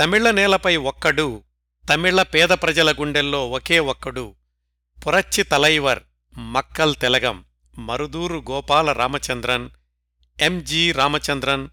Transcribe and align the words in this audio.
తమిళ 0.00 0.30
నేలపై 0.30 0.76
ఒక్కడు 0.76 1.44
తమిళ 1.88 2.22
పేద 2.22 2.48
ప్రజల 2.48 2.92
గుండెల్లో 2.92 3.50
ఒకే 3.50 3.78
ఒక్కడు 3.78 4.34
పురచ్చి 5.06 5.42
తలైవర్ 5.42 6.02
మక్కల్ 6.38 6.96
తెలగం 6.96 7.44
మరుదూరు 7.78 8.44
గోపాల 8.50 8.92
రామచంద్రన్ 8.92 9.70
ఎంజి 10.40 10.92
రామచంద్రన్ 10.92 11.68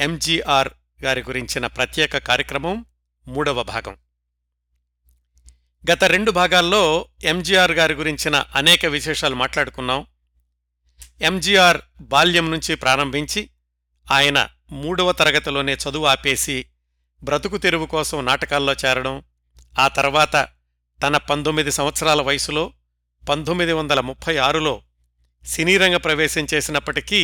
ఎంజీఆర్ 0.00 0.68
గారి 1.04 1.20
గురించిన 1.20 1.66
ప్రత్యేక 1.66 2.18
కార్యక్రమం 2.18 2.84
మూడవ 3.28 3.62
భాగం. 3.62 3.96
గత 5.92 6.04
రెండు 6.04 6.30
భాగాల్లో 6.30 7.08
ఎంజీఆర్ 7.24 7.72
గారి 7.72 7.94
గురించిన 7.94 8.44
అనేక 8.54 8.86
విశేషాలు 8.86 9.34
మాట్లాడుకున్నాం. 9.34 10.06
ఎంజీఆర్ 11.20 11.80
బాల్యం 12.00 12.50
నుంచి 12.50 12.74
ప్రారంభించి 12.74 13.50
ఆయన 14.12 14.48
మూడవ 14.70 15.12
తరగతిలోనే 15.12 15.74
చదువు 15.74 16.06
ఆపేసి 16.06 16.66
బ్రతుకు 17.22 17.56
తెరువు 17.56 17.86
కోసం 17.86 18.18
నాటకాల్లో 18.26 18.74
చేరడం 18.82 19.16
ఆ 19.76 19.86
తర్వాత 19.88 20.36
తన 21.00 21.16
పంతొమ్మిది 21.28 21.70
సంవత్సరాల 21.70 22.20
వయసులో 22.20 22.64
పంతొమ్మిది 23.24 23.72
వందల 23.72 24.00
ముప్పై 24.00 24.34
ఆరులో 24.38 24.74
సినీరంగ 25.44 25.96
ప్రవేశం 25.96 26.44
చేసినప్పటికీ 26.52 27.20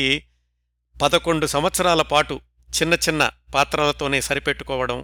పదకొండు 0.96 1.46
సంవత్సరాల 1.46 2.02
పాటు 2.02 2.36
చిన్న 2.70 2.94
చిన్న 3.06 3.22
పాత్రలతోనే 3.54 4.20
సరిపెట్టుకోవడం 4.20 4.98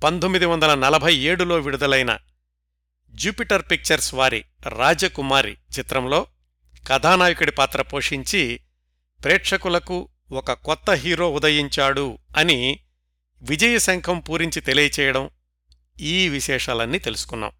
పంతొమ్మిది 0.00 0.46
వందల 0.46 0.72
నలభై 0.74 1.12
ఏడులో 1.24 1.56
విడుదలైన 1.58 2.12
జూపిటర్ 3.14 3.64
పిక్చర్స్ 3.70 4.12
వారి 4.14 4.40
రాజకుమారి 4.76 5.54
చిత్రంలో 5.78 6.20
కథానాయకుడి 6.84 7.52
పాత్ర 7.52 7.82
పోషించి 7.82 8.42
ప్రేక్షకులకు 9.20 9.98
ఒక 10.32 10.52
కొత్త 10.66 10.90
హీరో 11.02 11.26
ఉదయించాడు 11.30 12.06
అని 12.36 12.58
విజయశంఖం 13.42 14.20
పూరించి 14.20 14.60
తెలియచేయడం 14.60 15.30
ఈ 16.00 16.28
విశేషాలన్నీ 16.28 16.98
తెలుసుకున్నాం. 16.98 17.52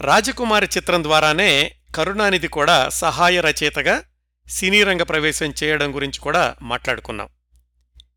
రాజకుమారి 0.00 0.68
చిత్రం 0.76 1.04
ద్వారానే 1.04 1.76
కరుణానిధి 1.94 2.48
కూడా 2.48 2.88
సహాయ 2.88 3.40
రచయితగా 3.40 4.04
సినీరంగ 4.48 5.02
ప్రవేశం 5.02 5.54
చేయడం 5.64 5.94
గురించి 5.94 6.18
కూడా 6.18 6.56
మాట్లాడుకున్నాం. 6.62 7.28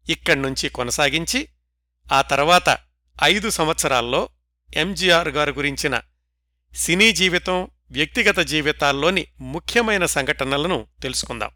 ఇక్కడ్నుంచి 0.10 0.70
కొనసాగించి 0.70 1.48
ఆ 2.14 2.22
తర్వాత 2.22 2.78
ఐదు 3.23 3.50
సంవత్సరాల్లో 3.50 4.30
ఎంజీఆర్ 4.76 5.30
గారు 5.30 5.52
గురించిన 5.52 6.02
సినీ 6.76 7.12
జీవితం 7.12 7.68
వ్యక్తిగత 7.92 8.40
జీవితాల్లోని 8.40 9.28
ముఖ్యమైన 9.40 10.06
సంఘటనలను 10.06 10.88
తెలుసుకుందాం. 11.02 11.52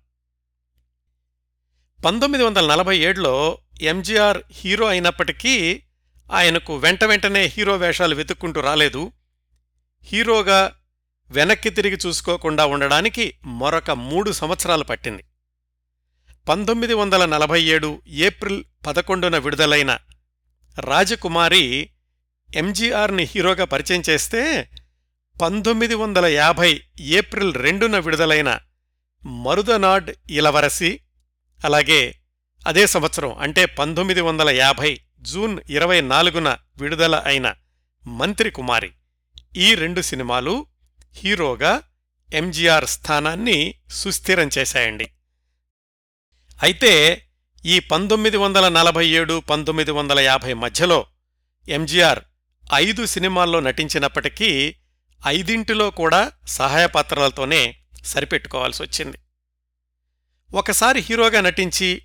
పంతొమ్మిది 2.06 2.44
వందల 2.44 2.72
నలభై 2.72 2.98
ఏడులో 2.98 3.58
ఎంజీఆర్ 3.82 4.44
హీరో 4.52 4.86
అయినప్పటికీ 4.86 5.82
ఆయనకు 6.32 6.78
వెంట 6.78 7.04
వెంటనే 7.04 7.46
హీరో 7.46 7.78
వేషాలు 7.78 8.16
వెతుక్కుంటూ 8.16 8.62
రాలేదు. 8.62 9.12
హీరోగా 10.04 10.76
వెనక్కి 11.32 11.70
తిరిగి 11.70 11.98
చూసుకోకుండా 12.06 12.66
ఉండడానికి 12.66 13.34
మరొక 13.46 13.92
మూడు 13.92 14.32
సంవత్సరాలు 14.32 14.84
పట్టింది. 14.84 15.24
పంతొమ్మిది 16.50 16.94
వందల 16.94 17.26
నలభై 17.26 17.62
ఏడు 17.62 18.02
ఏప్రిల్ 18.08 18.64
పదకొండున 18.88 19.38
విడుదలైన 19.38 20.00
రాజకుమారి 20.80 21.90
ఎంజీఆర్ని 22.56 23.24
హీరోగా 23.24 23.66
పరిచయం 23.66 24.04
చేస్తే 24.10 24.70
పంతొమ్మిది 25.42 25.96
వందల 25.96 26.26
యాభై 26.26 26.82
ఏప్రిల్ 27.00 27.56
రెండున 27.56 28.00
విడుదలైన 28.00 28.60
మరుదనాడ్ 29.26 30.12
ఇలవరసి 30.30 31.00
అలాగే 31.66 32.16
అదే 32.68 32.88
సంవత్సరం 32.88 33.34
అంటే 33.34 33.66
పంతొమ్మిది 33.66 34.22
వందల 34.22 34.50
యాభై 34.50 35.00
జూన్ 35.22 35.60
ఇరవై 35.70 36.02
నాలుగున 36.02 36.58
విడుదల 36.78 37.16
అయిన 37.16 37.56
మంత్రి 38.08 38.52
కుమారి. 38.52 38.92
ఈ 39.56 39.76
రెండు 39.76 40.02
సినిమాలు 40.02 40.68
హీరోగా 41.16 41.84
ఎంజీఆర్ 42.34 42.86
స్థానాన్ని 42.86 43.76
సుస్థిరం 43.92 44.50
చేశాయండి. 44.58 45.12
అయితే 46.64 47.22
ఈ 47.66 47.80
పంతొమ్మిది 47.80 48.38
వందల 48.38 48.70
నలభై 48.70 49.08
ఏడు 49.08 49.40
పంతొమ్మిది 49.40 49.92
వందల 49.92 50.20
యాభై 50.20 50.54
మధ్యలో 50.54 51.06
ఎంజీఆర్ 51.70 52.20
ఐదు 52.74 53.06
సినిమాల్లో 53.06 53.60
నటించినప్పటికీ 53.60 54.76
ఐదింటిలో 55.28 55.90
కూడా 55.90 56.32
సహాయ 56.48 56.88
పాత్రలతోనే 56.88 57.76
సరిపెట్టుకోవాల్సి 58.06 58.84
వచ్చింది. 58.84 59.18
ఒకసారి 60.54 61.00
హీరోగా 61.00 61.42
నటించి 61.42 62.02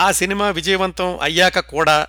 ఆ 0.00 0.12
సినిమా 0.12 0.50
విజయవంతం 0.50 1.18
అయ్యాక 1.18 1.58
కూడా 1.58 2.06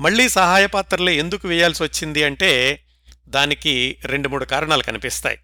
మళ్ళీ 0.00 0.28
సహాయ 0.28 0.66
పాత్రలే 0.66 1.16
ఎందుకు 1.16 1.48
వేయాల్సి 1.48 1.82
వచ్చింది 1.82 2.24
అంటే 2.24 2.82
దానికి 3.28 3.98
రెండు 4.04 4.28
మూడు 4.28 4.44
కారణాలు 4.44 4.82
కనిపిస్తాయి. 4.82 5.38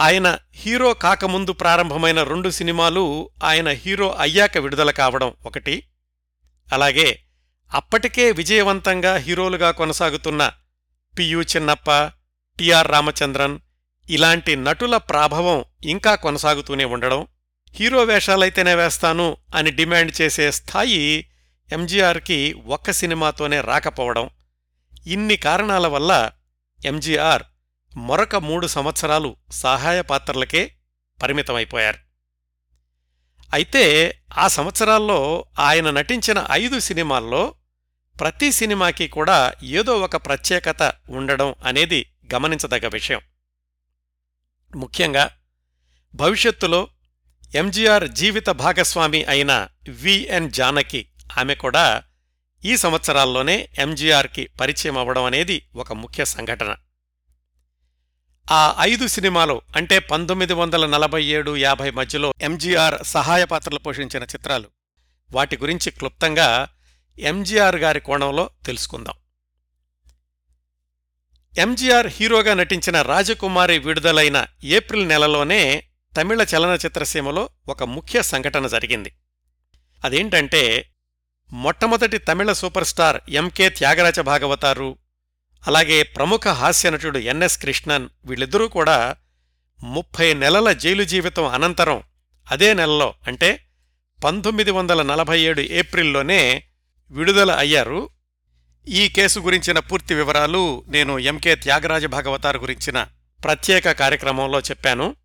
ఆయన 0.00 0.38
హీరో 0.54 0.94
కాకముందు 0.94 1.52
ప్రారంభమైన 1.52 2.22
రెండు 2.22 2.50
సినిమాలు 2.50 3.30
ఆయన 3.42 3.68
హీరో 3.68 4.12
అయ్యాక 4.12 4.58
విడుదల 4.58 4.90
కావడం 4.90 5.34
ఒకటి. 5.46 5.82
అలాగే 6.72 7.22
అప్పటికే 7.74 8.30
విజయవంతంగా 8.30 9.16
హీరోలుగా 9.16 9.70
కొనసాగుతున్న 9.70 10.52
పియు 11.18 11.42
చిన్నప్ప 11.42 12.12
టిఆర్ 12.58 12.88
రామచంద్రన్ 12.88 13.58
ఇలాంటి 14.10 14.56
నటుల 14.56 14.96
ప్రాభవం 14.96 15.64
ఇంకా 15.84 16.14
కొనసాగుతూనే 16.14 16.84
ఉండడం 16.84 17.26
హీరో 17.78 18.04
వేషాలైతేనే 18.04 18.74
వేస్తాను 18.74 19.36
అని 19.54 19.70
డిమాండ్ 19.70 20.22
చేసే 20.22 20.50
స్థాయి 20.50 21.26
ఎంజీఆర్కి 21.72 22.52
ఒక్క 22.52 22.90
సినిమాతోనే 22.90 23.60
రాకపోవడం. 23.60 24.30
ఇన్ని 25.06 25.36
కారణాల 25.36 25.86
వల్ల 25.86 26.30
ఎంజీఆర్ 26.84 27.42
మరొక 27.96 28.36
మూడు 28.36 28.66
సంవత్సరాలు 28.66 29.36
సహాయ 29.50 30.02
పాత్రలకే 30.02 30.72
పరిమితమైపోయారు. 31.22 31.98
అయితే 33.52 34.18
ఆ 34.38 34.48
సంవత్సరాల్లో 34.48 35.44
ఆయన 35.58 35.90
నటించిన 35.90 36.46
ఐదు 36.50 36.78
సినిమాల్లో 36.78 37.54
ప్రతి 38.20 38.52
సినిమాకి 38.52 39.08
కూడా 39.08 39.52
ఏదో 39.62 39.98
ఒక 39.98 40.16
ప్రత్యేకత 40.16 40.92
ఉండడం 41.08 41.54
అనేది 41.64 42.12
గమనించదగ్గ 42.34 42.88
విషయం. 42.88 43.20
ముఖ్యంగా 44.76 45.30
భవిష్యత్తులో 46.14 46.88
ఎంజీఆర్ 47.54 48.08
జీవిత 48.08 48.48
భాగస్వామి 48.48 49.24
అయిన 49.24 49.68
విఎన్ 49.88 50.50
జానకి 50.50 51.08
ఆమె 51.38 51.54
కూడా 51.54 52.02
ఈ 52.64 52.76
సంవత్సరాల్లోనే 52.76 53.68
ఎంజీఆర్కి 53.78 54.46
పరిచయం 54.60 54.98
అవ్వడం 54.98 55.24
అనేది 55.24 55.68
ఒక 55.74 55.92
ముఖ్య 55.92 56.24
సంఘటన. 56.24 56.76
ఆ 58.50 58.76
ఐదు 58.80 59.06
సినిమాలు 59.06 59.60
అంటే 59.76 59.98
పంతొమ్మిది 59.98 60.52
వందల 60.52 60.86
నలభై 60.86 61.24
ఏడు 61.24 61.56
యాభై 61.56 61.90
మధ్యలో 61.90 62.34
ఎంజీఆర్ 62.40 63.02
సహాయ 63.02 63.44
పాత్రలు 63.44 63.78
పోషించిన 63.78 64.22
చిత్రాలు. 64.22 64.68
వాటి 65.32 65.56
గురించి 65.56 65.90
క్లుప్తంగా 65.90 66.68
ఎంజీఆర్ 67.18 67.76
గారి 67.76 68.00
కోణంలో 68.00 68.50
తెలుసుకుందాం. 68.66 69.14
ఎంజీఆర్ 71.58 72.06
హీరోగా 72.06 72.54
నటించిన 72.54 73.02
రాజకుమారి 73.02 73.78
విడుదలైన 73.78 74.46
ఏప్రిల్ 74.64 75.08
నెలలోనే 75.08 75.82
తమిళ 76.16 76.42
చలనచిత్రసీమలో 76.42 77.48
ఒక 77.68 77.82
ముఖ్య 77.82 78.22
సంఘటన 78.22 78.66
జరిగింది. 78.66 79.12
అదేంటంటే 80.04 80.92
మొట్టమొదటి 81.52 82.18
Tamil 82.18 82.52
super 82.52 82.84
star 82.84 83.20
MK 83.28 83.68
Thyagaraja 83.68 84.20
Bhagavathar 84.20 84.98
అలాగే 85.66 86.02
ప్రముఖ 86.02 86.48
హాస్యనటుడు 86.48 87.18
ఎన్ఎస్ 87.18 87.58
కృష్ణన్ 87.58 88.08
వీళ్ళిద్దరూ 88.24 88.68
కూడా 88.68 89.16
ముప్పై 89.84 90.34
నెలల 90.34 90.72
జైలు 90.72 91.04
జీవితం 91.04 91.46
అనంతరం 91.46 92.02
అదే 92.50 92.74
నెలలో 92.74 93.14
అంటే 93.26 93.66
పంతొమ్మిది 94.24 94.70
వందల 94.70 95.02
నలభై 95.02 95.40
ఏడు 95.40 95.60
ఏప్రిల్లోనే 95.60 96.64
విడుదల 97.10 97.50
అయ్యారు. 97.52 98.10
ఈ 98.88 99.08
కేసు 99.08 99.38
గురించిన 99.38 99.78
పూర్తి 99.78 100.14
వివరాలు 100.14 100.84
నేను 100.88 101.18
ఎంకే 101.18 101.54
త్యాగరాజ 101.54 102.06
భాగవతారు 102.06 102.58
గురించిన 102.58 103.06
ప్రత్యేక 103.44 103.92
కార్యక్రమంలో 103.92 104.60
చెప్పాను. 104.60 105.16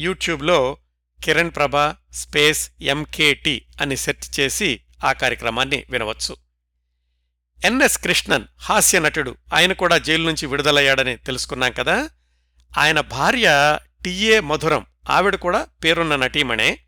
యూట్యూబ్లో 0.00 0.76
కిరణ్ 1.24 1.50
ప్రభ 1.50 1.94
స్పేస్ 2.12 2.70
ఎంకేటి 2.80 3.66
అని 3.80 3.96
సెర్చ్ 3.96 4.40
చేసి 4.40 4.80
ఆ 5.04 5.12
కార్యక్రమాన్ని 5.12 5.84
వినవచ్చు. 5.90 6.36
ఎన్ఎస్ 7.64 7.98
కృష్ణన్ 7.98 8.44
హాస్య 8.58 9.00
నటుడు. 9.00 9.36
ఆయన 9.54 9.72
కూడా 9.72 9.98
జైలు 9.98 10.26
నుంచి 10.26 10.46
విడుదలయ్యాడని 10.46 11.16
తెలుసుకున్నాం 11.16 11.72
కదా. 11.72 12.10
ఆయన 12.78 13.00
భార్య 13.00 13.78
టిఏ 14.04 14.40
మధురం. 14.40 14.86
ఆవిడ 15.10 15.34
కూడా 15.34 15.66
పేరున్న 15.84 16.16
నటీమణే. 16.16 16.78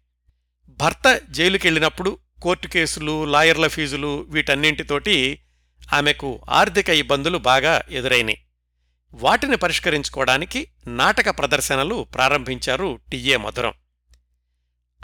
భర్త 0.69 1.21
జైలుకెళ్ళినప్పుడు 1.31 2.19
కోర్టు 2.43 2.67
కేసులు 2.67 3.25
లాయర్ల 3.25 3.67
ఫీజులు 3.67 4.27
వీటన్నింటితోటి 4.29 5.41
ఆమెకు 5.93 6.41
ఆర్థిక 6.51 6.89
ఇబ్బందులు 6.89 7.39
బాగా 7.39 7.83
ఎదురైనాయి. 7.91 8.40
వాటిని 9.12 9.57
పరిష్కరించుకోవడానికి 9.57 10.69
నాటక 10.87 11.39
ప్రదర్శనలు 11.39 12.07
ప్రారంభించారు 12.15 12.99
టిఏ 13.11 13.37
మధురం. 13.37 13.73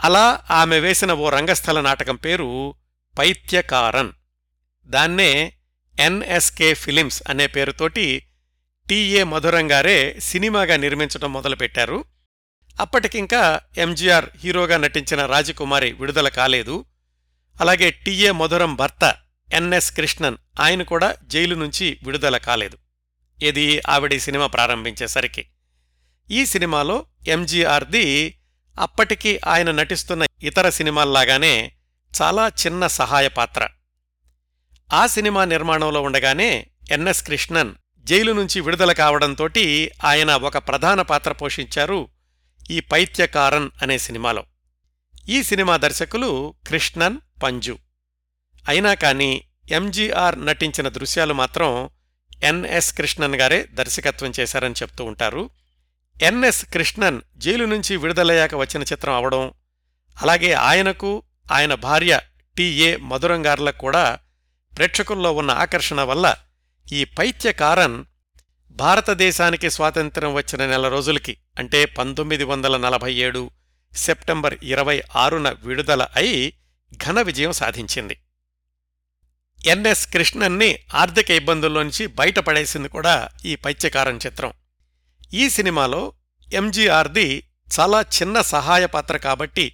అలా 0.03 0.41
ఆమె 0.51 0.79
వేసిన 0.79 1.13
ఓ 1.13 1.29
రంగస్థల 1.29 1.81
నాటకం 1.81 2.15
పేరు 2.15 2.75
పైత్యకారన్. 3.19 4.11
దాన్నే 4.85 5.53
ఎన్ఎస్కే 5.99 6.73
ఫిలిమ్స్ 6.73 7.23
అనే 7.29 7.47
పేరుతోటి 7.47 8.27
టిఏ 8.89 9.23
మధురంగారే 9.23 10.19
సినిమాగా 10.19 10.77
నిర్మించడం 10.77 11.33
మొదలుపెట్టారు. 11.33 12.05
అప్పటికింకా 12.81 13.61
ఎంజీఆర్ 13.77 14.25
హీరోగా 14.43 14.77
నటించిన 14.77 15.25
రాజకుమారి 15.25 15.91
విడుదల 15.91 16.29
కాలేదు. 16.29 16.85
అలాగే 17.61 17.91
టిఏ 17.91 18.31
మధురం 18.31 18.75
భర్త 18.75 19.15
ఎన్ఎస్ 19.53 19.91
కృష్ణన్ 19.91 20.37
ఆయన 20.59 20.83
కూడా 20.83 21.15
జైలు 21.23 21.55
నుంచి 21.55 21.97
విడుదల 22.03 22.37
కాలేదు. 22.37 22.77
ఇది 23.43 23.81
ఆవిడ 23.89 24.17
సినిమా 24.17 24.47
ప్రారంభించేసరికి. 24.47 25.45
ఈ 26.31 26.45
సినిమాలో 26.45 27.05
ఎంజీఆర్ది 27.27 28.37
అప్పటికి 28.79 29.39
ఆయన 29.45 29.71
నటిస్తున్న 29.71 30.25
ఇతర 30.43 30.69
సినిమాల్లాగానే 30.69 31.71
చాలా 32.21 32.47
చిన్న 32.47 32.87
సహాయ 32.87 33.27
పాత్ర. 33.27 33.67
ఆ 34.93 35.07
సినిమా 35.07 35.45
నిర్మాణంలో 35.45 36.01
ఉండగానే 36.01 36.67
ఎన్ఎస్ 36.91 37.23
కృష్ణన్ 37.23 37.75
జైలు 38.03 38.31
నుంచి 38.31 38.61
విడుదల 38.61 38.91
కావడంతోటి 38.91 39.91
ఆయన 40.03 40.35
ఒక 40.35 40.57
ప్రధాన 40.57 41.01
పాత్ర 41.01 41.31
పోషించారు 41.31 42.07
ఈ 42.71 42.79
పైత్యకారన్ 42.79 43.69
అనే 43.81 43.97
సినిమాలో. 43.97 44.45
ఈ 45.29 45.43
సినిమా 45.43 45.77
దర్శకులు 45.77 46.55
కృష్ణన్ 46.67 47.17
పంజు. 47.43 47.77
అయినా 48.67 48.93
కాని 48.93 49.43
ఎంజీఆర్ 49.71 50.45
నటించిన 50.45 50.87
దృశ్యాలు 50.87 51.33
మాత్రం 51.33 51.89
ఎన్ఎస్ 52.43 52.93
కృష్ణన్ 52.93 53.35
గారే 53.35 53.67
దర్శకత్వం 53.73 54.33
చేశారని 54.39 54.75
చెప్తూ 54.83 55.05
ఉంటారు. 55.05 55.49
ఎన్ఎస్ 56.21 56.65
కృష్ణన్ 56.65 57.21
జైలు 57.37 57.65
నుంచి 57.65 57.97
విడుదలయ్యాక 57.97 58.55
వచ్చిన 58.55 58.83
చిత్రం 58.83 59.13
అవడం 59.13 59.53
అలాగే 60.21 60.53
ఆయనకు 60.53 61.23
ఆయన 61.51 61.73
భార్య 61.73 62.19
టిఏ 62.57 62.95
మధురంగార్లకు 62.95 63.77
కూడా 63.77 64.19
ప్రేక్షకుల్లో 64.77 65.31
ఉన్న 65.31 65.51
ఆకర్షణ 65.51 66.01
వల్ల 66.01 66.35
ఈ 66.93 67.03
పైత్యకారన్ 67.03 68.05
భారతదేశానికి 68.71 69.69
స్వాతంత్ర్యం 69.69 70.33
వచ్చిన 70.33 70.65
నెల 70.65 70.87
రోజులకి 70.87 71.37
అంటే 71.59 71.85
పంతొమ్మిది 71.85 72.43
వందల 72.43 72.77
నలభై 72.77 73.13
ఏడు 73.13 73.51
సెప్టెంబర్ 73.95 74.55
ఇరవై 74.63 75.01
ఆరున 75.15 75.49
విడుదల 75.49 76.07
అయి 76.15 76.53
ఘన 77.05 77.21
విజయం 77.21 77.51
సాధించింది. 77.51 78.17
ఎన్ఎస్ 79.67 80.07
కృష్ణన్ని 80.07 80.79
ఆర్థిక 80.93 81.29
ఇబ్బందుల్లోంచి 81.31 82.07
బయటపడేసింది 82.07 82.89
కూడా 82.89 83.29
ఈ 83.45 83.55
పైత్యకారం 83.55 84.17
చిత్రం. 84.17 84.53
ఈ 85.33 85.49
సినిమాలో 85.49 86.13
ఎంజీఆర్ది 86.53 87.43
చాలా 87.79 88.01
చిన్న 88.01 88.41
సహాయ 88.41 88.85
పాత్ర 88.85 89.17
కాబట్టి 89.17 89.65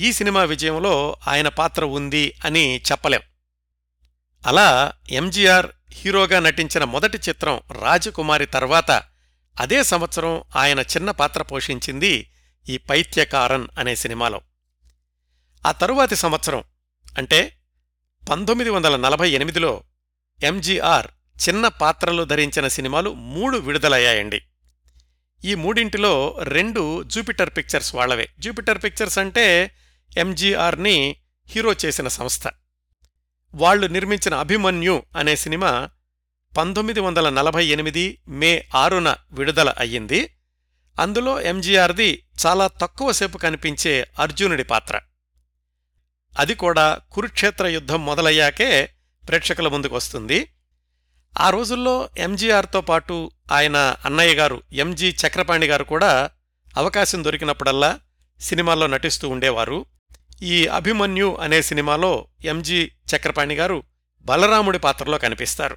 ఈ 0.00 0.12
సినిమా 0.12 0.44
విజయంలో 0.44 1.16
ఆయన 1.28 1.48
పాత్ర 1.48 1.84
ఉంది 1.84 2.34
అని 2.44 2.80
చెప్పలేం. 2.90 3.22
అలా 4.46 4.92
ఎంజీఆర్ 5.10 5.66
హీరోగా 5.92 6.40
నటించిన 6.40 6.84
మొదటి 6.84 7.18
చిత్రం 7.28 7.60
రాజకుమారి 7.80 8.46
తర్వాత 8.46 8.90
అదే 9.60 9.82
సంవత్సరం 9.82 10.44
ఆయన 10.56 10.80
చిన్న 10.80 11.10
పాత్ర 11.10 11.42
పోషించింది 11.42 12.30
ఈ 12.68 12.78
పైత్యకారన్ 12.78 13.68
అనే 13.78 13.96
సినిమాలో. 13.96 14.40
ఆ 15.66 15.72
తరువాతి 15.72 16.16
సంవత్సరం 16.16 16.64
అంటే 17.18 17.40
పంతొమ్మిది 18.30 18.70
వందల 18.70 18.96
నలభై 18.96 19.30
ఎనిమిదిలో 19.30 19.82
ఎంజీఆర్ 20.42 21.06
చిన్న 21.48 21.68
పాత్రలు 21.68 22.24
ధరించిన 22.24 22.68
సినిమాలు 22.68 23.14
మూడు 23.14 23.58
విడుదలయ్యాయండి. 23.58 24.42
ఈ 25.44 25.54
మూడింటిలో 25.54 26.38
రెండు 26.42 27.02
జూపిటర్ 27.02 27.50
పిక్చర్స్ 27.56 27.94
వాళ్ళవే 27.94 28.28
జూపిటర్ 28.38 28.84
పిక్చర్స్ 28.84 29.18
అంటే 29.18 29.70
ఎంజీఆర్ని 30.18 31.16
హీరో 31.46 31.74
చేసిన 31.84 32.08
సంస్థ. 32.08 32.42
వాళ్ళు 33.54 33.86
నిర్మించిన 33.86 34.34
అభిమన్యు 34.34 35.02
అనే 35.16 35.36
సినిమా 35.36 35.90
పంతొమ్మిది 36.56 37.00
వందల 37.00 37.30
నలభై 37.30 37.66
ఎనిమిది 37.66 38.18
మే 38.28 38.64
ఆరున 38.74 39.16
విడుదల 39.30 39.74
అయ్యింది. 39.78 40.34
అందులో 41.00 41.40
ఎంజీఆర్ది 41.40 42.26
చాలా 42.46 42.66
తక్కువసేపు 42.66 43.38
కనిపించే 43.38 44.06
అర్జునుడి 44.18 44.64
పాత్ర. 44.64 45.00
అది 46.38 46.54
కూడా 46.54 46.98
కురుక్షేత్ర 47.12 47.66
యుద్ధం 47.66 48.06
మొదలయ్యాకే 48.06 48.88
ప్రేక్షకుల 49.28 49.68
ముందుకు 49.68 49.96
వస్తుంది. 49.96 50.48
ఆ 51.40 51.50
రోజుల్లో 51.50 52.10
ఎంజీఆర్తో 52.18 52.80
పాటు 52.80 53.30
ఆయన 53.52 53.96
అన్నయ్య 54.04 54.34
గారు 54.34 54.62
ఎంజీ 54.72 55.16
చక్రపాణి 55.26 55.66
గారు 55.66 55.84
కూడా 55.84 56.30
అవకాశం 56.76 57.24
దొరికినప్పుడల్లా 57.24 58.00
సినిమాల్లో 58.40 58.86
నటిస్తూ 58.86 59.28
ఉండేవారు. 59.28 59.86
ఈ 60.42 60.66
అభిమన్యు 60.66 61.36
అనే 61.40 61.62
సినిమాలో 61.62 62.26
ఎంజీ 62.44 62.90
చక్రపాణి 63.16 63.54
గారు 63.54 63.82
బలరాముడి 64.22 64.78
పాత్రలో 64.78 65.18
కనిపిస్తారు. 65.18 65.76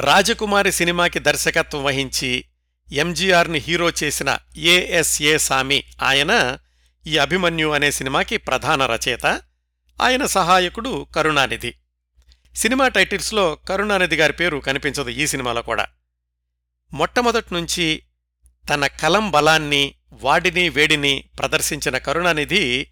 రాజకుమారి 0.00 0.72
సినిమాకి 0.72 1.18
దర్శకత్వం 1.18 1.84
వహించి 1.84 2.44
ఎంజీఆర్ని 2.92 3.58
హీరో 3.58 3.90
చేసిన 4.04 4.38
ఏఎస్ఏ 4.56 5.38
సామి 5.38 5.84
ఆయన 6.02 6.58
ఈ 7.08 7.18
అభిమన్యు 7.18 7.68
అనే 7.68 7.90
సినిమాకి 7.90 8.36
ప్రధాన 8.36 8.86
రచయిత 8.86 9.26
ఆయన 10.02 10.26
సహాయకుడు 10.26 11.06
కరుణానిధి. 11.16 11.74
సినిమా 12.56 12.88
టైటిల్స్లో 12.88 13.54
కరుణానిధి 13.54 14.16
గారి 14.16 14.32
పేరు 14.32 14.58
కనిపించదు 14.58 15.10
ఈ 15.10 15.26
సినిమాలో 15.26 15.62
కూడా. 15.62 15.86
మొట్టమొదటినుంచి 16.92 18.02
తన 18.70 18.86
కలం 18.86 19.30
బలాన్ని 19.30 19.94
వాడిని 20.12 20.68
వేడిని 20.68 21.24
ప్రదర్శించిన 21.38 21.98
కరుణానిధి 21.98 22.86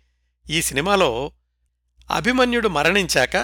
ఈ 0.50 0.62
సినిమాలో 0.62 1.32
అభిమన్యుడు 2.10 2.68
మరణించాక 2.68 3.36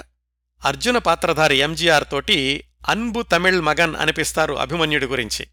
అర్జున 0.65 0.99
పాత్రధారి 0.99 1.57
ఎంజీఆర్ 1.57 2.05
తోటి 2.11 2.65
అన్బు 2.89 3.23
తమిళ్ 3.23 3.61
మగన్ 3.61 3.97
అనిపిస్తారు 3.97 4.55
అభిమన్యుడి 4.55 5.07
గురించి. 5.07 5.47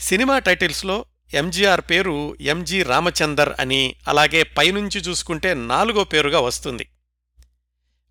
సినిమా 0.00 0.38
టైటిల్స్లో 0.38 1.04
ఎంజీఆర్ 1.34 1.80
పేరు 1.80 2.36
ఎంజీ 2.40 2.82
రామచందర్ 2.82 3.54
అని 3.60 3.96
అలాగే 4.08 4.42
పైనుంచి 4.42 5.00
చూసుకుంటే 5.00 5.54
నాలుగో 5.54 6.04
పేరుగా 6.04 6.40
వస్తుంది. 6.40 6.88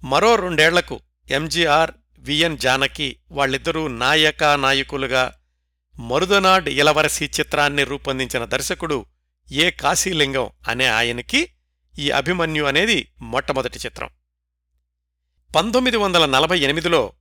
మరో 0.03 0.35
రెండేళ్ళకు 0.35 0.99
ఎంజీఆర్ 1.31 1.91
విఎన్ 2.19 2.57
జానకి 2.57 3.17
వాళ్ళిద్దరూ 3.31 3.87
నాయకా 3.87 4.55
నాయకులుగా 4.55 5.33
మరుదనాడ్ 5.99 6.69
ఇలవరసి 6.69 7.25
చిత్రాన్ని 7.25 7.83
రూపొందించిన 7.83 8.45
దర్శకుడు 8.45 9.05
ఏ 9.51 9.71
కాశీలింగం 9.71 10.49
అనే 10.67 10.87
ఆయనకి 10.87 11.49
ఈ 11.99 12.09
అభిమన్యు 12.09 12.63
అనేది 12.63 13.11
మొట్టమొదటి 13.21 13.79
చిత్రం. 13.79 14.09
పంతొమ్మిది 15.55 15.97
వందల 15.97 16.25
నలభై 16.25 16.59
ఎనిమిదిలో 16.59 17.13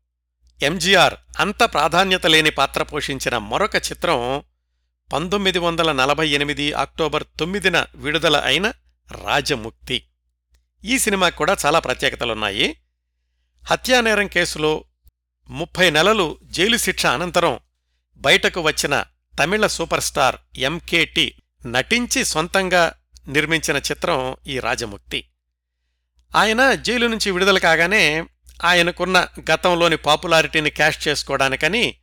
ఎంజీఆర్ 0.62 1.14
అంత 1.40 1.62
ప్రాధాన్యత 1.62 2.26
లేని 2.26 2.50
పాత్ర 2.50 2.82
పోషించిన 2.82 3.38
మరొక 3.38 3.76
చిత్రం 3.76 4.42
పంతొమ్మిది 5.12 5.58
వందల 5.58 5.92
నలభై 5.92 6.28
ఎనిమిది 6.28 6.72
అక్టోబర్ 6.72 7.24
తొమ్మిదిన 7.40 7.86
విడుదల 7.94 8.36
అయిన 8.36 8.72
రాజముక్తి. 9.24 10.04
ఈ 10.84 10.98
సినిమా 10.98 11.28
కూడా 11.28 11.56
చాలా 11.66 11.78
ప్రత్యేకతలున్నాయి. 11.78 12.76
హత్యానేరం 13.64 14.26
కేసులో 14.26 14.84
ముప్పై 15.50 15.90
నెలలు 15.90 16.38
జైలు 16.42 16.76
శిక్ష 16.76 17.06
అనంతరం 17.06 17.58
బయటకు 18.16 18.60
వచ్చిన 18.60 19.04
తమిళ 19.40 19.66
సూపర్ 19.66 20.00
స్టార్ 20.00 20.36
ఎంకేటి 20.56 21.34
నటించి 21.66 22.24
సొంతంగా 22.24 22.94
నిర్మించిన 23.28 23.76
చిత్రం 23.76 24.36
ఈ 24.46 24.58
రాజముక్తి. 24.58 25.28
ఆయన 26.36 26.74
జైలు 26.74 27.06
నుంచి 27.06 27.30
విడుదల 27.30 27.58
కాగానే 27.58 28.24
ఆయనకున్న 28.64 29.28
గతంలోని 29.50 29.96
పాపులారిటీని 29.96 30.70
క్యాష్ 30.70 31.08
చేసుకోవడానికని 31.08 31.94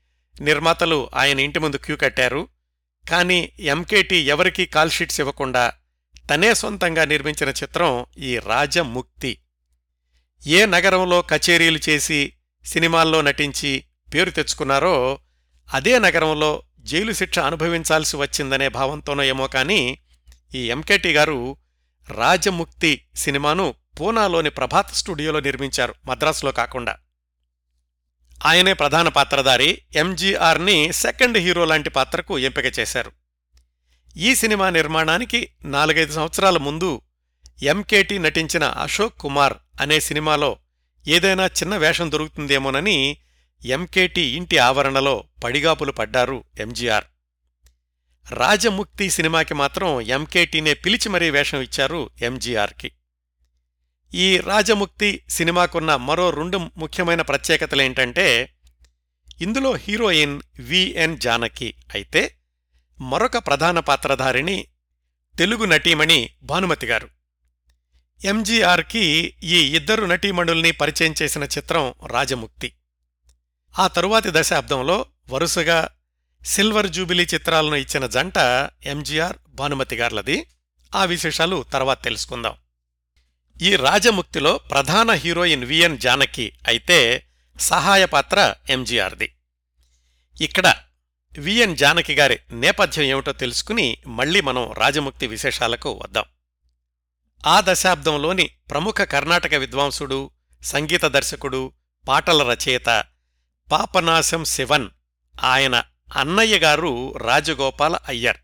నిర్మాతలు 0.42 1.10
ఆయన 1.16 1.40
ఇంటి 1.40 1.60
ముందు 1.60 1.78
క్యూ 1.78 1.98
కట్టారు. 1.98 2.48
కానీ 3.10 3.52
ఎంకేటి 3.60 4.16
ఎవరికీ 4.16 4.66
కాల్షీట్స్ 4.66 5.20
ఇవ్వకుండా 5.20 5.74
తనే 6.30 6.54
సొంతంగా 6.54 7.06
నిర్మించిన 7.06 7.50
చిత్రం 7.50 8.06
ఈ 8.18 8.38
రాజముక్తి. 8.38 9.38
ఏ 10.48 10.66
నగరంలో 10.66 11.22
కచేరీలు 11.22 11.80
చేసి 11.90 12.34
సినిమాల్లో 12.66 13.22
నటించి 13.22 13.84
పేరు 14.14 14.30
తెచ్చుకున్నారో 14.30 15.20
అదే 15.74 16.00
నగరంలో 16.00 16.64
జైలు 16.80 17.14
శిక్ష 17.14 17.40
అనుభవించాల్సి 17.40 18.18
వచ్చిందనే 18.18 18.70
భావంతోనో 18.70 19.24
ఏమో 19.24 19.48
కానీ 19.48 19.98
ఈ 20.56 20.70
ఎంకేటి 20.70 21.14
గారు 21.14 21.58
రాజముక్తి 22.10 23.06
సినిమాను 23.16 23.74
పూనాలోని 24.00 24.50
ప్రభాత్ 24.50 24.96
స్టూడియోలో 24.96 25.40
నిర్మించారు 25.40 25.96
మద్రాసులో 26.06 26.52
కాకుండా. 26.52 26.96
ఆయనే 28.46 28.74
ప్రధాన 28.74 29.08
పాత్రధారి. 29.08 29.82
ఎంజీఆర్ని 29.96 30.94
సెకండ్ 30.94 31.38
హీరో 31.38 31.66
లాంటి 31.66 31.90
పాత్రకు 31.90 32.40
ఎంపిక 32.40 32.80
చేశారు. 32.80 33.12
ఈ 34.18 34.36
సినిమా 34.36 34.70
నిర్మాణానికి 34.70 35.50
నాలుగైదు 35.66 36.14
సంవత్సరాల 36.14 36.58
ముందు 36.58 37.02
ఎంకేటి 37.64 38.20
నటించిన 38.20 38.64
అశోక్ 38.64 39.18
కుమార్ 39.18 39.54
అనే 39.82 40.00
సినిమాలో 40.00 40.58
ఏదైనా 41.08 41.46
చిన్న 41.46 41.78
వేషం 41.78 42.12
దొరుకుతుందేమోనని 42.12 43.18
ఎంకేటి 43.66 44.22
ఇంటి 44.22 44.58
ఆవరణలో 44.58 45.24
పడిగాపులు 45.44 45.92
పడ్డారు 45.92 46.44
ఎంజీఆర్. 46.60 47.04
రాజముక్తి 48.34 49.10
సినిమాకి 49.10 49.54
మాత్రం 49.54 50.02
ఎంకేటీనే 50.02 50.74
పిలిచి 50.74 51.10
మరీ 51.10 51.30
వేషం 51.30 51.62
ఇచ్చారు 51.62 52.10
ఎంజీఆర్కి. 52.22 52.92
ఈ 54.14 54.38
రాజముక్తి 54.38 55.24
సినిమాకున్న 55.30 55.96
మరో 55.96 56.30
రెండు 56.30 56.58
ముఖ్యమైన 56.78 57.22
ప్రత్యేకతలేంటంటే 57.22 58.54
ఇందులో 59.42 59.74
హీరోయిన్ 59.74 60.42
విఎన్ 60.60 61.18
జానకి 61.18 61.74
అయితే 61.94 62.36
మరొక 63.02 63.38
ప్రధాన 63.38 63.80
పాత్రధారిణి 63.80 64.68
తెలుగు 65.38 65.66
నటీమణి 65.66 66.30
భానుమతి 66.44 66.88
గారు. 66.88 67.10
ఎంజీఆర్కి 68.26 69.34
ఈ 69.44 69.76
ఇద్దరు 69.76 70.06
నటీమణుల్ని 70.06 70.72
పరిచయం 70.72 71.14
చేసిన 71.22 71.44
చిత్రం 71.44 71.94
రాజముక్తి. 72.08 72.74
ఆ 73.80 73.88
తరువాతి 73.88 74.30
దశాబ్దంలో 74.32 75.06
వరుసగా 75.30 75.90
సిల్వర్ 76.46 76.88
జూబిలీ 76.88 77.28
చిత్రాలను 77.34 77.76
ఇచ్చిన 77.76 78.06
జంట 78.06 78.38
ఎంజీఆర్ 78.86 79.38
భానుమతి 79.50 79.96
గార్లది. 79.96 80.46
ఆ 80.96 81.06
విశేషాలు 81.06 81.66
తర్వాత 81.74 82.04
తెలుసుకుందాం. 82.04 82.54
ఈ 83.62 83.76
రాజముక్తిలో 83.76 84.58
ప్రధాన 84.58 85.12
హీరోయిన్ 85.12 85.64
విఎన్ 85.64 85.98
జానకి 85.98 86.54
అయితే 86.68 87.28
సహాయ 87.60 88.06
పాత్ర 88.06 88.56
ఎంజీఆర్ది. 88.70 89.36
ఇక్కడ 90.42 90.76
విఎన్ 91.38 91.78
జానకి 91.78 92.16
గారి 92.16 92.40
నేపథ్యం 92.52 93.06
ఏమిటో 93.06 93.32
తెలుసుకుని 93.32 93.98
మళ్ళీ 94.08 94.42
మనం 94.42 94.72
రాజముక్తి 94.72 95.28
విశేషాలకు 95.28 95.92
వద్దాం. 96.04 96.24
ఆ 97.48 97.62
దశాబ్దంలోని 97.66 98.50
ప్రముఖ 98.70 98.96
కర్ణాటక 99.02 99.54
విద్వాంసుడు 99.54 100.32
సంగీత 100.64 101.06
దర్శకుడు 101.06 101.72
పాటల 102.08 102.54
రచయిత 102.54 103.04
పాపనాశం 103.72 104.46
శివన్ 104.46 104.90
ఆయన 105.44 105.84
అన్నయ్య 106.16 106.60
గారు 106.60 107.18
రాజగోపాల 107.18 107.98
అయ్యర్. 108.08 108.38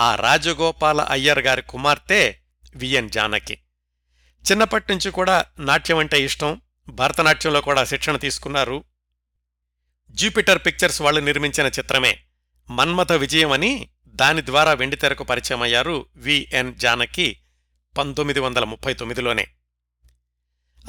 ఆ 0.00 0.14
రాజగోపాల 0.14 1.00
అయ్యర్ 1.00 1.38
గారి 1.38 1.62
కుమార్తె 1.62 2.36
విఎన్ 2.74 3.10
జానకి. 3.10 3.58
చిన్నప్పటినుంచి 4.50 5.10
కూడా 5.10 5.44
నాట్యం 5.58 5.98
అంటే 5.98 6.22
ఇష్టం. 6.22 6.60
భరతనాట్యంలో 6.88 7.60
కూడా 7.60 7.84
శిక్షణ 7.84 8.16
తీసుకున్నారు. 8.16 8.84
జూపిటర్ 10.10 10.62
పిక్చర్స్ 10.66 11.02
వాళ్ళు 11.02 11.20
నిర్మించిన 11.20 11.66
చిత్రమే 11.66 12.18
మన్మథ 12.70 13.12
విజయం 13.12 13.52
అని 13.52 13.88
దాని 14.08 14.46
ద్వారా 14.46 14.72
వెండితెరకు 14.72 15.24
పరిచయమయ్యారు 15.24 16.06
విఎన్ 16.16 16.74
జానకి 16.74 17.36
పంతొమ్మిది 17.98 18.40
వందల 18.40 18.64
ముప్పై 18.64 18.94
తొమ్మిదిలోనే. 18.94 19.46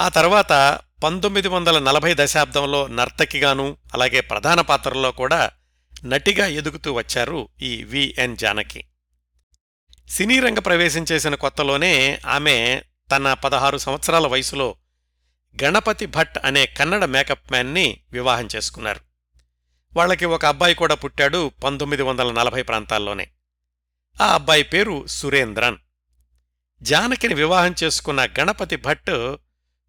ఆ 0.01 0.10
తర్వాత 0.10 0.79
పంతొమ్మిది 1.03 1.48
వందల 1.48 1.79
నలభై 1.79 2.15
దశాబ్దంలో 2.20 2.88
నర్తకిగాను 2.88 3.77
అలాగే 3.93 4.22
ప్రధాన 4.22 4.62
పాత్రల్లో 4.62 5.12
కూడా 5.12 5.51
నటిగా 6.05 6.48
ఎదుగుతూ 6.48 6.93
వచ్చారు 6.93 7.50
ఈ 7.62 7.84
విఎన్ 7.84 8.38
జానకి. 8.38 8.84
సినీ 10.10 10.39
రంగ 10.39 10.60
ప్రవేశం 10.60 11.05
చేసిన 11.12 11.36
కొత్తలోనే 11.36 12.20
ఆమె 12.25 12.81
తన 13.11 13.33
పదహారు 13.33 13.77
సంవత్సరాల 13.77 14.27
వయసులో 14.27 14.75
గణపతి 15.63 16.05
భట్ 16.05 16.37
అనే 16.45 16.65
కన్నడ 16.65 17.05
మేకప్ 17.05 17.51
మ్యాన్ని 17.51 18.01
వివాహం 18.11 18.47
చేసుకున్నారు. 18.55 18.99
వాళ్ళకి 19.95 20.25
ఒక 20.25 20.45
అబ్బాయి 20.45 20.75
కూడా 20.75 20.95
పుట్టాడు 20.95 21.51
పంతొమ్మిది 21.63 22.03
వందల 22.03 22.31
నలభై 22.31 22.61
ప్రాంతాల్లోనే. 22.61 23.29
ఆ 24.21 24.33
అబ్బాయి 24.33 24.63
పేరు 24.63 25.07
సురేంద్రన్. 25.07 25.77
జానకిని 26.81 27.33
వివాహం 27.33 27.75
చేసుకున్న 27.83 28.27
గణపతి 28.39 28.75
భట్ 28.75 29.35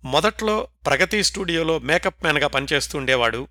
మొదట్లో 0.05 0.69
ప్రగతి 0.87 1.25
స్టూడియోలో 1.25 1.79
మేకప్ 1.79 2.23
మ్యాన్గా 2.23 2.47
పనిచేస్తుండేవాడు 2.47 3.49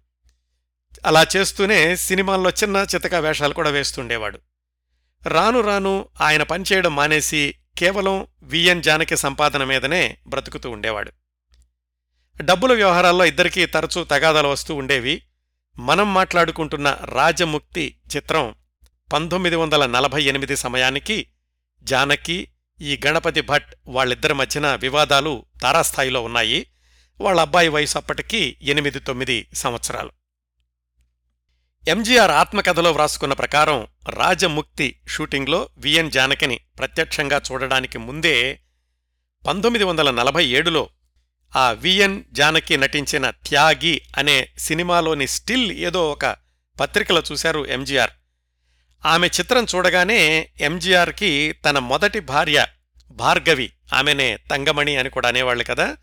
అలా 1.05 1.25
చేస్తూనే 1.35 1.95
సినిమాల్లో 1.95 2.49
చిన్న 2.49 2.77
చితక 2.95 3.15
వేషాలు 3.15 3.53
కూడా 3.53 3.69
వేస్తుండేవాడు 3.69 4.39
రాను 5.27 5.59
రాను 5.59 6.07
ఆయన 6.21 6.43
పనిచేయడం 6.43 6.95
మానేసి 6.95 7.55
కేవలం 7.77 8.27
విఎన్ 8.43 8.83
జానకి 8.83 9.17
సంపాదన 9.17 9.63
మీదనే 9.63 10.17
బ్రతుకుతూ 10.27 10.69
ఉండేవాడు. 10.69 11.11
డబ్బుల 12.41 12.73
వ్యవహారాల్లో 12.73 13.25
ఇద్దరికీ 13.25 13.65
తరచూ 13.65 14.03
తగాదాలు 14.03 14.47
వస్తూ 14.47 14.75
ఉండేవి. 14.75 15.23
మనం 15.79 16.13
మాట్లాడుకుంటున్న 16.13 16.97
రాజముక్తి 17.05 17.97
చిత్రం 18.15 18.55
పంతొమ్మిది 19.13 19.55
వందల 19.55 19.85
నలభై 19.85 20.23
ఎనిమిది 20.23 20.55
సమయానికి 20.55 21.27
జానకి 21.83 22.47
ఈ 22.81 22.99
గణపతి 23.05 23.41
భట్ 23.41 23.75
వాళ్ళిద్దరి 23.87 24.33
మధ్యన 24.33 24.75
వివాదాలు 24.75 25.45
తారాస్థాయిలో 25.61 26.23
ఉన్నాయి. 26.23 26.67
వాళ్ళ 27.21 27.41
అబ్బాయి 27.41 27.67
వయసు 27.67 27.97
అప్పటికి 27.97 28.57
ఎనిమిది 28.61 28.99
తొమ్మిది 28.99 29.47
సంవత్సరాలు. 29.53 30.11
ఎంజీఆర్ 31.87 32.31
ఆత్మకథలో 32.31 32.91
వ్రాసుకున్న 32.91 33.33
ప్రకారం 33.33 33.87
రాజముక్తి 34.09 34.95
షూటింగ్లో 35.07 35.69
విఎన్ 35.77 36.11
జానకిని 36.11 36.59
ప్రత్యక్షంగా 36.77 37.41
చూడడానికి 37.51 37.97
ముందే 37.97 38.59
పంతొమ్మిది 39.47 39.83
వందల 39.83 40.11
నలభై 40.11 40.45
ఏడులో 40.45 40.89
ఆ 41.55 41.71
విఎన్ 41.71 42.23
జానకి 42.31 42.77
నటించిన 42.77 43.29
త్యాగి 43.29 44.01
అనే 44.17 44.47
సినిమాలోని 44.57 45.27
స్టిల్ 45.27 45.71
ఏదో 45.71 46.11
ఒక 46.11 46.35
పత్రికలో 46.79 47.23
చూశారు 47.31 47.65
ఎంజీఆర్. 47.65 48.11
ఆమె 49.05 49.27
చిత్రం 49.27 49.67
చూడగానే 49.75 50.49
ఎంజీఆర్కి 50.59 51.55
తన 51.65 51.79
మొదటి 51.79 52.19
భార్య 52.19 52.65
భార్గవి 53.11 53.71
ఆమెనే 53.93 54.37
తంగమణి 54.37 54.95
అని 54.95 55.09
కూడా 55.09 55.29
అనేవాళ్ళు 55.29 55.63
కదా 55.63 55.97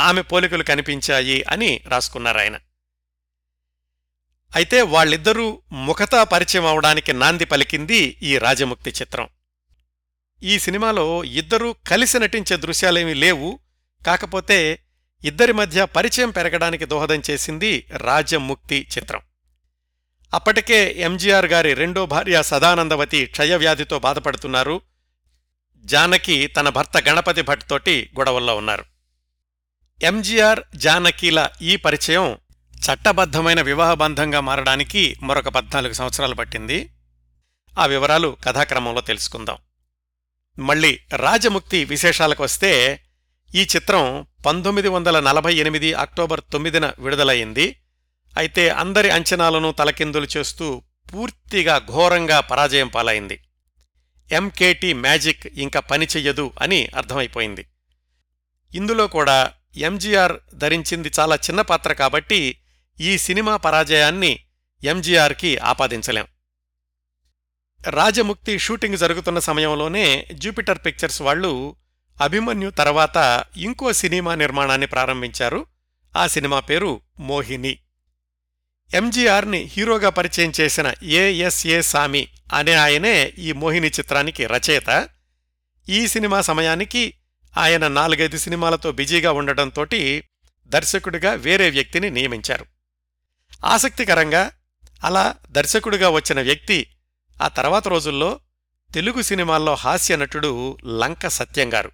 ఆమె 0.00 0.22
పోలికలు 0.22 0.62
కనిపించాయి 0.62 1.42
అని 1.42 1.80
రాసుకున్నారాయన. 1.88 2.58
అయితే 4.54 4.82
వాళ్ళిద్దరూ 4.82 5.62
ముఖతా 5.72 6.24
పరిచయం 6.24 6.66
అవడానికి 6.66 7.12
నాంది 7.12 7.44
పలికింది 7.44 8.18
ఈ 8.22 8.38
రాజముక్తి 8.38 8.90
చిత్రం. 8.90 9.28
ఈ 10.42 10.58
సినిమాలో 10.58 11.24
ఇద్దరూ 11.24 11.74
కలిసి 11.86 12.18
నటించే 12.18 12.56
దృశ్యాలేమీ 12.56 13.14
లేవు. 13.14 13.58
కాకపోతే 14.06 14.78
ఇద్దరి 15.24 15.52
మధ్య 15.52 15.84
పరిచయం 15.84 16.30
పెరగడానికి 16.30 16.84
దోహదం 16.84 17.22
చేసింది 17.30 17.86
రాజముక్తి 17.96 18.88
చిత్రం. 18.98 19.20
అప్పటికే 20.34 20.94
ఎంజీఆర్ 20.98 21.46
గారి 21.46 21.74
రెండో 21.74 22.06
భార్య 22.06 22.42
సదానందవతి 22.42 23.26
క్షయవ్యాధితో 23.26 23.98
బాధపడుతున్నారు. 23.98 24.80
జానకి 25.84 26.46
తన 26.46 26.68
భర్త 26.68 27.08
గణపతి 27.08 27.42
భట్ 27.42 27.68
తోటి 27.68 28.10
గొడవల్లో 28.18 28.56
ఉన్నారు. 28.56 28.84
ఎంజీఆర్ 30.02 30.60
జానకీల 30.76 31.48
ఈ 31.62 31.76
పరిచయం 31.76 32.38
చట్టబద్ధమైన 32.82 33.62
వివాహబంధంగా 33.62 34.40
మారడానికి 34.40 35.16
మరొక 35.22 35.48
పద్నాలుగు 35.48 35.92
సంవత్సరాలు 35.92 36.34
పట్టింది. 36.34 36.92
ఆ 37.78 37.86
వివరాలు 37.86 38.36
కథాక్రమంలో 38.44 39.00
తెలుసుకుందాం. 39.00 39.56
మళ్ళీ 40.58 40.98
రాజముక్తి 41.16 41.84
విశేషాలకు 41.84 42.42
వస్తే 42.42 43.02
ఈ 43.54 43.62
చిత్రం 43.76 44.26
పంతొమ్మిది 44.46 44.88
వందల 44.88 45.20
నలభై 45.20 45.54
ఎనిమిది 45.54 45.94
అక్టోబర్ 45.94 46.40
తొమ్మిదిన 46.52 46.92
విడుదలయ్యింది. 46.98 47.76
అయితే 48.36 48.68
అందరి 48.68 49.10
అంచనాలను 49.10 49.72
తలకిందులు 49.72 50.26
చేస్తూ 50.36 50.82
పూర్తిగా 51.14 51.78
ఘోరంగా 51.78 52.40
పరాజయం 52.40 52.88
పాలైంది. 52.88 53.40
ఎంకేటి 54.32 54.92
మ్యాజిక్ 54.92 55.46
ఇంకా 55.46 55.80
పనిచెయ్యదు 55.80 56.52
అని 56.60 56.88
అర్థమైపోయింది. 56.96 57.66
ఇందులో 58.74 59.06
కూడా 59.06 59.52
ఎంజీఆర్ 59.76 60.32
ధరించింది 60.54 61.10
చాలా 61.20 61.36
చిన్న 61.36 61.60
పాత్ర 61.60 61.92
కాబట్టి 61.92 62.58
ఈ 63.00 63.18
సినిమా 63.18 63.56
పరాజయాన్ని 63.56 64.40
ఎంజీఆర్కి 64.84 65.58
ఆపాదించలేం. 65.58 66.26
రాజముక్తి 67.90 68.58
షూటింగ్ 68.58 68.96
జరుగుతున్న 68.96 69.38
సమయంలోనే 69.38 70.26
జూపిటర్ 70.34 70.78
పిక్చర్స్ 70.86 71.22
వాళ్ళు 71.22 71.76
అభిమన్యు 72.22 72.70
తర్వాత 72.70 73.44
ఇంకో 73.56 73.92
సినిమా 73.92 74.34
నిర్మాణాన్ని 74.34 74.86
ప్రారంభించారు. 74.86 75.66
ఆ 76.16 76.26
సినిమా 76.26 76.60
పేరు 76.60 77.00
మోహిని. 77.18 77.78
ఎంజీఆర్ని 78.94 79.58
హీరోగా 79.58 80.08
పరిచయం 80.08 80.52
చేసిన 80.60 80.94
ఏఎస్ఏ 81.02 81.80
సామి 81.80 82.28
అనే 82.54 82.74
ఆయనే 82.74 83.32
ఈ 83.38 83.52
మోహిని 83.52 83.88
చిత్రానికి 83.88 84.46
రచయిత. 84.46 85.08
ఈ 85.88 86.06
సినిమా 86.06 86.40
సమయానికి 86.40 87.14
ఆయన 87.58 87.88
నాలుగైదు 87.88 88.38
సినిమాలతో 88.38 88.92
బిజీగా 88.92 89.32
ఉండటంతోటి 89.32 90.24
దర్శకుడిగా 90.66 91.32
వేరే 91.32 91.70
వ్యక్తిని 91.70 92.10
నియమించారు. 92.10 92.71
ఆసక్తికరంగా 93.64 94.52
అలా 95.04 95.34
దర్శకుడిగా 95.48 96.08
వచ్చిన 96.08 96.40
వ్యక్తి 96.40 96.86
ఆ 97.42 97.48
తర్వాత 97.48 97.88
రోజుల్లో 97.88 98.40
తెలుగు 98.94 99.22
సినిమాల్లో 99.22 99.74
హాస్య 99.74 100.16
నటుడు 100.16 100.78
లంక 100.84 101.28
సత్యం 101.28 101.72
గారు. 101.74 101.92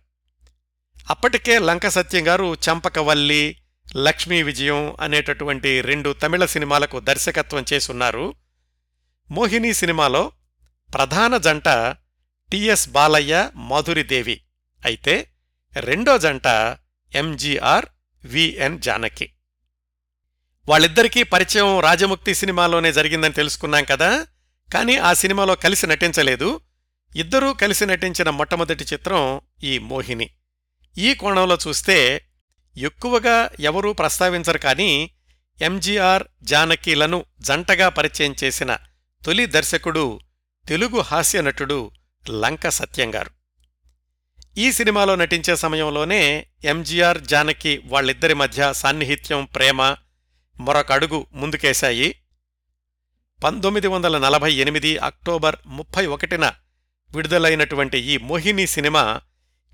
అప్పటికే 1.11 1.59
లంక 1.59 1.89
సత్యం 1.89 2.29
గారు 2.29 2.55
చంపకవల్లి 2.55 3.61
లక్ష్మీ 3.97 4.43
విజయం 4.43 4.97
అనేటటువంటి 5.01 5.81
రెండు 5.81 6.13
తమిళ 6.13 6.45
సినిమాలకు 6.45 7.01
దర్శకత్వం 7.01 7.65
చేసున్నారు 7.73 8.35
మోహిని 9.31 9.75
సినిమాలో 9.75 10.33
ప్రధాన 10.95 11.37
జంట 11.37 11.69
టిఎస్ 12.51 12.89
బాలయ్య 12.89 13.51
మాధురిదేవి 13.55 14.41
అయితే 14.85 15.31
రెండో 15.75 16.19
జంట 16.19 16.47
ఎంజీఆర్ 17.15 17.87
విఎన్ 18.25 18.81
జానకి. 18.81 19.33
వాళ్ళిద్దరికీ 20.69 21.23
పరిచయం 21.23 21.81
రాజముక్తి 21.81 22.35
సినిమాలోనే 22.35 22.93
జరిగిందని 22.93 23.33
తెలుసుకున్నాం 23.33 23.85
కదా. 23.85 24.27
కానీ 24.75 24.97
ఆ 24.97 25.13
సినిమాలో 25.13 25.55
కలిసి 25.55 25.87
నటించలేదు. 25.87 26.61
ఇద్దరూ 27.17 27.53
కలిసి 27.53 27.87
నటించిన 27.87 28.31
మొట్టమొదటి 28.31 28.85
చిత్రం 28.85 29.41
ఈ 29.63 29.79
మోహిని. 29.79 30.31
ఈ 30.99 31.15
కోణంలో 31.15 31.59
చూస్తే 31.69 32.23
ఎక్కువగా 32.79 33.51
ఎవరూ 33.61 33.93
ప్రస్తావించరు 33.93 34.59
కానీ 34.59 35.11
ఎంజీఆర్ 35.63 36.25
జానకీలను 36.43 37.25
జంటగా 37.41 37.89
పరిచయం 37.89 38.35
చేసిన 38.45 38.77
తొలి 39.25 39.47
దర్శకుడు 39.47 40.21
తెలుగు 40.69 41.01
హాస్య 41.01 41.41
నటుడు 41.43 41.91
లంక 42.31 42.69
సత్యంగారు 42.69 43.31
ఈ 44.59 44.73
సినిమాలో 44.73 45.17
నటించే 45.17 45.57
సమయంలోనే 45.57 46.47
ఎంజీఆర్ 46.65 47.21
జానకి 47.21 47.83
వాళ్ళిద్దరి 47.85 48.35
మధ్య 48.35 48.73
సాన్నిహిత్యం 48.73 49.45
ప్రేమ 49.45 49.97
మరొక 50.61 50.93
అడుగు 50.93 51.27
ముందుకేశాయి. 51.33 52.15
పంతొమ్మిది 53.45 53.87
వందల 53.87 54.19
నలభై 54.19 54.53
ఎనిమిది 54.53 54.99
అక్టోబర్ 54.99 55.57
ముప్పై 55.67 56.07
ఒకటిన 56.07 56.53
విడుదలైనటువంటి 57.15 57.99
ఈ 57.99 58.17
మోహిని 58.17 58.67
సినిమా 58.67 59.21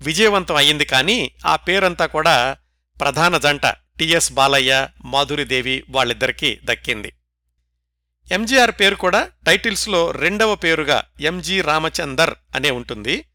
విజయవంతం 0.01 0.55
అయింది 0.55 0.85
కానీ 0.85 1.35
ఆ 1.45 1.55
పేరంతా 1.55 2.05
కూడా 2.05 2.57
ప్రధాన 2.99 3.37
జంట 3.37 3.65
టిఎస్ 3.67 4.33
బాలయ్య 4.33 4.87
మాధురిదేవి 5.05 5.83
వాళ్ళిద్దరికీ 5.89 6.59
దక్కింది. 6.63 7.13
ఎంజీఆర్ 8.31 8.71
పేరు 8.71 8.95
కూడా 8.95 9.31
టైటిల్స్లో 9.45 10.11
రెండవ 10.11 10.55
పేరుగా 10.55 11.03
ఎంజీ 11.19 11.61
రామచందర్ 11.61 12.35
అనే 12.55 12.71
ఉంటుంది. 12.71 13.25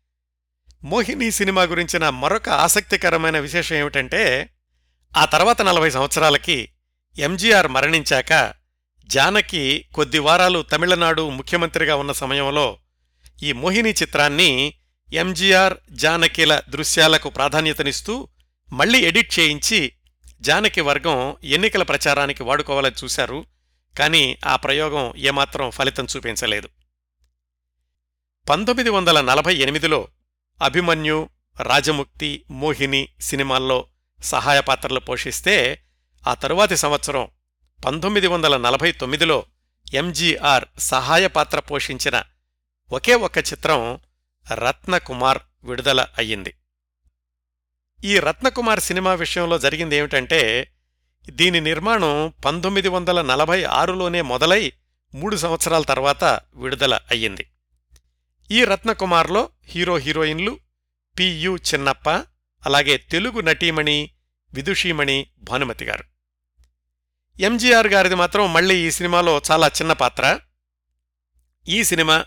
మోహిని 0.85 1.31
సినిమా 1.31 1.63
గురించిన 1.63 2.09
మరొక 2.09 2.49
ఆసక్తికరమైన 2.49 3.39
విశేషం 3.39 3.77
ఏమిటంటే 3.77 4.51
ఆ 5.17 5.25
తర్వాత 5.25 5.63
నలభై 5.63 5.91
సంవత్సరాలకి 5.91 6.69
ఎంజీఆర్ 7.19 7.69
మరణించాక 7.69 8.55
జానకి 9.07 9.85
కొద్ది 9.95 10.19
వారాలు 10.19 10.63
తమిళనాడు 10.63 11.31
ముఖ్యమంత్రిగా 11.31 11.97
ఉన్న 11.97 12.13
సమయంలో 12.13 12.79
ఈ 13.43 13.53
మోహిని 13.53 13.91
చిత్రాన్ని 13.91 14.75
ఎంజీఆర్ 15.13 15.75
జానకిల 15.91 16.63
దృశ్యాలకు 16.69 17.31
ప్రాధాన్యతనిస్తూ 17.31 18.29
మళ్ళీ 18.73 18.99
ఎడిట్ 18.99 19.39
చేయించి 19.39 19.93
జానకి 20.41 20.81
వర్గం 20.81 21.37
ఎన్నికల 21.45 21.83
ప్రచారానికి 21.83 22.43
వాడుకోవాలని 22.43 23.05
చూశారు. 23.05 23.47
కానీ 23.99 24.39
ఆ 24.45 24.57
ప్రయోగం 24.57 25.13
ఏమాత్రం 25.17 25.71
ఫలితం 25.71 26.07
చూపించలేదు. 26.17 26.69
పంతొమ్మిది 28.49 28.91
వందల 28.91 29.21
నలభై 29.21 29.55
ఎనిమిదిలో 29.55 30.09
అభిమన్యు 30.63 31.29
రాజముక్తి 31.63 32.45
మోహిని 32.51 33.09
సినిమాల్లో 33.21 33.87
సహాయ 34.23 34.61
పాత్రలు 34.61 35.01
పోషిస్తే 35.01 35.83
ఆ 36.27 36.35
తరువాతి 36.35 36.77
సంవత్సరం 36.77 37.29
పంతొమ్మిది 37.85 38.27
వందల 38.27 38.57
నలభై 38.57 38.93
తొమ్మిదిలో 38.93 39.47
ఎంజీఆర్ 39.95 40.65
సహాయ 40.79 41.27
పాత్ర 41.27 41.61
పోషించిన 41.61 42.23
ఒకే 42.93 43.15
ఒక్క 43.15 43.39
చిత్రం 43.39 44.01
రత్నకుమార్ 44.55 45.39
విడుదల 45.65 46.07
అయ్యింది. 46.19 46.55
ఈ 48.05 48.19
రత్నకుమార్ 48.19 48.81
సినిమా 48.81 49.15
విషయంలో 49.15 49.59
జరిగింది 49.59 49.97
ఏమిటంటే 49.97 50.73
దీని 51.31 51.61
నిర్మాణం 51.61 52.33
పంతొమ్మిది 52.45 52.89
వందల 52.89 53.23
నలభై 53.23 53.65
ఆరులోనే 53.65 54.23
మొదలై 54.23 54.73
మూడు 55.15 55.37
సంవత్సరాల 55.37 55.83
తర్వాత 55.83 56.41
విడుదల 56.55 56.95
అయ్యింది. 57.11 57.47
ఈ 58.51 58.65
రత్నకుమార్లో 58.65 59.49
హీరో 59.65 59.97
హీరోయిన్లు 59.97 60.61
పియు 61.19 61.57
చిన్నప్ప 61.57 62.11
అలాగే 62.67 62.97
తెలుగు 62.97 63.41
నటీమణి 63.41 64.11
విదుషీమణి 64.55 65.27
భానుమతి 65.39 65.85
గారు. 65.85 66.10
ఎంజీఆర్ 67.41 67.87
గారిది 67.87 68.15
మాత్రం 68.15 68.53
మళ్ళీ 68.53 68.87
ఈ 68.87 68.91
సినిమాలో 68.91 69.43
చాలా 69.51 69.69
చిన్న 69.69 69.93
పాత్ర. 69.93 70.41
ఈ 71.69 71.85
సినిమా 71.85 72.25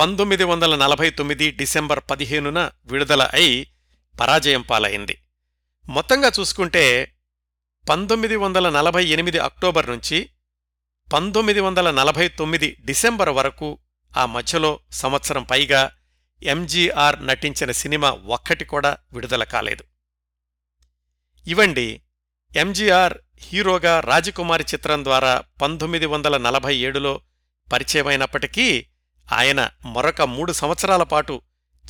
పంతొమ్మిది 0.00 0.44
వందల 0.44 0.76
నలభై 0.76 1.10
తొమ్మిది 1.10 1.50
డిసెంబర్ 1.50 2.00
పదిహేనున 2.10 2.70
విడుదల 2.84 3.22
అయి 3.22 3.72
పరాజయం 4.20 4.62
పాలైంది. 4.62 5.18
మొత్తంగా 5.88 6.32
చూసుకుంటే 6.40 7.14
పంతొమ్మిది 7.88 8.36
వందల 8.36 8.70
నలభై 8.70 9.04
ఎనిమిది 9.04 9.38
అక్టోబర్ 9.38 9.90
నుంచి 9.90 10.28
పంతొమ్మిది 11.12 11.60
వందల 11.60 11.90
నలభై 11.90 12.28
తొమ్మిది 12.28 12.76
డిసెంబర్ 12.84 13.28
వరకు 13.28 13.78
ఆ 14.16 14.26
మధ్యలో 14.26 14.80
సంవత్సరం 14.92 15.42
పైగా 15.42 15.90
ఎంజీఆర్ 16.42 17.26
నటించిన 17.26 17.70
సినిమా 17.70 18.10
ఒక్కటి 18.10 18.64
కూడా 18.64 18.96
విడుదల 19.12 19.44
కాలేదు. 19.44 19.84
ఇవండి 21.46 22.02
ఎంజీఆర్ 22.56 23.18
హీరోగా 23.44 24.00
రాజకుమారి 24.00 24.64
చిత్రం 24.74 25.04
ద్వారా 25.04 25.42
పంతొమ్మిది 25.62 26.06
వందల 26.06 26.36
నలభై 26.36 26.76
ఏడులో 26.76 27.20
పరిచయమైనప్పటికీ 27.72 28.86
ఆయన 29.32 29.70
మరొక 29.86 30.22
మూడు 30.22 30.52
సంవత్సరాల 30.52 31.02
పాటు 31.02 31.42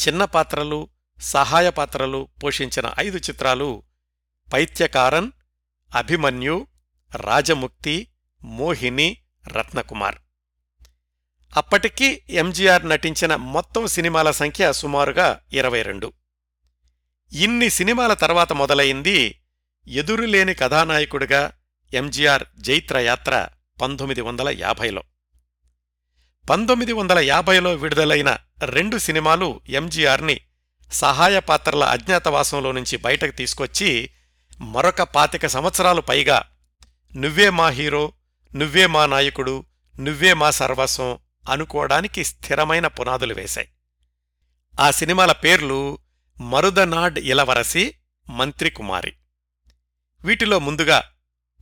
చిన్న 0.08 0.24
పాత్రలు 0.24 0.88
సహాయ 1.20 1.70
పాత్రలు 1.70 2.28
పోషించిన 2.44 2.92
ఐదు 2.98 3.18
చిత్రాలు 3.18 3.82
పైత్యకారన్ 4.52 5.30
అభిమన్యు 5.96 6.66
రాజముక్తి 7.16 8.08
మోహిని 8.44 9.16
రత్నకుమార్. 9.48 10.16
అప్పటికీ 11.56 12.22
ఎంజీఆర్ 12.30 12.88
నటించిన 12.88 13.36
మొత్తం 13.36 13.86
సినిమాల 13.86 14.30
సంఖ్య 14.30 14.72
సుమారుగా 14.72 15.40
ఇరవై 15.52 15.82
రెండు. 15.82 16.12
ఇన్ని 17.32 17.70
సినిమాల 17.70 18.14
తర్వాత 18.14 18.52
మొదలైంది 18.52 19.38
ఎదురులేని 19.88 20.54
కథానాయకుడిగా 20.54 21.52
ఎంజీఆర్ 21.94 22.44
జైత్రయాత్ర 22.58 23.48
పంతొమ్మిది 23.82 24.20
వందల 24.20 24.48
యాభైలో. 24.48 25.02
పంతొమ్మిది 26.50 26.92
వందల 26.92 27.18
యాభైలో 27.18 27.74
విడుదలైన 27.74 28.38
రెండు 28.64 28.98
సినిమాలు 28.98 29.60
ఎంజీఆర్ని 29.68 30.40
సహాయ 30.92 31.40
పాత్రల 31.40 31.84
అజ్ఞాతవాసంలో 31.84 32.72
నుంచి 32.72 32.96
బయటకు 32.96 33.30
తీసుకొచ్చి 33.30 34.10
మరొక 34.60 35.02
పాతిక 35.02 35.46
సంవత్సరాలు 35.46 36.00
పైగా 36.00 36.42
నువ్వే 37.16 37.50
మా 37.50 37.68
హీరో 37.68 38.12
నువ్వే 38.54 38.86
మా 38.86 39.06
నాయకుడు 39.06 39.64
నువ్వే 39.98 40.34
మా 40.34 40.50
సర్వస్వం 40.50 41.18
అనుకోవడానికి 41.50 42.24
స్థిరమైన 42.24 42.86
పునాదులు 42.86 43.34
వేశాయి. 43.34 43.68
ఆ 44.80 44.90
సినిమాల 44.90 45.32
పేర్లు 45.32 45.98
మరుదనాడ్ 46.40 47.18
ఇలవరసి 47.18 47.94
మంత్రి 48.30 48.70
కుమారి 48.70 49.12
వీటిలో 50.24 50.58
ముందుగా 50.58 51.02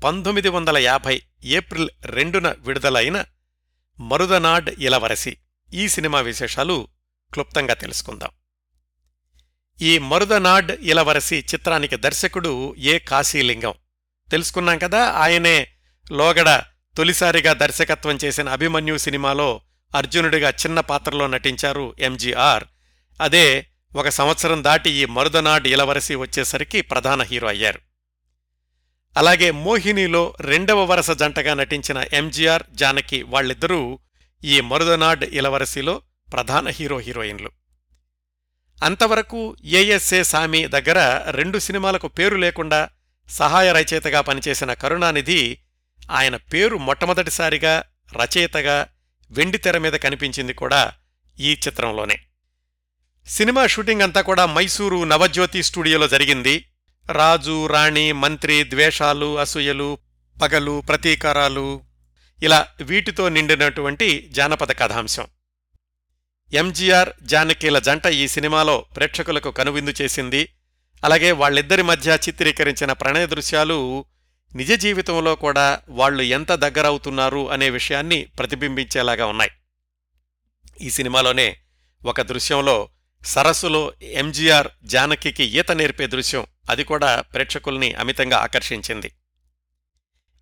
పంతొమ్మిది 0.04 0.48
వందల 0.48 0.78
యాభై 0.78 1.22
ఏప్రిల్ 1.44 1.90
రెండున 2.04 2.54
విడుదలైన 2.58 3.24
మరుదనాడ్ 4.00 4.70
ఇలవరసి 4.78 5.36
ఈ 5.74 5.88
సినిమా 5.88 6.20
విశేషాలు 6.20 6.88
క్లుప్తంగా 7.32 7.74
తెలుసుకుందాం. 7.74 8.30
ఈ 9.82 9.98
మరుదనాడ్ 9.98 10.70
ఇలవరసి 10.70 11.36
చిత్రానికి 11.36 11.96
దర్శకుడు 11.96 12.74
ఏ 12.78 12.98
కాశీలింగం? 12.98 13.74
తెలుసుకున్నాం 14.30 14.78
కదా 14.78 15.10
ఆయనే 15.10 15.68
లోగడ 16.12 16.62
తొలిసారిగా 16.96 17.52
దర్శకత్వం 17.52 18.18
చేసిన 18.24 18.48
అభిమన్యు 18.48 18.96
సినిమాలో 18.96 19.60
అర్జునుడిగా 19.94 20.50
చిన్న 20.50 20.80
పాత్రలో 20.80 21.26
నటించారు 21.26 21.94
ఎంజీఆర్. 21.98 22.64
అదే 23.20 23.66
ఒక 23.96 24.08
సంవత్సరం 24.08 24.64
దాటి 24.64 24.90
ఈ 24.90 25.04
మరుదనాడ్ 25.04 25.66
ఇలవరసి 25.66 26.14
వచ్చేసరికి 26.14 26.80
ప్రధాన 26.80 27.22
హీరో 27.22 27.48
అయ్యారు. 27.48 27.89
అలాగే 29.16 29.50
మోహినిలో 29.50 30.36
రెండవ 30.40 30.84
వరస 30.84 31.10
జంటగా 31.10 31.54
నటించిన 31.54 32.04
ఎంజీఆర్ 32.12 32.62
జానకి 32.72 33.22
వాళ్ళిద్దరూ 33.22 33.98
ఈ 34.44 34.60
మరుదనాడ్ 34.60 35.24
ఇలవరసిలో 35.24 36.02
ప్రధాన 36.32 36.68
హీరో 36.68 36.98
హీరోయిన్లు. 36.98 37.50
అంతవరకు 38.84 39.56
ఏఎస్ఏ 39.64 40.22
సామి 40.22 40.66
దగ్గర 40.66 41.24
రెండు 41.30 41.58
సినిమాలకు 41.58 42.08
పేరు 42.08 42.36
లేకుండా 42.36 42.88
సహాయ 43.28 43.72
రచయితగా 43.72 44.20
పనిచేసిన 44.20 44.74
కరుణానిధి 44.74 45.58
ఆయన 46.10 46.36
పేరు 46.36 46.76
మొట్టమొదటిసారిగా 46.76 47.82
రచయితగా 48.12 48.88
వెండితెర 49.30 49.78
మీద 49.78 49.92
కనిపించింది 49.92 50.52
కూడా 50.52 50.92
ఈ 51.40 51.52
చిత్రంలోనే. 51.52 52.18
సినిమా 53.26 53.66
షూటింగ్ 53.66 54.02
అంతా 54.02 54.20
కూడా 54.20 54.46
మైసూరు 54.46 55.04
నవజ్యోతి 55.04 55.62
స్టూడియోలో 55.62 56.08
జరిగింది. 56.08 56.66
రాజు 57.12 57.66
రాణి 57.66 58.12
మంత్రి 58.12 58.64
ద్వేషాలు 58.64 59.38
అసూయలు 59.38 59.98
పగలు 60.42 60.82
ప్రతీకారాలు 60.88 61.82
ఇలా 62.42 62.66
వీటితో 62.80 63.28
నిండినటువంటి 63.28 64.28
జానపద 64.32 64.72
కథాంశం. 64.78 65.26
ఎంజీఆర్ 66.52 67.08
జానకీల 67.22 67.78
జంట 67.78 68.06
ఈ 68.06 68.28
సినిమాలో 68.28 68.84
ప్రేక్షకులకు 68.96 69.50
కనువిందు 69.50 69.94
చేసింది. 70.02 70.48
అలాగే 71.04 71.32
వాళ్ళిద్దరి 71.32 71.82
మధ్య 71.82 72.18
చిత్రీకరించిన 72.28 72.92
ప్రణయ 72.92 73.26
దృశ్యాలు 73.26 74.04
నిజ 74.54 74.72
జీవితంలో 74.72 75.34
కూడా 75.34 75.80
వాళ్ళు 75.88 76.22
ఎంత 76.22 76.52
దగ్గరవుతున్నారు 76.52 77.50
అనే 77.50 77.70
విషయాన్ని 77.70 78.24
ప్రతిబింబించేలాగా 78.38 79.26
ఉన్నాయి. 79.26 79.50
ఈ 80.80 80.90
సినిమాలోనే 80.90 81.56
ఒక 82.04 82.20
దృశ్యంలో 82.20 82.88
సరస్సులో 83.24 83.92
ఎంజీఆర్ 84.02 84.68
జానకికి 84.84 85.44
ఈత 85.44 85.72
నేర్పే 85.72 86.06
దృశ్యం 86.06 86.46
అది 86.70 86.84
కూడా 86.84 87.10
ప్రేక్షకుల్ని 87.20 87.92
అమితంగా 87.94 88.38
ఆకర్షించింది. 88.38 89.10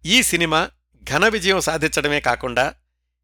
ఈ 0.04 0.22
సినిమా 0.22 0.60
ఘన 1.02 1.28
విజయం 1.28 1.60
సాధించడమే 1.60 2.20
కాకుండా 2.20 2.74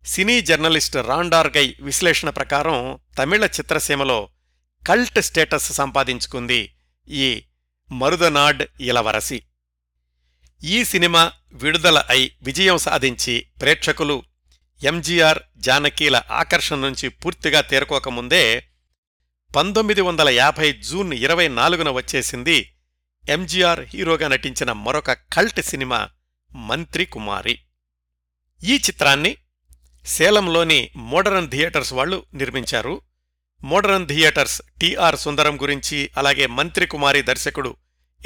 సినీ 0.04 0.40
జర్నలిస్ట్ 0.40 0.96
రాండార్గై 0.96 1.76
విశ్లేషణ 1.80 2.30
ప్రకారం 2.30 2.98
తమిళ 3.18 3.44
చిత్రసీమలో 3.44 4.28
కల్ట్ 4.86 5.20
స్టేటస్ 5.20 5.72
సంపాదించుకుంది 5.72 6.60
ఈ 7.08 7.44
మరుదనాడ్ 7.90 8.62
ఇలవరసి. 8.80 9.38
ఈ 10.64 10.84
సినిమా 10.84 11.32
విడుదల 11.52 11.98
అయి 12.10 12.26
విజయం 12.42 12.78
సాధించి 12.78 13.34
ప్రేక్షకులు 13.60 14.22
ఎంజీఆర్ 14.82 15.40
జానకీల 15.56 16.16
ఆకర్షణ 16.30 16.76
నుంచి 16.76 17.08
పూర్తిగా 17.08 17.60
తేరుకోకముందే 17.60 18.44
పంతొమ్మిది 19.56 20.00
వందల 20.00 20.28
యాభై 20.28 20.72
జూన్ 20.72 21.12
ఇరవై 21.12 21.48
నాలుగున 21.48 21.90
వచ్చేసింది 21.90 22.56
ఎంజీఆర్ 23.28 23.80
హీరోగా 23.80 24.28
నటించిన 24.28 24.72
మరొక 24.72 25.12
కల్ట్ 25.12 25.62
సినిమా 25.62 26.10
మంత్రి 26.54 27.04
కుమారి. 27.04 27.60
ఈ 28.64 28.76
చిత్రాన్ని 28.76 29.36
సేలంలోని 30.06 30.90
మోడరన్ 30.96 31.50
థియేటర్స్ 31.50 31.92
వాళ్ళు 31.92 32.24
నిర్మించారు. 32.34 33.00
మోడరన్ 33.62 34.08
థియేటర్స్ 34.08 34.62
టిఆర్ 34.80 35.16
సుందరం 35.16 35.62
గురించి 35.62 36.10
అలాగే 36.16 36.46
మంత్రి 36.46 36.86
కుమారి 36.86 37.22
దర్శకుడు 37.22 37.76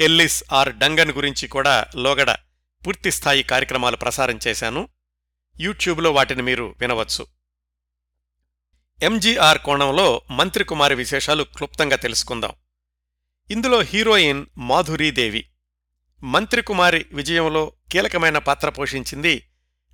ఎల్లిస్ 0.01 0.43
ఆర్ 0.53 0.75
డంగన్ 0.75 1.11
గురించి 1.11 1.47
కూడా 1.47 1.85
లోగడ 1.95 2.31
పూర్తిస్థాయి 2.87 3.43
కార్యక్రమాలు 3.43 3.97
ప్రసారం 3.97 4.39
చేశాను. 4.47 4.89
యూట్యూబ్లో 5.59 6.11
వాటిని 6.11 6.41
మీరు 6.41 6.75
వినవచ్చు. 6.79 7.27
ఎంజీఆర్ 9.03 9.57
కోణంలో 9.57 10.21
మంత్రి 10.31 10.63
కుమారి 10.63 10.95
విశేషాలు 10.95 11.43
క్లుప్తంగా 11.43 11.95
తెలుసుకుందాం. 11.95 12.51
ఇందులో 13.51 13.81
హీరోయిన్ 13.81 14.45
మాధురీదేవి. 14.57 15.45
మంత్రికుమారి 16.23 17.05
విజయంలో 17.13 17.71
కీలకమైన 17.91 18.37
పాత్ర 18.37 18.69
పోషించింది 18.69 19.47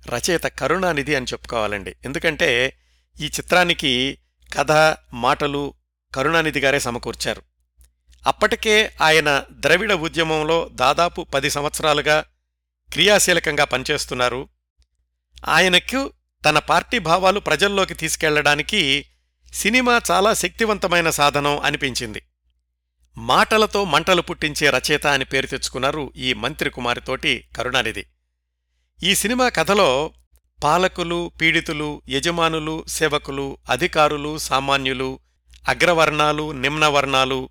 రచయిత 0.08 0.42
కరుణానిధి 0.42 1.14
అని 1.14 1.26
చెప్పుకోవాలండి. 1.26 1.96
ఎందుకంటే 2.04 2.78
ఈ 3.20 3.24
చిత్రానికి 3.24 4.18
కథ 4.54 4.96
మాటలు 5.12 5.74
కరుణానిధి 6.14 6.60
గారే 6.60 6.78
సమకూర్చారు. 6.78 7.42
అప్పటికే 8.26 8.92
ఆయన 9.02 9.44
ద్రవిడ 9.52 9.92
ఉద్యమంలో 9.92 10.68
దాదాపు 10.72 11.22
పది 11.22 11.50
సంవత్సరాలుగా 11.50 12.24
క్రియాశీలకంగా 12.92 13.64
పనిచేస్తున్నారు. 13.64 14.48
ఆయనకు 15.48 16.12
తన 16.44 16.58
పార్టీ 16.58 16.98
భావాలు 16.98 17.40
ప్రజల్లోకి 17.40 17.94
తీసుకెళ్ళడానికి 17.94 19.06
సినిమా 19.52 20.00
చాలా 20.10 20.34
శక్తివంతమైన 20.34 21.10
సాధనం 21.10 21.58
అనిపించింది. 21.58 22.22
మాటలతో 23.18 23.84
మంటలు 23.84 24.22
పుట్టించే 24.22 24.70
రచయిత 24.70 25.06
అని 25.06 25.24
పేరు 25.24 25.46
తెచ్చుకున్నారు 25.46 26.12
ఈ 26.16 26.32
మంత్రి 26.32 26.70
కుమారితోటి 26.70 27.44
కరుణానిధి. 27.56 28.06
ఈ 29.02 29.14
సినిమా 29.14 29.48
కథలో 29.48 30.12
పాలకులు 30.64 31.32
పీడితులు 31.40 32.02
యజమానులు 32.08 32.84
సేవకులు 32.88 33.58
అధికారులు 33.70 34.38
సామాన్యులు 34.38 35.18
అగ్రవర్ణాలు 35.68 36.52
నిమ్నవర్ణాలు 36.52 37.48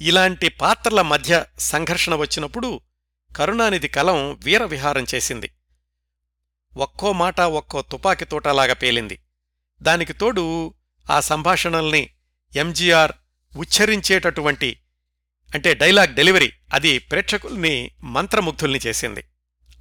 ఇలాంటి 0.00 0.48
పాత్రల 0.48 1.02
మధ్య 1.02 1.44
సంఘర్షణ 1.58 2.14
వచ్చినప్పుడు 2.14 2.80
కరుణానిధి 3.36 3.88
కలం 3.88 4.38
వీరవిహారం 4.44 5.06
చేసింది. 5.14 5.50
ఒక్కో 6.76 7.12
మాట 7.12 7.40
ఒక్కో 7.40 7.82
తుపాకి 7.82 8.24
తోటలాగా 8.24 8.74
పేలింది. 8.74 9.18
దానికి 9.82 10.12
తోడు 10.12 10.74
ఆ 11.10 11.20
సంభాషణల్ని 11.20 12.10
ఎంజీఆర్ 12.56 13.12
ఉచ్చరించేటటువంటి 13.56 14.76
అంటే 15.54 15.74
డైలాగ్ 15.74 16.14
డెలివరీ. 16.14 16.52
అది 16.74 16.98
ప్రేక్షకుల్ని 16.98 17.90
మంత్రముగ్ధుల్ని 18.02 18.80
చేసింది. 18.86 19.24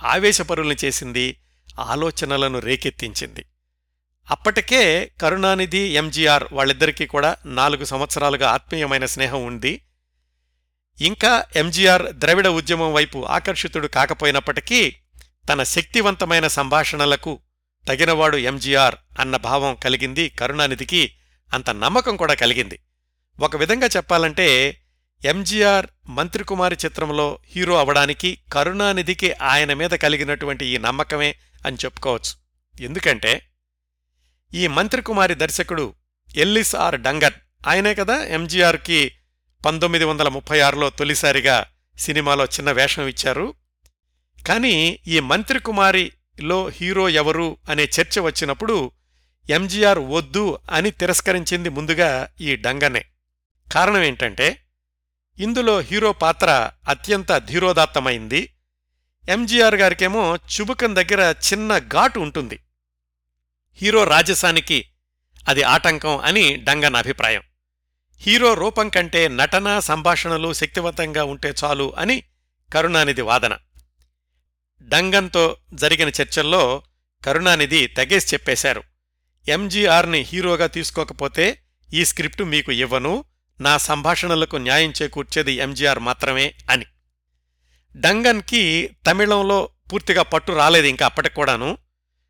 ఆవేశపరుల్ని 0.03 0.75
చేసింది 0.85 1.39
ఆలోచనలను 1.79 2.59
రేకెత్తించింది. 2.59 3.45
అప్పటికే 4.31 5.11
కరుణానిధి 5.21 5.77
ఎంజీఆర్ 5.77 6.43
వాళ్ళిద్దరికీ 6.51 7.05
కూడా 7.05 7.35
నాలుగు 7.45 7.85
సంవత్సరాలుగా 7.85 8.49
ఆత్మీయమైన 8.49 9.05
స్నేహం 9.05 9.45
ఉంది. 9.45 9.81
ఇంకా 11.01 11.43
ఎంజీఆర్ 11.55 12.03
ద్రవిడ 12.11 12.47
ఉద్యమం 12.47 12.93
వైపు 12.93 13.25
ఆకర్షితుడు 13.25 13.87
కాకపోయినప్పటికీ 13.87 14.95
తన 15.49 15.63
శక్తివంతమైన 15.63 16.47
సంభాషణలకు 16.47 17.39
తగినవాడు 17.87 18.37
ఎంజీఆర్ 18.37 18.95
అన్న 19.19 19.37
భావం 19.37 19.75
కలిగింది 19.75 20.29
కరుణానిధికి 20.29 21.13
అంత 21.53 21.69
నమ్మకం 21.69 22.17
కూడా 22.17 22.33
కలిగింది. 22.33 22.79
ఒక 23.39 23.55
విధంగా 23.55 23.87
చెప్పాలంటే 23.97 24.77
ఎంజీఆర్ 25.25 25.87
మంత్రికుమారి 26.07 26.77
చిత్రంలో 26.85 27.39
హీరో 27.55 27.79
అవడానికి 27.79 28.37
కరుణానిధికి 28.53 29.33
ఆయన 29.33 29.73
మీద 29.73 29.89
కలిగినటువంటి 29.89 30.65
ఈ 30.65 30.77
నమ్మకమే 30.77 31.35
అని 31.65 31.77
చెప్పుకోవచ్చు. 31.85 32.33
ఎందుకంటే 32.83 33.41
ఈ 34.53 34.67
మంత్రికుమారి 34.67 35.35
దర్శకుడు 35.35 35.93
ఎల్లిస్ 36.35 36.75
ఆర్ 36.75 37.01
డంగన్ 37.01 37.67
ఆయనే 37.67 37.95
కదా 37.95 38.23
ఎంజీఆర్కి 38.23 39.11
పంతొమ్మిది 39.65 40.05
వందల 40.05 40.27
ముప్పై 40.27 40.59
ఆరులో 40.59 40.89
తొలిసారిగా 40.89 41.65
సినిమాలో 41.99 42.45
చిన్న 42.45 42.71
వేషం 42.71 43.07
ఇచ్చారు. 43.07 43.53
కానీ 44.47 44.99
ఈ 45.07 45.19
మంత్రికుమారిలో 45.19 46.69
హీరో 46.69 47.09
ఎవరు 47.09 47.57
అనే 47.69 47.83
చర్చ 47.83 48.19
వచ్చినప్పుడు 48.19 48.91
ఎంజీఆర్ 49.49 49.99
వద్దు 49.99 50.57
అని 50.71 50.91
తిరస్కరించింది 50.91 51.69
ముందుగా 51.69 52.27
ఈ 52.41 52.55
డంగనే 52.55 53.05
కారణం 53.71 54.03
ఏంటంటే 54.03 54.57
ఇందులో 55.39 55.79
హీరో 55.79 56.13
పాత్ర 56.13 56.71
అత్యంత 56.87 57.37
ధీరోదాత్తమైంది. 57.37 58.55
ఎంజీఆర్ 59.29 59.75
గారికేమో 59.75 60.35
చుబుకం 60.35 60.95
దగ్గర 60.95 61.35
చిన్న 61.53 61.77
ఘాటు 61.77 62.19
ఉంటుంది. 62.19 62.59
హీరో 63.73 64.03
రాజసానికి 64.03 64.85
అది 65.47 65.63
ఆటంకం 65.63 66.17
అని 66.17 66.55
డంగన్ 66.55 66.95
అభిప్రాయం. 66.95 67.41
హీరో 68.17 68.53
రూపం 68.53 68.89
కంటే 68.89 69.27
నటన 69.27 69.79
సంభాషణలు 69.79 70.53
శక్తివంతంగా 70.53 71.23
ఉంటే 71.23 71.53
చాలు 71.63 71.95
అని 71.97 72.23
కరుణానిధి 72.73 73.21
వాదన. 73.21 73.57
డంగన్తో 74.81 75.57
జరిగిన 75.73 76.07
చర్చల్లో 76.07 76.83
కరుణానిధి 77.25 77.87
తెగేసి 77.87 78.35
చెప్పేశారు. 78.35 78.83
ఎంజీఆర్ని 79.47 80.19
హీరోగా 80.19 80.67
తీసుకోకపోతే 80.67 81.61
ఈ 81.93 82.05
స్క్రిప్టు 82.05 82.43
మీకు 82.43 82.71
ఇవ్వను 82.71 83.23
నా 83.61 83.77
సంభాషణలకు 83.77 84.55
న్యాయం 84.55 84.93
చేకూర్చేది 85.01 85.53
ఎంజీఆర్ 85.53 85.99
మాత్రమే 85.99 86.53
అని. 86.69 86.85
డంగన్కి 87.95 88.89
తమిళంలో 89.07 89.69
పూర్తిగా 89.93 90.23
పట్టు 90.23 90.51
రాలేదు 90.51 90.87
ఇంకా 90.87 91.05
అప్పటికి 91.05 91.35
కూడాను. 91.35 91.77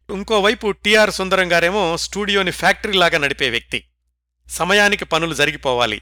ఇంకోవైపు 0.10 0.72
టిఆర్ 0.72 1.12
సుందరం 1.12 1.52
గారేమో 1.52 1.98
స్టూడియోని 1.98 2.52
ఫ్యాక్టరీలాగా 2.52 3.18
నడిపే 3.18 3.50
వ్యక్తి. 3.50 3.84
సమయానికి 4.48 5.06
పనులు 5.06 5.34
జరిగిపోవాలి. 5.34 6.02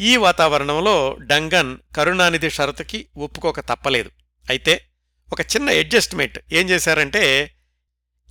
ఈ 0.00 0.16
వాతావరణంలో 0.16 1.16
డంగన్ 1.20 1.78
కరుణానిధి 1.96 2.50
షరతుకి 2.50 3.08
ఒప్పుకోక 3.16 3.60
తప్పలేదు. 3.60 4.10
అయితే 4.50 4.86
ఒక 5.32 5.40
చిన్న 5.40 5.70
అడ్జస్ట్మెంట్ 5.70 6.38
ఏం 6.52 6.70
చేశారంటే 6.70 7.54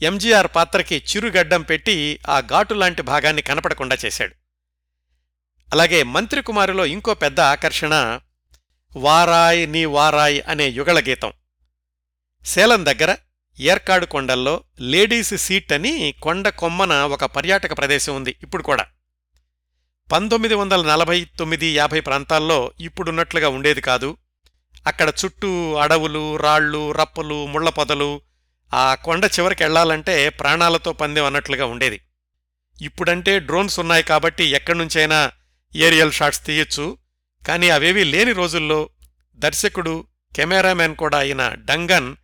ఎంజీఆర్ 0.04 0.48
పాత్రకి 0.56 0.96
చిరుగడ్డం 0.96 1.62
పెట్టి 1.62 2.20
ఆ 2.30 2.40
ఘాటు 2.40 2.74
లాంటి 2.74 3.02
భాగాన్ని 3.02 3.42
కనపడకుండా 3.42 3.98
చేశాడు. 4.06 4.43
అలాగే 5.74 6.04
మంత్రి 6.04 6.42
కుమారిలో 6.42 6.86
ఇంకో 6.86 7.14
పెద్ద 7.14 7.40
ఆకర్షణ 7.40 8.20
వారాయ్ 8.96 9.72
నీ 9.72 9.86
వారాయ్ 9.86 10.42
అనే 10.48 10.68
యుగళ 10.68 11.00
గీతం. 11.00 11.34
సేలం 12.46 12.86
దగ్గర 12.86 13.16
ఏర్కాడు 13.60 14.06
కొండల్లో 14.06 14.64
లేడీస్ 14.80 15.38
సీట్ 15.38 15.74
అని 15.74 16.14
కొండ 16.22 16.50
కొమ్మన 16.50 16.94
ఒక 16.94 17.26
పర్యాటక 17.26 17.78
ప్రదేశం 17.78 18.16
ఉంది 18.16 18.36
ఇప్పుడు 18.44 18.64
కూడా. 18.64 18.86
పంతొమ్మిది 20.12 20.56
వందల 20.56 20.88
నలభై 20.88 21.28
తొమ్మిది 21.40 21.76
యాభై 21.76 22.00
ప్రాంతాల్లో 22.00 22.72
ఇప్పుడున్నట్లుగా 22.80 23.50
ఉండేది 23.50 23.82
కాదు. 23.82 24.18
అక్కడ 24.88 25.14
చుట్టూ 25.26 25.74
అడవులు 25.74 26.38
రాళ్ళు 26.38 26.92
రప్పలు 26.92 27.46
ముళ్ళ 27.46 27.70
పొదలు 27.70 28.22
ఆ 28.74 28.96
కొండ 28.96 29.26
చివరికి 29.26 29.64
వెళ్ళాలంటే 29.64 30.30
ప్రాణాలతో 30.30 30.94
పందెం 30.94 31.26
అన్నట్లుగా 31.26 31.66
ఉండేది. 31.66 32.02
ఇప్పుడంటే 32.82 33.40
డ్రోన్స్ 33.40 33.80
ఉన్నాయి 33.80 34.04
కాబట్టి 34.04 34.44
ఎక్కడి 34.44 34.78
నుంచైనా 34.78 35.32
ఏరియల్ 35.76 36.12
షాట్స్ 36.12 36.46
తీయొచ్చు. 36.46 36.98
కానీ 37.48 37.70
అవేవీ 37.70 38.04
లేని 38.04 38.34
రోజుల్లో 38.34 38.90
దర్శకుడు 39.36 40.08
కెమెరామెన్ 40.36 40.96
కూడా 40.96 41.18
అయిన 41.18 41.50
డంగన్ 41.54 42.16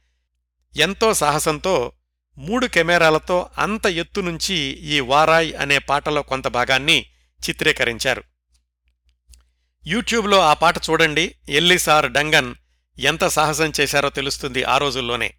ఎంతో 0.78 1.14
సాహసంతో 1.14 1.92
మూడు 2.38 2.68
కెమెరాలతో 2.68 3.50
అంత 3.58 3.86
ఎత్తు 3.86 4.22
నుంచి 4.22 4.56
ఈ 4.66 5.00
వారాయ్ 5.00 5.54
అనే 5.60 5.78
పాటలో 5.78 6.22
కొంత 6.22 6.48
భాగాన్ని 6.48 7.06
చిత్రీకరించారు. 7.50 8.24
యూట్యూబ్లో 9.88 10.40
ఆ 10.40 10.54
పాట 10.54 10.78
చూడండి. 10.78 11.36
ఎల్లిసార్ 11.50 12.12
డంగన్ 12.12 12.56
ఎంత 13.00 13.26
సాహసం 13.28 13.74
చేశారో 13.80 14.10
తెలుస్తుంది 14.10 14.64
ఆ 14.64 14.78
రోజుల్లోనే. 14.78 15.34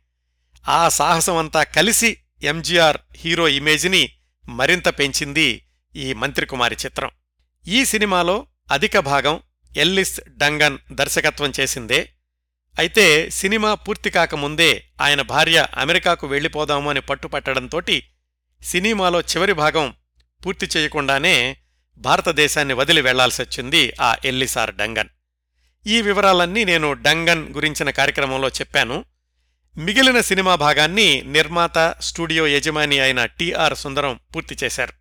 ఆ 0.69 0.89
సాహసమంతా 0.89 1.63
కలిసి 1.63 2.17
ఎంజీఆర్ 2.43 2.97
హీరో 3.17 3.49
ఇమేజ్ని 3.49 4.11
మరింత 4.49 4.89
పెంచింది 4.89 5.67
ఈ 5.97 6.13
మంత్రికుమారి 6.13 6.77
చిత్రం. 6.87 7.11
ఈ 7.69 7.85
సినిమాలో 7.85 8.47
అధిక 8.73 8.99
భాగం 8.99 9.41
ఎల్లిస్ 9.77 10.21
డంగన్ 10.29 10.79
దర్శకత్వం 10.93 11.53
చేసిందే. 11.61 12.13
అయితే 12.79 13.31
సినిమా 13.31 13.75
పూర్తి 13.75 14.11
కాకముందే 14.11 14.85
ఆయన 15.01 15.23
భార్య 15.23 15.67
అమెరికాకు 15.75 16.27
వెళ్ళిపోదాము 16.27 16.91
అని 16.91 17.01
పట్టుపట్టడంతోటి 17.01 18.11
సినిమాలో 18.63 19.21
చివరి 19.21 19.53
భాగం 19.53 19.95
పూర్తి 20.47 20.69
చేయకుండానే 20.77 21.57
భారతదేశాన్ని 21.99 22.75
వదిలి 22.75 23.01
వెళ్ళాల్సొచ్చింది 23.01 23.93
ఆ 24.01 24.17
ఎల్లిసార్ 24.25 24.75
డంగన్. 24.75 25.09
ఈ 25.87 26.03
వివరాలన్నీ 26.03 26.65
నేను 26.65 26.93
డంగన్ 26.93 27.55
గురించిన 27.55 27.91
కార్యక్రమంలో 27.91 28.49
చెప్పాను. 28.49 29.05
మిగిలిన 29.77 30.21
సినిమా 30.21 30.55
భాగాన్ని 30.55 31.23
నిర్మాత 31.23 31.95
స్టూడియో 32.01 32.47
యజమాని 32.47 32.99
అయిన 32.99 33.27
టిఆర్ 33.27 33.77
సుందరం 33.77 34.21
పూర్తి 34.37 34.57
చేశారు. 34.65 34.93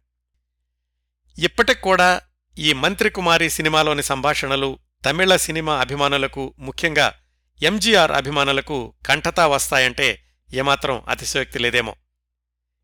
ఇప్పటికి 1.39 1.81
కూడా 1.81 2.21
ఈ 2.59 2.73
మంత్రి 2.73 3.09
కుమారి 3.09 3.49
సినిమాలోని 3.49 4.03
సంభాషణలు 4.03 4.79
తమిళ 5.05 5.35
సినిమా 5.35 5.73
అభిమానులకు 5.79 6.53
ముఖ్యంగా 6.59 7.07
ఎంజీఆర్ 7.61 8.11
అభిమానులకు 8.11 8.93
కంఠతా 9.05 9.47
వస్తాయంటే 9.47 10.07
ఏమాత్రం 10.53 11.03
అతిశయోక్తి 11.09 11.59
లేదేమో. 11.59 11.93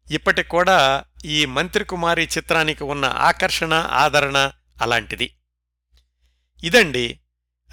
ఇప్పటికూడా 0.07 1.05
ఈ 1.25 1.45
మంత్రి 1.45 1.83
కుమారి 1.83 2.23
చిత్రానికి 2.23 2.83
ఉన్న 2.83 3.05
ఆకర్షణ 3.05 3.73
ఆదరణ 3.73 4.51
అలాంటిది. 4.81 5.27
ఇదండి 6.63 7.19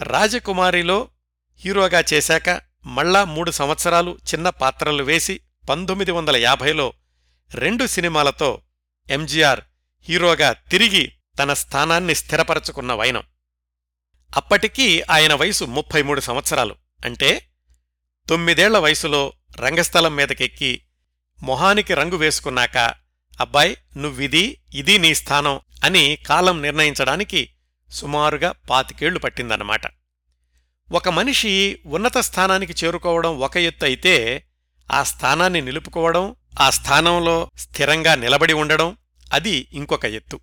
రాజకుమారిలో 0.00 1.08
హీరోగా 1.60 2.04
చేశాక 2.12 2.60
మళ్ళా 2.86 3.24
మూడు 3.24 3.50
సంవత్సరాలు 3.50 4.18
చిన్న 4.30 4.48
పాత్రలు 4.48 5.02
వేసి 5.02 5.40
పంతొమ్మిది 5.68 6.12
వందల 6.12 6.36
యాభైలో 6.36 6.86
రెండు 7.50 7.86
సినిమాలతో 7.86 8.62
ఎంజీఆర్ 9.08 9.60
హీరోగా 10.08 10.52
తిరిగి 10.52 11.04
తన 11.38 11.54
స్థానాన్ని 11.54 12.14
స్థిరపరచుకున్న 12.14 12.92
వైనం. 12.92 13.22
అప్పటికీ 14.36 15.00
ఆయన 15.00 15.34
వయసు 15.34 15.64
ముప్పై 15.64 16.02
మూడు 16.02 16.20
సంవత్సరాలు. 16.20 16.76
అంటే 17.04 17.48
తొమ్మిదేళ్ళ 18.28 18.78
వయసులో 18.78 19.32
రంగస్థలం 19.60 20.16
మీదకెక్కి 20.16 20.82
మొహానికి 21.42 21.94
రంగు 21.94 22.16
వేసుకున్నాక 22.16 22.78
అబ్బాయ్ 23.40 23.76
నువ్విది 23.96 24.58
ఇది 24.74 24.98
నీ 24.98 25.14
స్థానం 25.14 25.60
అని 25.84 26.16
కాలం 26.16 26.62
నిర్ణయించడానికి 26.62 27.50
సుమారుగా 27.90 28.52
పాతికేళ్ళు 28.70 29.18
పట్టిందన్నమాట. 29.18 29.82
ఒక 30.92 31.08
మనిషి 31.08 31.78
ఉన్నత 31.86 32.18
స్థానానికి 32.18 32.86
చేరుకోవడం 32.86 33.38
ఒక 33.38 33.56
ఎత్తు 33.56 33.84
అయితే 33.84 34.44
ఆ 34.92 35.02
స్థానాన్ని 35.02 35.60
నిలుపుకోవడం 35.60 36.36
ఆ 36.60 36.70
స్థానంలో 36.70 37.50
స్థిరంగా 37.58 38.14
నిలబడి 38.14 38.52
ఉండడం 38.52 38.96
అది 39.32 39.68
ఇంకొక 39.72 40.04
ఎత్తు. 40.04 40.40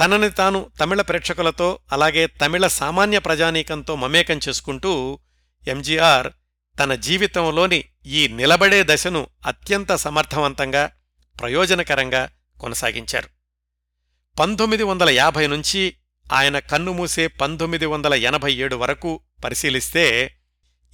తనని 0.00 0.30
తాను 0.30 0.70
తమిళ 0.80 1.00
ప్రేక్షకులతో 1.00 1.78
అలాగే 1.92 2.26
తమిళ 2.26 2.66
సామాన్య 2.66 3.18
ప్రజానీకంతో 3.18 3.96
మమేకం 3.96 4.40
చేసుకుంటూ 4.48 5.20
ఎంజీఆర్ 5.68 6.32
తన 6.78 6.94
జీవితంలోని 6.94 7.84
ఈ 8.06 8.28
నిలబడే 8.28 8.82
దశను 8.82 9.26
అత్యంత 9.46 9.94
సమర్థవంతంగా 9.94 10.92
ప్రయోజనకరంగా 11.40 12.30
కొనసాగించారు. 12.60 13.28
పంతొమ్మిది 14.38 14.82
వందల 14.82 15.10
యాభై 15.10 15.46
నుంచి 15.46 15.96
ఆయన 16.32 16.58
కన్నుమూసే 16.58 17.26
పంతొమ్మిది 17.26 17.86
వందల 17.86 18.14
ఎనభై 18.14 18.54
ఏడు 18.54 18.76
వరకు 18.76 19.20
పరిశీలిస్తే 19.44 20.34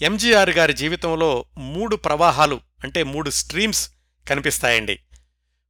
ఎంజీఆర్ 0.03 0.51
గారి 0.51 0.73
జీవితంలో 0.73 1.45
మూడు 1.59 1.97
ప్రవాహాలు 1.97 2.61
అంటే 2.85 3.03
మూడు 3.03 3.31
స్ట్రీమ్స్ 3.31 3.91
కనిపిస్తాయండి. 4.29 4.99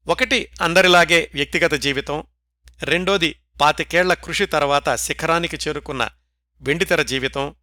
ఒకటి 0.06 0.48
అందరిలాగే 0.62 1.30
వ్యక్తిగత 1.34 1.74
జీవితం 1.74 2.24
రెండోది 2.82 3.36
పాతికేళ్ళ 3.60 4.14
కృషి 4.14 4.46
తర్వాత 4.46 4.94
శిఖరానికి 4.94 5.56
చేరుకున్న 5.56 6.08
వెండితెర 6.60 7.02
జీవితం. 7.02 7.54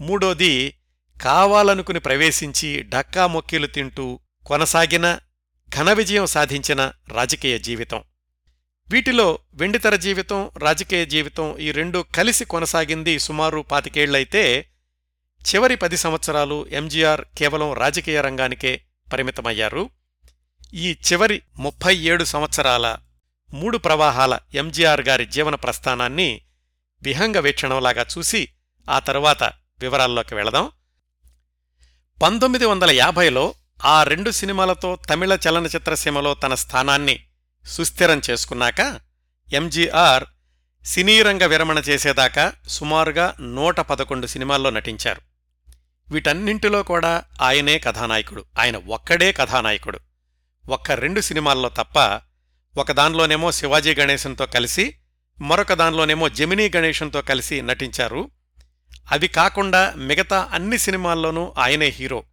మూడోది 0.00 0.78
కావాలనుకుని 1.22 2.00
ప్రవేశించి 2.00 2.82
ఢక్కా 2.82 3.26
మొక్కీలు 3.26 3.66
తింటూ 3.66 4.20
కొనసాగిన 4.46 5.18
ఘన 5.76 5.92
విజయం 5.92 6.26
సాధించిన 6.26 6.92
రాజకీయ 7.08 7.58
జీవితం. 7.58 8.02
వీటిలో 8.90 9.38
వెండితెర 9.54 9.96
జీవితం 9.96 10.50
రాజకీయ 10.58 11.06
జీవితం 11.06 11.58
ఈ 11.58 11.72
రెండు 11.72 12.04
కలిసి 12.14 12.44
కొనసాగింది 12.44 13.18
సుమారు 13.18 13.60
పాతికేళ్ళైతే 13.60 14.68
చివరి 15.54 15.76
పది 15.76 15.96
సంవత్సరాలు 15.96 16.66
ఎంజీఆర్ 16.68 17.20
కేవలం 17.38 17.72
రాజకీయ 17.72 18.20
రంగానికే 18.20 18.82
పరిమితమయ్యారు. 19.12 19.90
ఈ 20.74 20.92
చివరి 20.92 21.42
ముప్పై 21.56 21.96
ఏడు 21.96 22.24
సంవత్సరాల 22.24 22.98
మూడు 23.52 23.78
ప్రవాహాల 23.78 24.38
ఎంజీఆర్ 24.54 25.00
గారి 25.00 25.26
జీవన 25.26 25.54
ప్రస్థానాన్ని 25.54 26.40
విహంగ 27.02 27.38
వీక్షణంలాగా 27.38 28.06
చూసి 28.18 28.48
ఆ 28.90 28.98
తరువాత 28.98 29.44
వివరాల్లోకి 29.80 30.34
వెళదాం. 30.34 30.70
పంతొమ్మిది 32.22 32.66
వందల 32.66 32.90
యాభైలో 32.90 33.54
ఆ 33.84 34.02
రెండు 34.02 34.30
సినిమాలతో 34.30 34.98
తమిళ 35.10 35.38
చలనచిత్రసీమలో 35.48 36.34
తన 36.34 36.54
స్థానాన్ని 36.54 37.26
సుస్థిరం 37.64 38.22
చేసుకున్నాక 38.30 39.00
ఎంజీఆర్ 39.52 40.24
సినీరంగ 40.84 41.44
విరమణ 41.44 41.78
చేసేదాకా 41.78 42.52
సుమారుగా 42.68 43.34
నూట 43.40 43.80
పదకొండు 43.80 44.26
సినిమాల్లో 44.26 44.70
నటించారు. 44.70 45.20
వీటన్నింటిలో 46.10 46.82
కూడా 46.82 47.24
ఆయనే 47.42 47.78
కథానాయకుడు. 47.78 48.44
ఆయన 48.58 48.76
ఒక్కడే 48.76 49.32
కథానాయకుడు. 49.32 50.00
ఒక్క 50.68 50.90
రెండు 50.90 51.20
సినిమాల్లో 51.20 51.68
తప్ప 51.68 52.20
ఒకదానిలోనేమో 52.76 53.52
శివాజీ 53.52 53.94
గణేశంతో 53.94 54.46
కలిసి 54.46 54.96
మరొక 55.40 55.72
దానిలోనేమో 55.72 56.28
జమినీ 56.28 56.70
గణేశంతో 56.76 57.22
కలిసి 57.22 57.62
నటించారు. 57.62 58.30
అవి 59.12 59.28
కాకుండా 59.28 59.94
మిగతా 59.96 60.48
అన్ని 60.52 60.78
సినిమాల్లోనూ 60.78 61.54
ఆయనే 61.58 61.86
హీరో. 61.86 62.24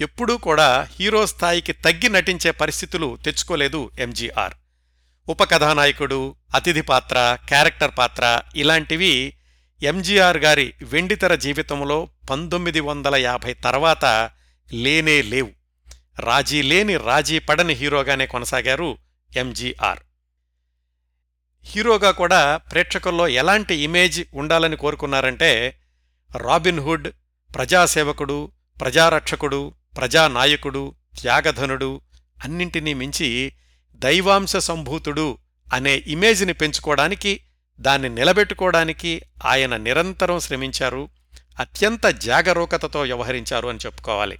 ఎప్పుడూ 0.00 0.36
కూడా 0.36 0.88
హీరో 1.00 1.26
స్థాయికి 1.26 1.72
తగ్గి 1.72 2.08
నటించే 2.08 2.50
పరిస్థితులు 2.50 3.18
తెచ్చుకోలేదు 3.24 3.90
ఎంజీఆర్. 3.98 4.52
ఉపకథానాయకుడు 5.28 6.36
అతిథి 6.54 6.80
పాత్ర 6.80 7.38
క్యారెక్టర్ 7.48 7.90
పాత్ర 7.98 8.40
ఇలాంటివి 8.56 9.34
ఎంజీఆర్ 9.82 10.36
గారి 10.36 10.74
వెండితెర 10.82 11.34
జీవితంలో 11.34 12.08
పంతొమ్మిది 12.30 12.80
వందల 12.80 13.16
యాభై 13.16 13.54
తర్వాత 13.54 14.30
లేనే 14.72 15.22
లేవు. 15.22 15.50
రాజీ 16.20 16.62
లేని 16.62 16.96
రాజీ 16.96 17.38
పడని 17.38 17.72
హీరోగానే 17.72 18.26
కొనసాగారు 18.26 18.98
ఎంజీఆర్ 19.36 19.98
హీరోగా 21.64 22.10
కూడా 22.10 22.56
ప్రేక్షకుల్లో 22.56 23.28
ఎలాంటి 23.28 23.74
ఇమేజ్ 23.74 24.24
ఉండాలని 24.34 24.76
కోరుకున్నారంటే 24.76 25.80
రాబిన్ 26.36 26.80
హుడ్ 26.80 27.08
ప్రజాసేవకుడు 27.54 28.52
ప్రజారక్షకుడు 28.80 29.74
ప్రజానాయకుడు 29.96 30.94
త్యాగధనుడు 31.20 32.00
అన్నింటినీ 32.44 32.94
మించి 32.94 33.52
దైవాంశ 33.94 34.56
సంభూతుడు 34.56 35.38
అనే 35.72 36.04
ఇమేజ్ని 36.06 36.52
పెంచుకోవడానికి 36.52 37.40
దాన్ని 37.80 38.08
నిలబెట్టుకోవడానికి 38.08 39.22
ఆయన 39.44 39.76
నిరంతరం 39.76 40.40
శ్రమించారు 40.40 41.08
అత్యంత 41.60 42.06
జాగరూకతతో 42.06 43.02
వ్యవహరించారు 43.02 43.68
అని 43.68 43.78
చెప్పుకోవాలి. 43.78 44.38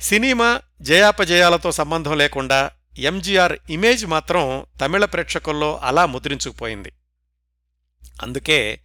సినిమా 0.00 0.60
జయాపజయాలతో 0.80 1.72
సంబంధం 1.72 2.18
లేకుండా 2.18 2.70
ఎంజీఆర్ 2.98 3.58
ఇమేజ్ 3.70 4.06
మాత్రం 4.06 4.66
తమిళ 4.80 5.04
ప్రేక్షకుల్లో 5.04 5.78
అలా 5.78 6.06
ముద్రించుకుపోయింది. 6.06 6.92
అందుకే 8.22 8.80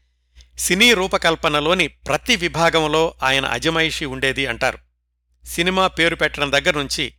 సినీ 0.57 0.93
రూపకల్పనలోని 0.93 1.87
ప్రతి 1.87 2.35
విభాగంలో 2.35 3.13
ఆయన 3.23 3.45
అజమాయిషి 3.45 4.05
ఉండేది 4.05 4.47
అంటారు. 4.47 4.77
సినిమా 5.45 5.87
పేరు 5.87 6.15
పెట్టడం 6.15 6.51
దగ్గర 6.51 6.77
నుంచి 6.77 7.13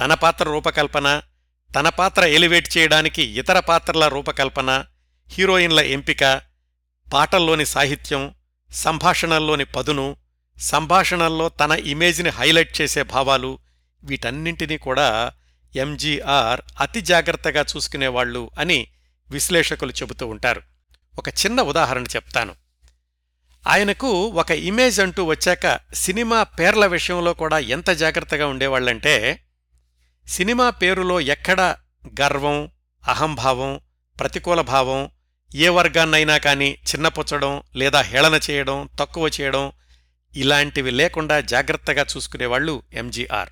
తన 0.00 0.14
పాత్ర 0.14 0.44
రూపకల్పన 0.44 1.22
తన 1.74 1.88
పాత్ర 1.88 2.24
ఎలివేట్ 2.24 2.78
చేయడానికి 2.78 3.22
ఇతర 3.22 3.60
పాత్రల 3.60 4.08
రూపకల్పన 4.08 4.84
హీరోయిన్ల 5.30 5.80
ఎంపిక 5.80 6.42
పాటల్లోని 7.12 7.66
సాహిత్యం 7.66 8.34
సంభాషణల్లోని 8.72 9.64
పదును 9.64 10.16
సంభాషణల్లో 10.58 11.48
తన 11.48 11.72
ఇమేజ్ని 11.72 12.30
హైలైట్ 12.30 12.80
చేసే 12.80 13.02
భావాలు 13.02 13.58
వీటన్నింటినీ 14.04 14.78
కూడా 14.78 15.32
ఎంజీఆర్ 15.76 16.60
అతి 16.80 17.00
జాగ్రత్తగా 17.00 17.64
చూసుకునేవాళ్ళు 17.76 18.50
అని 18.58 18.86
విశ్లేషకులు 19.30 19.92
చెబుతూ 19.92 20.26
ఉంటారు. 20.26 20.62
ఒక 21.18 21.28
చిన్న 21.28 21.62
ఉదాహరణ 21.62 22.02
చెప్తాను. 22.02 22.54
ఆయనకు 23.68 24.26
ఒక 24.26 24.50
ఇమేజ్ 24.50 25.00
అంటూ 25.00 25.24
వచ్చాక 25.24 25.80
సినిమా 25.94 26.42
పేర్ల 26.42 26.86
విషయంలో 26.86 27.32
కూడా 27.32 27.58
ఎంత 27.58 27.90
జాగ్రత్తగా 27.90 28.46
ఉండేవాళ్ళంటే 28.46 29.44
సినిమా 30.28 30.70
పేరులో 30.70 31.20
ఎక్కడ 31.20 31.76
గర్వం 32.20 32.70
అహంభావం 33.08 33.80
ప్రతికూల 34.20 34.60
భావం 34.60 35.10
ఏ 35.54 35.68
వర్గాన్నైనా 35.68 36.38
కానీ 36.38 36.70
చిన్నపుచ్చడం 36.70 37.62
లేదా 37.76 38.00
హేళన 38.00 38.40
చేయడం 38.50 38.88
తక్కువ 38.98 39.28
చేయడం 39.28 39.72
ఇలాంటివి 40.36 40.90
లేకుండా 40.90 41.40
జాగ్రత్తగా 41.40 42.06
చూసుకునేవాళ్ళు 42.16 42.82
MGR. 42.92 43.48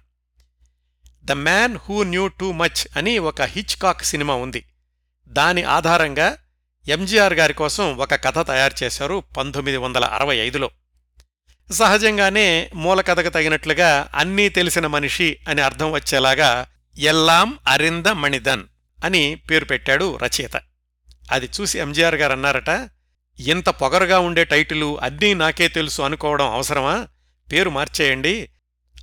The 1.26 1.32
man 1.32 1.76
who 1.76 2.02
knew 2.02 2.26
too 2.26 2.52
much 2.52 2.86
అని 2.96 3.18
ఒక 3.18 3.42
హిచ్కాక్ 3.42 4.02
సినిమా 4.02 4.34
ఉంది. 4.34 4.64
దాని 5.28 5.62
ఆధారంగా 5.62 6.36
ఎంజీఆర్ 6.88 7.32
గారి 7.34 7.54
కోసం 7.54 7.96
ఒక 7.96 8.14
కథ 8.14 8.46
తయారు 8.46 8.84
చేశారు 8.84 9.22
పంతొమ్మిది 9.36 9.78
వందల 9.78 10.04
అరవై 10.04 10.36
ఐదులో. 10.36 10.70
సహజంగానే 11.72 12.70
మూల 12.74 13.00
కథకు 13.00 13.28
తగినట్లుగా 13.28 14.08
అన్నీ 14.14 14.48
తెలిసిన 14.48 14.86
మనిషి 14.86 15.38
అని 15.48 15.62
అర్థం 15.62 15.92
వచ్చేలాగా 15.92 16.66
ఎల్లాం 16.98 17.58
అరింద 17.68 18.06
మణిధన్ 18.06 18.62
అని 19.04 19.34
పేరు 19.50 19.64
పెట్టాడు 19.64 20.16
రచయిత. 20.16 20.60
అది 21.32 21.48
చూసి 21.60 21.78
ఎంజీఆర్ 21.78 22.14
గారు 22.14 22.32
అన్నారట 22.32 22.90
ఇంత 23.40 23.68
పొగరుగా 23.68 24.18
ఉండే 24.18 24.44
టైటిలు 24.44 25.00
అన్నీ 25.00 25.34
నాకే 25.34 25.68
తెలుసు 25.68 26.02
అనుకోవడం 26.02 26.50
అవసరమా? 26.52 27.06
పేరు 27.52 27.70
మార్చేయండి 27.70 28.48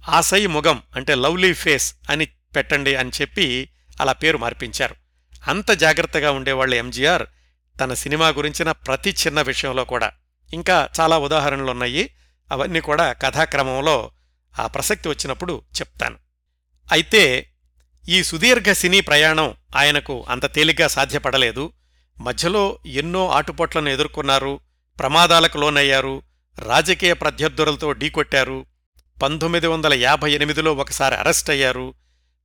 ఆసై 0.09 0.45
ముగం 0.45 0.83
అంటే 0.95 1.15
లవ్లీ 1.15 1.53
ఫేస్ 1.53 1.95
అని 2.09 2.25
పెట్టండి 2.25 2.95
అని 2.95 3.11
చెప్పి 3.21 3.69
అలా 4.01 4.13
పేరు 4.13 4.37
మార్పించారు. 4.37 4.95
అంత 5.47 5.71
జాగ్రత్తగా 5.71 6.31
ఉండేవాళ్ళు 6.31 6.75
ఎంజీఆర్. 6.75 7.23
తన 7.79 7.93
సినిమా 7.93 8.29
గురించిన 8.29 8.71
ప్రతి 8.71 9.09
చిన్న 9.09 9.41
విషయంలో 9.41 9.85
కూడా. 9.85 10.11
ఇంకా 10.53 10.89
చాలా 10.99 11.17
ఉదాహరణలున్నాయి. 11.17 12.15
అవన్నీ 12.51 12.79
కూడా 12.79 13.13
కథాక్రమంలో 13.13 14.11
ఆ 14.59 14.67
ప్రసక్తి 14.67 15.09
వచ్చినప్పుడు 15.09 15.61
చెప్తాను. 15.79 16.17
అయితే 16.91 17.49
ఈ 18.09 18.23
సుదీర్ఘ 18.23 18.71
సినీ 18.71 19.01
ప్రయాణం 19.01 19.53
ఆయనకు 19.75 20.25
అంత 20.29 20.53
తేలిగ్గా 20.53 20.87
సాధ్యపడలేదు. 20.87 21.73
మధ్యలో 22.21 22.79
ఎన్నో 22.85 23.29
ఆటుపోట్లను 23.29 23.89
ఎదుర్కొన్నారు. 23.89 24.59
ప్రమాదాలకు 24.99 25.57
లోనయ్యారు. 25.57 26.21
రాజకీయ 26.59 27.13
ప్రత్యర్థులతో 27.13 27.93
ఢీకొట్టారు. 27.93 28.65
పంతొమ్మిది 29.21 29.67
వందల 29.67 29.93
యాభై 29.93 30.31
ఎనిమిదిలో 30.31 30.73
ఒకసారి 30.73 31.15
అరెస్ట్ 31.15 31.49
అయ్యారు. 31.49 31.93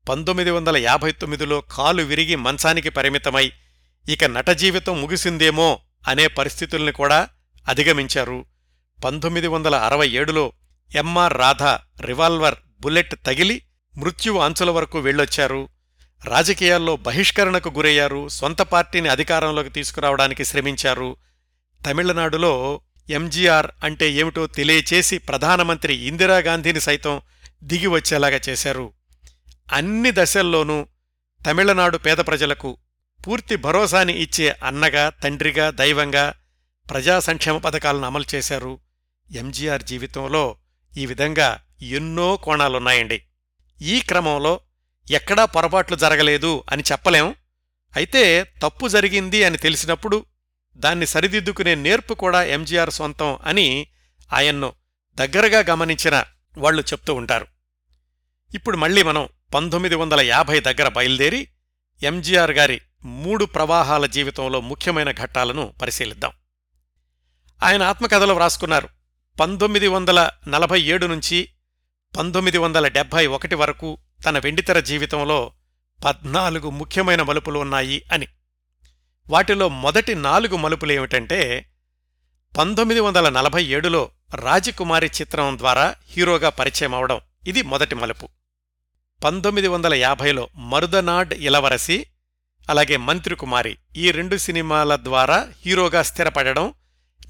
పంతొమ్మిది 0.09 0.51
వందల 0.51 0.77
యాభై 0.77 1.13
తొమ్మిదిలో 1.13 1.61
కాలు 1.61 2.03
విరిగి 2.03 2.37
మంచానికి 2.37 2.89
పరిమితమై 2.89 3.53
ఇక 4.09 4.25
నట 4.25 4.51
జీవితం 4.51 5.01
ముగిసిందేమో 5.01 5.81
అనే 6.09 6.27
పరిస్థితుల్ని 6.27 6.93
కూడా 6.93 7.29
అధిగమించారు. 7.69 8.45
పంతొమ్మిది 9.05 9.47
వందల 9.47 9.77
అరవై 9.77 10.09
ఏడులో 10.09 10.53
ఎంఆర్ 10.95 11.37
రాధా 11.37 11.81
రివాల్వర్ 12.01 12.55
బుల్లెట్ 12.81 13.15
తగిలి 13.27 13.63
మృత్యు 13.97 14.33
అంచుల 14.33 14.71
వరకు 14.71 14.99
వెళ్ళొచ్చారు. 14.99 15.69
రాజకీయాల్లో 16.25 16.97
బహిష్కరణకు 16.97 17.69
గురయ్యారు. 17.69 18.29
సొంత 18.29 18.63
పార్టీని 18.63 19.09
అధికారంలోకి 19.09 19.71
తీసుకురావడానికి 19.71 20.45
శ్రమించారు. 20.45 21.17
తమిళనాడులో 21.87 22.81
ఎంజీఆర్ 23.11 23.67
అంటే 23.85 24.13
ఏమిటో 24.13 24.47
తెలియచేసి 24.47 25.19
ప్రధానమంత్రి 25.19 25.95
ఇందిరాగాంధీని 25.95 26.81
సైతం 26.81 27.21
దిగివచ్చేలాగా 27.63 28.41
చేశారు. 28.49 28.93
అన్ని 29.73 30.11
దశల్లోనూ 30.13 30.87
తమిళనాడు 31.47 31.99
పేద 31.99 32.17
ప్రజలకు 32.17 32.77
పూర్తి 33.27 33.57
భరోసాని 33.57 34.13
ఇచ్చే 34.13 34.57
అన్నగా 34.65 35.09
తండ్రిగా 35.09 35.71
దైవంగా 35.71 36.35
ప్రజా 36.91 37.21
సంక్షేమ 37.21 37.59
పథకాలను 37.59 38.05
అమలు 38.05 38.25
చేశారు 38.35 38.79
ఎంజీఆర్ 39.33 39.83
జీవితంలో. 39.83 40.57
ఈ 40.97 41.07
విధంగా 41.07 41.61
ఎన్నో 41.83 42.37
కోణాలున్నాయండి. 42.37 43.23
ఈ 43.83 44.01
క్రమంలో 44.01 44.61
ఎక్కడా 45.11 45.45
పొరపాట్లు 45.45 45.97
జరగలేదు 45.97 46.65
అని 46.71 46.83
చెప్పలేం. 46.93 47.35
అయితే 47.97 48.43
తప్పు 48.63 48.89
జరిగింది 48.89 49.45
అని 49.45 49.59
తెలిసినప్పుడు 49.59 50.25
దాన్ని 50.79 51.07
సరిదిద్దుకునే 51.07 51.75
నేర్పు 51.75 52.15
కూడా 52.15 52.45
ఎంజీఆర్ 52.45 52.91
సొంతం 52.91 53.39
అని 53.45 53.87
ఆయన్ను 54.33 54.73
దగ్గరగా 55.15 55.65
గమనించిన 55.71 56.25
వాళ్ళు 56.59 56.83
చెప్తూ 56.83 57.15
ఉంటారు. 57.15 57.47
ఇప్పుడు 58.55 58.77
మళ్ళీ 58.77 59.03
మనం 59.03 59.29
పంతొమ్మిది 59.55 59.95
వందల 59.95 60.21
యాభై 60.21 60.61
దగ్గర 60.61 60.89
బయలుదేరి 60.89 61.49
ఎంజీఆర్ 62.03 62.51
గారి 62.51 62.81
మూడు 63.05 63.45
ప్రవాహాల 63.45 64.07
జీవితంలో 64.07 64.61
ముఖ్యమైన 64.61 65.11
ఘట్టాలను 65.11 65.75
పరిశీలిద్దాం. 65.83 66.33
ఆయన 67.63 67.83
ఆత్మకథలో 67.83 68.35
వ్రాసుకున్నారు. 68.35 68.89
పంతొమ్మిది 69.41 69.89
వందల 69.89 70.31
నలభై 70.49 70.83
ఏడు 70.83 71.07
నుంచి 71.07 71.49
పంతొమ్మిది 72.19 72.59
వందల 72.59 72.89
డెబ్భై 72.89 73.27
ఒకటి 73.27 73.55
వరకు 73.55 73.99
తన 74.27 74.39
వెండితెర 74.39 74.81
జీవితంలో 74.81 75.53
పద్నాలుగు 76.05 76.71
ముఖ్యమైన 76.71 77.23
మలుపులు 77.23 77.59
ఉన్నాయి 77.59 78.03
అని. 78.13 78.29
వాటిలో 79.31 79.69
మొదటి 79.69 80.15
నాలుగు 80.15 80.57
మలుపులేమిటంటే 80.57 81.67
పంతొమ్మిది 82.59 83.01
వందల 83.01 83.29
నలభై 83.29 83.65
ఏడులో 83.65 84.11
రాజకుమారి 84.35 85.07
చిత్రం 85.07 85.59
ద్వారా 85.59 85.95
హీరోగా 86.11 86.49
పరిచయం 86.49 86.95
అవడం. 86.95 87.21
ఇది 87.47 87.63
మొదటి 87.63 87.95
మలుపు. 87.95 88.29
పంతొమ్మిది 89.25 89.69
వందల 89.69 89.95
యాభైలో 89.95 90.49
మరుదనాడ్ 90.57 91.35
ఇలవరసి 91.35 92.07
అలాగే 92.71 92.97
మంత్రికుమారి 92.97 93.79
ఈ 93.97 94.11
రెండు 94.11 94.37
సినిమాల 94.37 94.97
ద్వారా 94.97 95.49
హీరోగా 95.67 96.03
స్థిరపడడం 96.03 96.75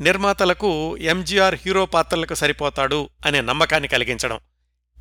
నిర్మాతలకు 0.01 0.97
ఎంజీఆర్ 0.97 1.55
హీరో 1.55 1.87
పాత్రలకు 1.87 2.35
సరిపోతాడు 2.35 3.11
అనే 3.27 3.41
నమ్మకాన్ని 3.41 3.89
కలిగించడం. 3.89 4.41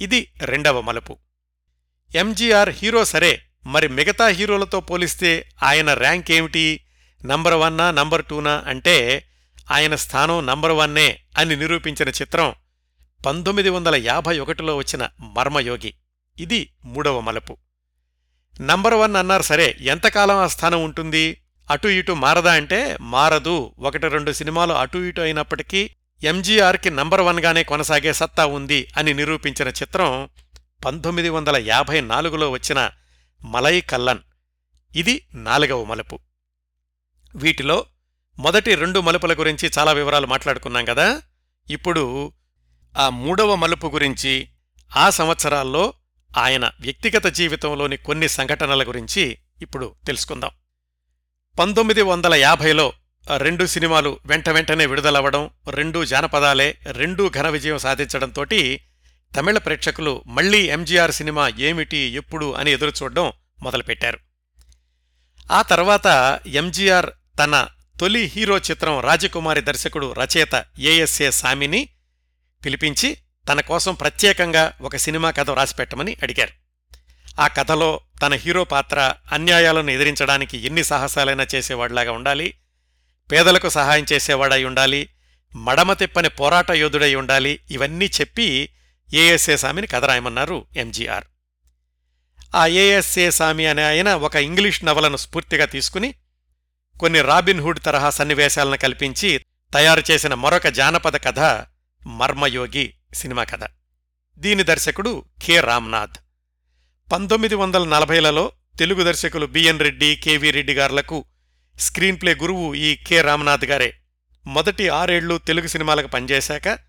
ఇది 0.02 0.34
రెండవ 0.42 0.82
మలుపు. 0.82 1.18
ఎంజీఆర్ 2.16 2.70
హీరో 2.70 3.06
సరే 3.06 3.42
మరి 3.66 3.88
మిగతా 3.88 4.28
హీరోలతో 4.28 4.80
పోలిస్తే 4.80 5.50
ఆయన 5.64 5.94
ర్యాంక్ 5.94 6.32
ఏమిటి? 6.32 6.84
నంబర్ 7.26 7.54
వన్నా 7.54 7.92
నంబర్ 7.92 8.26
టూనా 8.26 8.64
అంటే 8.68 9.28
ఆయన 9.72 9.96
స్థానం 9.96 10.46
నంబర్ 10.46 10.72
వన్నే 10.72 11.20
అని 11.38 11.56
నిరూపించిన 11.56 12.10
చిత్రం 12.10 12.56
పంతొమ్మిది 13.26 13.70
వందల 13.70 13.96
యాభై 13.96 14.40
ఒకటిలో 14.40 14.76
వచ్చిన 14.76 15.10
మర్మయోగి. 15.20 15.94
ఇది 16.40 16.74
మూడవ 16.86 17.20
మలుపు. 17.20 17.58
నంబర్ 18.62 18.94
వన్ 18.94 19.16
అన్నారు 19.16 19.42
సరే 19.42 19.78
ఎంతకాలం 19.80 20.36
ఆ 20.36 20.48
స్థానం 20.48 20.84
ఉంటుంది? 20.84 21.42
అటు 21.72 21.88
ఇటు 21.88 22.12
మారదా 22.12 22.54
అంటే 22.54 22.98
మారదు. 23.02 23.72
ఒకటి 23.80 24.08
రెండు 24.08 24.32
సినిమాలు 24.32 24.74
అటు 24.74 24.98
ఇటు 24.98 25.22
అయినప్పటికీ 25.22 25.90
ఎంజీఆర్కి 26.24 26.90
నంబర్ 26.90 27.22
వన్గానే 27.22 27.64
కొనసాగే 27.64 28.14
సత్తా 28.14 28.46
ఉంది 28.46 28.88
అని 28.98 29.14
నిరూపించిన 29.14 29.68
చిత్రం 29.68 30.30
పంతొమ్మిది 30.86 31.30
వందల 31.30 31.58
యాభై 31.58 32.02
నాలుగులో 32.02 32.50
వచ్చిన 32.50 32.90
మలై 33.46 33.82
కల్లన్. 33.82 34.20
ఇది 34.96 35.28
నాలుగవ 35.34 35.84
మలుపు. 35.84 36.20
వీటిలో 37.36 37.86
మొదటి 38.40 38.76
రెండు 38.76 39.00
మలుపుల 39.00 39.34
గురించి 39.34 39.72
చాలా 39.80 39.92
వివరాలు 39.92 40.28
మాట్లాడుకున్నాం 40.28 40.86
కదా. 40.86 41.22
ఇప్పుడు 41.70 42.32
ఆ 42.98 43.10
మూడవ 43.10 43.56
మలుపు 43.56 43.88
గురించి 43.88 44.48
ఆ 44.98 45.10
సంవత్సరాల్లో 45.10 45.94
ఆయన 46.38 46.72
వ్యక్తిగత 46.80 47.28
జీవితంలోని 47.28 47.98
కొన్ని 47.98 48.30
సంఘటనల 48.30 48.84
గురించి 48.88 49.38
ఇప్పుడు 49.62 49.96
తెలుసుకుందాం. 50.08 50.50
పంతొమ్మిది 51.60 52.02
వందల 52.02 52.34
యాభైలో 52.34 52.94
రెండు 53.38 53.66
సినిమాలు 53.66 54.20
వెంట 54.26 54.50
వెంటనే 54.50 54.86
విడుదలవ్వడం 54.86 55.50
రెండూ 55.70 56.06
జానపదాలే 56.06 56.78
రెండూ 56.92 57.30
ఘన 57.30 57.50
విజయం 57.50 57.78
సాధించడంతోటి 57.78 58.82
తమిళ 59.36 59.58
ప్రేక్షకులు 59.58 60.24
మళ్ళీ 60.28 60.70
ఎంజీఆర్ 60.70 61.12
సినిమా 61.12 61.48
ఏమిటి 61.48 61.98
ఎప్పుడు 61.98 62.54
అని 62.54 62.72
ఎదురుచూడడం 62.72 63.32
మొదలుపెట్టారు. 63.62 64.20
ఆ 65.52 65.62
తర్వాత 65.62 66.40
ఎంజీఆర్ 66.48 67.10
తన 67.40 67.68
తొలి 68.00 68.24
హీరో 68.26 68.58
చిత్రం 68.58 69.00
రాజకుమారి 69.00 69.62
దర్శకుడు 69.62 70.14
రచయిత 70.14 70.66
ఏఎస్ఏ 70.80 71.32
సామిని 71.32 71.90
పిలిపించి 72.66 73.18
తన 73.52 73.62
కోసం 73.62 73.94
ప్రత్యేకంగా 73.94 74.74
ఒక 74.82 74.96
సినిమా 74.96 75.32
కథ 75.32 75.50
రాసిపెట్టమని 75.50 76.18
అడిగారు. 76.24 76.52
ఆ 77.40 77.48
కథలో 77.48 78.02
తన 78.22 78.34
హీరో 78.34 78.64
పాత్ర 78.64 79.14
అన్యాయాలను 79.32 79.92
ఎదిరించడానికి 79.92 80.58
ఎన్ని 80.58 80.84
సాహసాలైనా 80.84 81.48
చేసేవాడిలాగా 81.56 82.12
ఉండాలి 82.12 82.54
పేదలకు 83.32 83.70
సహాయం 83.70 84.06
చేసేవాడై 84.14 84.64
ఉండాలి 84.64 85.10
మడమ 85.56 85.94
తిప్పని 85.94 86.30
పోరాట 86.30 86.72
యోధుడై 86.72 87.16
ఉండాలి 87.16 87.60
ఇవన్నీ 87.72 88.06
చెప్పి 88.06 88.70
ఏఎస్ఏ 89.14 89.56
సామిని 89.56 89.88
కథ 89.88 90.06
రాయమన్నారు 90.06 90.66
ఎంజీఆర్ 90.76 91.26
ఆ 92.56 92.68
ఏఎస్ఏ 92.68 93.30
సామి 93.30 93.66
అనే 93.66 93.84
ఆయన 93.84 94.14
ఒక 94.14 94.36
ఇంగ్లీష్ 94.36 94.86
నవలను 94.86 95.18
స్ఫూర్తిగా 95.18 95.66
తీసుకుని 95.66 96.14
కొన్ని 97.00 97.22
రాబిన్ 97.22 97.62
హుడ్ 97.62 97.80
తరహా 97.80 98.10
సన్నివేశాలను 98.10 98.78
కల్పించి 98.78 99.46
తయారు 99.74 100.04
చేసిన 100.12 100.34
మరొక 100.34 100.68
జానపద 100.68 101.16
కథ 101.16 101.40
మర్మయోగి 102.08 102.94
సినిమా 103.14 103.44
కథ. 103.44 103.60
దీని 104.38 104.64
దర్శకుడు 104.64 105.26
కె. 105.46 105.60
రామ్నాథ్. 105.60 106.18
పంతొమ్మిది 107.12 107.56
వందల 107.56 107.84
నలభైలలో 107.84 108.52
తెలుగు 108.80 109.04
దర్శకులు 109.04 109.46
బిఎన్ 109.46 109.80
రెడ్డి 109.80 110.16
కెవి 110.16 110.52
రెడ్డి 110.52 110.74
గార్లకు 110.74 111.26
స్క్రీన్ 111.80 112.22
ప్లే 112.22 112.36
గురువు 112.36 112.74
ఈ 112.74 112.96
కె. 112.96 113.22
రామ్నాథ్ 113.22 113.66
గారే. 113.66 113.94
మొదటి 114.48 114.90
ఆరేళ్ళు 114.90 115.38
తెలుగు 115.38 115.68
సినిమాలకు 115.68 116.08
పనిచేశాక 116.08 116.80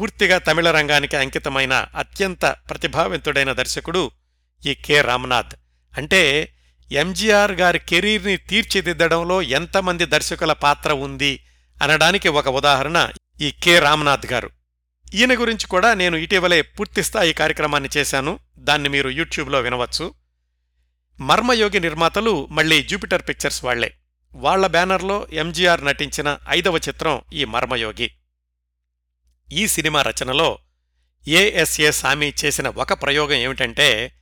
పూర్తిగా 0.00 0.38
తమిళ 0.38 0.70
రంగానికి 0.70 1.16
అంకితమైన 1.16 1.86
అత్యంత 1.96 2.56
ప్రతిభావంతుడైన 2.70 3.52
దర్శకుడు 3.52 4.10
ఈ 4.66 4.74
కె 4.74 5.00
రామ్నాథ్. 5.00 5.54
అంటే 5.98 6.52
ఎంజీఆర్ 6.92 7.52
గారి 7.52 7.78
కెరీర్ని 7.78 8.36
తీర్చిదిద్దడంలో 8.36 9.42
ఎంతమంది 9.42 10.04
దర్శకుల 10.04 10.52
పాత్ర 10.52 10.92
ఉంది 10.92 11.44
అనడానికి 11.82 12.28
ఒక 12.28 12.48
ఉదాహరణ 12.48 13.10
ఈ 13.40 13.50
కె 13.50 13.78
రామ్నాథ్ 13.78 14.26
గారు. 14.26 14.50
ఈయన 15.14 15.40
గురించి 15.40 15.66
కూడా 15.66 15.94
నేను 15.94 16.16
ఇటీవలే 16.16 16.62
పూర్తిస్థాయి 16.62 17.32
కార్యక్రమాన్ని 17.32 17.88
చేశాను. 17.96 18.38
దాన్ని 18.58 18.88
మీరు 18.88 19.08
యూట్యూబ్లో 19.08 19.60
వినవచ్చు. 19.60 20.14
మర్మయోగి 21.20 21.80
నిర్మాతలు 21.80 22.46
మళ్ళీ 22.46 22.82
జూపిటర్ 22.82 23.22
పిక్చర్స్ 23.28 23.64
వాళ్ళే. 23.64 23.96
వాళ్ళ 24.34 24.66
బ్యానర్లో 24.66 25.26
ఎంజీఆర్ 25.32 25.84
నటించిన 25.84 26.38
ఐదవ 26.48 26.76
చిత్రం 26.76 27.22
ఈ 27.32 27.44
మర్మయోగి. 27.44 28.10
ఈ 29.52 29.66
సినిమా 29.66 30.02
రచనలో 30.02 30.58
ఏఎస్ఏ 31.28 31.90
సామి 31.90 32.34
చేసిన 32.44 32.68
ఒక 32.68 32.92
ప్రయోగం 32.92 33.36
ఏమిటంటే 33.36 34.12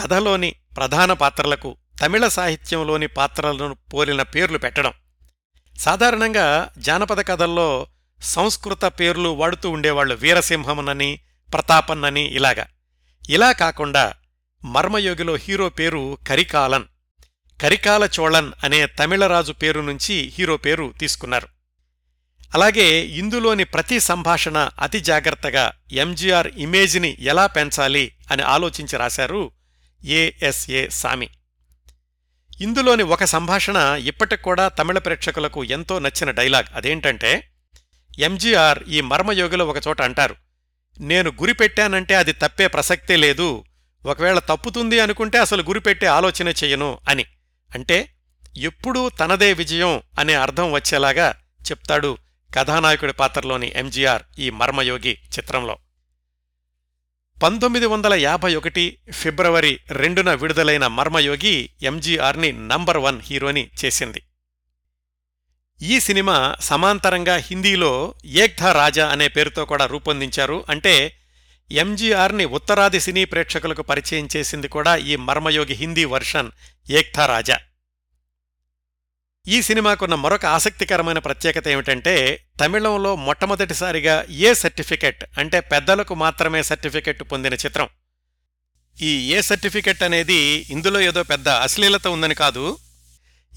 కథలోని 0.00 0.54
ప్రధాన 0.76 1.12
పాత్రలకు 1.12 1.76
తమిళ 2.00 2.28
సాహిత్యంలోని 2.28 3.06
పాత్రలను 3.06 3.76
పోలిన 3.94 4.22
పేర్లు 4.22 4.58
పెట్టడం. 4.58 4.92
సాధారణంగా 5.78 6.70
జానపద 6.78 7.26
కథల్లో 7.26 7.86
సంస్కృత 8.22 8.84
పేర్లు 8.84 9.28
వాడుతూ 9.28 9.70
ఉండేవాళ్ళు 9.70 10.14
వీరసింహమునని 10.14 11.20
ప్రతాపన్నని 11.52 12.20
ఇలాగా. 12.20 12.66
ఇలా 13.30 13.52
కాకుండా 13.52 14.14
మర్మయోగిలో 14.64 15.34
హీరో 15.34 15.68
పేరు 15.68 16.18
కరికాలన్. 16.28 16.84
కరికాల 17.62 18.08
చోళన్ 18.20 18.52
అనే 18.64 18.86
తమిళరాజు 18.86 19.52
పేరు 19.52 19.80
నుంచి 19.80 20.32
హీరో 20.38 20.56
పేరు 20.56 20.94
తీసుకున్నారు. 21.00 21.48
అలాగే 22.54 23.00
ఇందులోని 23.00 23.64
ప్రతి 23.64 24.00
సంభాషణ 24.00 24.70
అతి 24.80 25.00
జాగ్రత్తగా 25.00 25.72
ఎంజీఆర్ 25.92 26.46
ఇమేజ్ని 26.46 27.16
ఎలా 27.20 27.46
పెంచాలి 27.46 28.12
అని 28.30 28.42
ఆలోచించి 28.42 28.96
రాశారు 28.96 29.50
ఏఎస్ఏ 30.04 30.88
సామి. 30.88 31.28
ఇందులోని 32.60 33.02
ఒక 33.02 33.24
సంభాషణ 33.24 33.76
ఇప్పటికి 34.04 34.42
కూడా 34.42 34.68
తమిళ 34.68 34.98
ప్రేక్షకులకు 34.98 35.64
ఎంతో 35.64 35.98
నచ్చిన 35.98 36.30
డైలాగ్ 36.30 36.64
అదేంటంటే 36.74 37.48
ఎంజీఆర్ 38.18 38.82
ఈ 38.88 39.00
మర్మయోగిలో 39.00 39.66
ఒకచోట 39.66 40.02
అంటారు 40.02 40.36
నేను 41.00 41.30
గురిపెట్టానంటే 41.30 42.14
అది 42.14 42.32
తప్పే 42.32 42.66
ప్రసక్తే 42.66 43.16
లేదు 43.16 43.64
ఒకవేళ 44.06 44.38
తప్పుతుంది 44.38 45.00
అనుకుంటే 45.00 45.38
అసలు 45.38 45.62
గురిపెట్టే 45.62 46.06
ఆలోచన 46.06 46.48
చెయ్యను 46.48 46.98
అని. 47.08 47.24
అంటే 47.74 48.08
ఎప్పుడూ 48.56 49.08
తనదే 49.08 49.52
విజయం 49.52 50.02
అనే 50.18 50.34
అర్థం 50.34 50.72
వచ్చేలాగా 50.72 51.34
చెప్తాడు 51.70 52.18
కథానాయకుడి 52.54 53.12
పాత్రలోని 53.12 53.72
ఎంజీఆర్ 53.76 54.22
ఈ 54.38 54.50
మర్మయోగి 54.50 55.18
చిత్రంలో. 55.38 55.78
పంతొమ్మిది 57.42 57.86
వందల 57.86 58.14
యాభై 58.14 58.54
ఒకటి 58.54 58.98
ఫిబ్రవరి 59.12 59.78
రెండున 59.90 60.34
విడుదలైన 60.34 60.86
మర్మయోగి 60.86 61.70
ఎంజీఆర్ని 61.82 62.52
నంబర్ 62.52 62.96
వన్ 62.96 63.20
హీరోని 63.22 63.70
చేసింది. 63.84 64.22
ఈ 65.82 66.00
సినిమా 66.00 66.54
సమాంతరంగా 66.60 67.36
హిందీలో 67.36 68.14
ఏక్థా 68.24 68.72
రాజా 68.72 69.08
అనే 69.08 69.28
పేరుతో 69.28 69.64
కూడా 69.64 69.86
రూపొందించారు. 69.86 70.64
అంటే 70.68 71.16
ఎంజీఆర్ని 71.72 72.44
ఉత్తరాది 72.44 73.00
సినీ 73.00 73.24
ప్రేక్షకులకు 73.24 73.82
పరిచయం 73.82 74.28
చేసింది 74.36 74.68
కూడా 74.68 74.96
ఈ 74.96 75.16
మర్మయోగి 75.16 75.74
హిందీ 75.74 76.04
వర్షన్ 76.04 76.50
ఏక్థా 76.90 77.26
రాజా. 77.26 77.58
ఈ 79.48 79.62
సినిమాకున్న 79.62 80.14
మరొక 80.14 80.46
ఆసక్తికరమైన 80.46 81.18
ప్రత్యేకత 81.18 81.68
ఏమిటంటే 81.68 82.44
తమిళంలో 82.60 83.16
మొట్టమొదటిసారిగా 83.16 84.24
ఏ 84.30 84.54
సర్టిఫికెట్ 84.54 85.24
అంటే 85.38 85.60
పెద్దలకు 85.60 86.14
మాత్రమే 86.14 86.62
సర్టిఫికెట్ 86.62 87.22
పొందిన 87.22 87.54
చిత్రం. 87.54 87.88
ఈ 89.00 89.32
ఏ 89.32 89.40
సర్టిఫికెట్ 89.40 90.02
అనేది 90.02 90.66
ఇందులో 90.70 91.00
ఏదో 91.00 91.22
పెద్ద 91.22 91.48
అశ్లీలత 91.48 92.06
ఉందని 92.06 92.34
కాదు. 92.34 92.78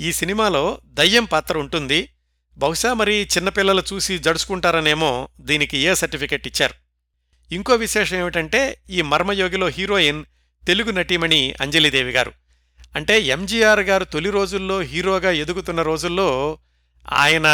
ఈ 0.02 0.12
సినిమాలో 0.12 0.78
దయ్యం 0.86 1.26
పాత్ర 1.26 1.58
ఉంటుంది. 1.58 2.10
బహుశా 2.58 2.94
మరి 2.94 3.30
చిన్నపిల్లలు 3.38 3.84
చూసి 3.94 4.18
జడుచుకుంటారనేమో 4.18 5.30
దీనికి 5.40 5.78
ఏ 5.78 5.96
సర్టిఫికెట్ 5.96 6.48
ఇచ్చారు. 6.48 6.74
ఇంకో 7.54 7.76
విశేషం 7.76 8.18
ఏమిటంటే 8.18 8.78
ఈ 8.90 9.02
మర్మయోగిలో 9.02 9.68
హీరోయిన్ 9.68 10.26
తెలుగు 10.68 10.92
నటీమణి 10.92 11.54
అంజలిదేవి 11.62 12.12
గారు. 12.12 12.45
అంటే 12.96 13.22
ఎంజీఆర్ 13.22 13.80
గారు 13.80 14.04
తొలి 14.04 14.30
రోజుల్లో 14.30 14.82
హీరోగా 14.82 15.32
ఎదుగుతున్న 15.32 15.82
రోజుల్లో 15.82 16.58
ఆయన 17.14 17.48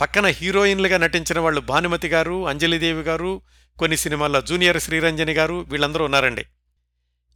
పక్కన 0.00 0.26
హీరోయిన్లుగా 0.26 0.96
నటించిన 0.98 1.38
వాళ్ళు 1.38 1.60
భానుమతి 1.60 2.08
గారు 2.08 2.48
అంజలిదేవి 2.48 3.02
గారు 3.02 3.42
కొన్ని 3.78 3.96
సినిమాల్లో 3.96 4.40
జూనియర్ 4.40 4.80
శ్రీరంజని 4.80 5.32
గారు 5.32 5.66
వీళ్ళందరూ 5.68 6.04
ఉన్నారండి. 6.04 6.44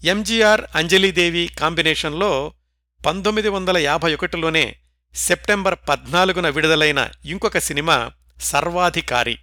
ఎంజీఆర్ 0.05 0.61
అంజలిదేవి 0.75 1.51
కాంబినేషన్లో 1.59 2.53
పంతొమ్మిది 3.07 3.49
వందల 3.49 3.79
యాభై 3.79 4.15
ఒకటిలోనే 4.15 4.77
సెప్టెంబర్ 5.15 5.79
పద్నాలుగున 5.89 6.49
విడుదలైన 6.49 7.11
ఇంకొక 7.25 7.59
సినిమా 7.59 8.11
సర్వాధికారి. 8.41 9.39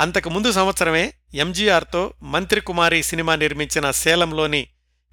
అంతకు 0.00 0.30
ముందు 0.30 0.52
సంవత్సరమే 0.52 1.12
ఎంజీఆర్తో 1.34 2.14
మంత్రికుమారి 2.22 3.02
సినిమా 3.02 3.36
నిర్మించిన 3.36 3.90
సేలంలోని 3.90 4.66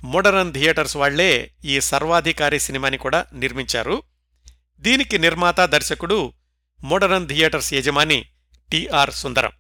మోడరన్ 0.04 0.54
థియేటర్స్ 0.54 0.98
వాళ్ళే 0.98 1.52
ఈ 1.66 1.80
సర్వాధికారి 1.80 2.60
సినిమాని 2.60 2.98
కూడా 2.98 3.26
నిర్మించారు. 3.34 4.04
దీనికి 4.80 5.18
నిర్మాత 5.18 5.60
దర్శకుడు 5.60 6.34
మోడరన్ 6.84 7.28
థియేటర్స్ 7.28 7.74
యజమాని 7.74 8.26
టిఆర్ 8.72 9.12
సుందరం. 9.12 9.52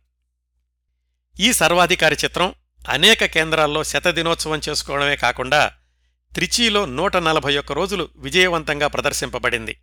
ఈ 1.40 1.54
సర్వాధికారి 1.54 2.16
చిత్రం 2.26 2.54
అనేక 2.90 3.26
కేంద్రాల్లో 3.26 3.84
శతదినోత్సవం 3.84 4.62
చేసుకోవడమే 4.70 5.16
కాకుండా 5.16 5.72
త్రిచీలో 6.34 6.86
నూట 6.86 7.18
నలభై 7.18 7.58
ఒక్క 7.58 7.72
రోజులు 7.72 8.10
విజయవంతంగా 8.16 8.88
ప్రదర్శింపబడింది. 8.88 9.78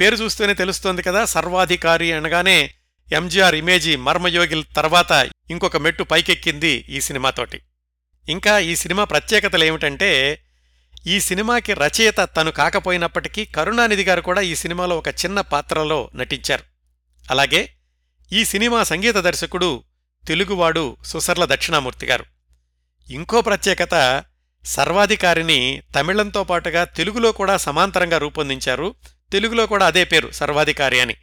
పేరు 0.00 0.16
చూస్తూనే 0.16 0.54
తెలుస్తోంది 0.54 1.02
కదా 1.02 1.24
సర్వాధికారి 1.24 2.12
అనగానే 2.12 2.74
ఎంజీఆర్ 3.12 3.54
ఇమేజీ 3.54 3.96
మర్మయోగిల్ 3.96 4.64
తర్వాత 4.76 5.30
ఇంకొక 5.50 5.76
మెట్టు 5.76 6.02
పైకెక్కింది 6.02 6.86
ఈ 6.88 7.00
సినిమాతోటి. 7.00 7.60
ఇంకా 8.28 8.58
ఈ 8.58 8.76
సినిమా 8.76 9.04
ప్రత్యేకతలేమిటంటే 9.04 10.42
ఈ 11.06 11.20
సినిమాకి 11.20 11.74
రచయిత 11.74 12.28
తను 12.36 12.50
కాకపోయినప్పటికీ 12.50 13.44
కరుణానిధి 13.44 14.04
గారు 14.04 14.20
కూడా 14.20 14.40
ఈ 14.40 14.54
సినిమాలో 14.54 14.98
ఒక 14.98 15.08
చిన్న 15.08 15.40
పాత్రలో 15.40 16.10
నటించారు. 16.14 16.62
అలాగే 17.30 17.72
ఈ 18.32 18.44
సినిమా 18.44 18.84
సంగీత 18.84 19.16
దర్శకుడు 19.16 19.82
తెలుగువాడు 20.28 20.96
సుసర్ల 21.04 21.44
దక్షిణామూర్తి 21.44 22.06
గారు. 22.06 22.24
ఇంకో 23.10 23.40
ప్రత్యేకత 23.40 24.24
సర్వాధికారిని 24.64 25.82
తమిళంతో 25.96 26.44
పాటుగా 26.44 26.84
తెలుగులో 26.84 27.32
కూడా 27.32 27.56
సమాంతరంగా 27.56 28.18
రూపొందించారు. 28.18 28.94
తెలుగులో 29.32 29.66
కూడా 29.66 29.86
అదే 29.86 30.04
పేరు 30.04 30.30
సర్వాధికారి 30.30 31.00
అని. 31.00 31.16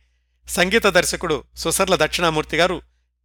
సంగీత 0.49 0.87
దర్శకుడు 0.87 1.43
సుసర్ల 1.55 1.95
దక్షిణామూర్తి 1.95 2.57
గారు 2.57 2.81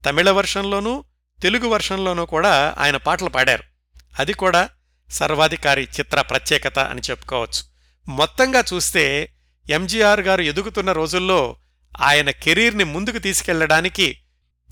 తమిళ 0.06 0.30
వర్షంలోనూ 0.30 1.04
తెలుగు 1.42 1.68
వర్షంలోనూ 1.68 2.24
కూడా 2.24 2.74
ఆయన 2.78 2.96
పాటలు 2.96 3.28
పాడారు. 3.28 3.69
అది 4.18 4.32
కూడా 4.32 4.70
సర్వాధికారి 5.10 5.88
చిత్ర 6.00 6.20
ప్రత్యేకత 6.20 6.78
అని 6.78 7.02
చెప్పుకోవచ్చు. 7.10 7.62
మొత్తంగా 8.08 8.64
చూస్తే 8.72 9.32
ఎంజీఆర్ 9.70 10.20
గారు 10.20 10.42
ఎదుగుతున్న 10.42 10.92
రోజుల్లో 10.92 11.56
ఆయన 12.00 12.30
కెరీర్ని 12.30 12.84
ముందుకు 12.84 13.18
తీసుకెళ్ళడానికి 13.18 14.18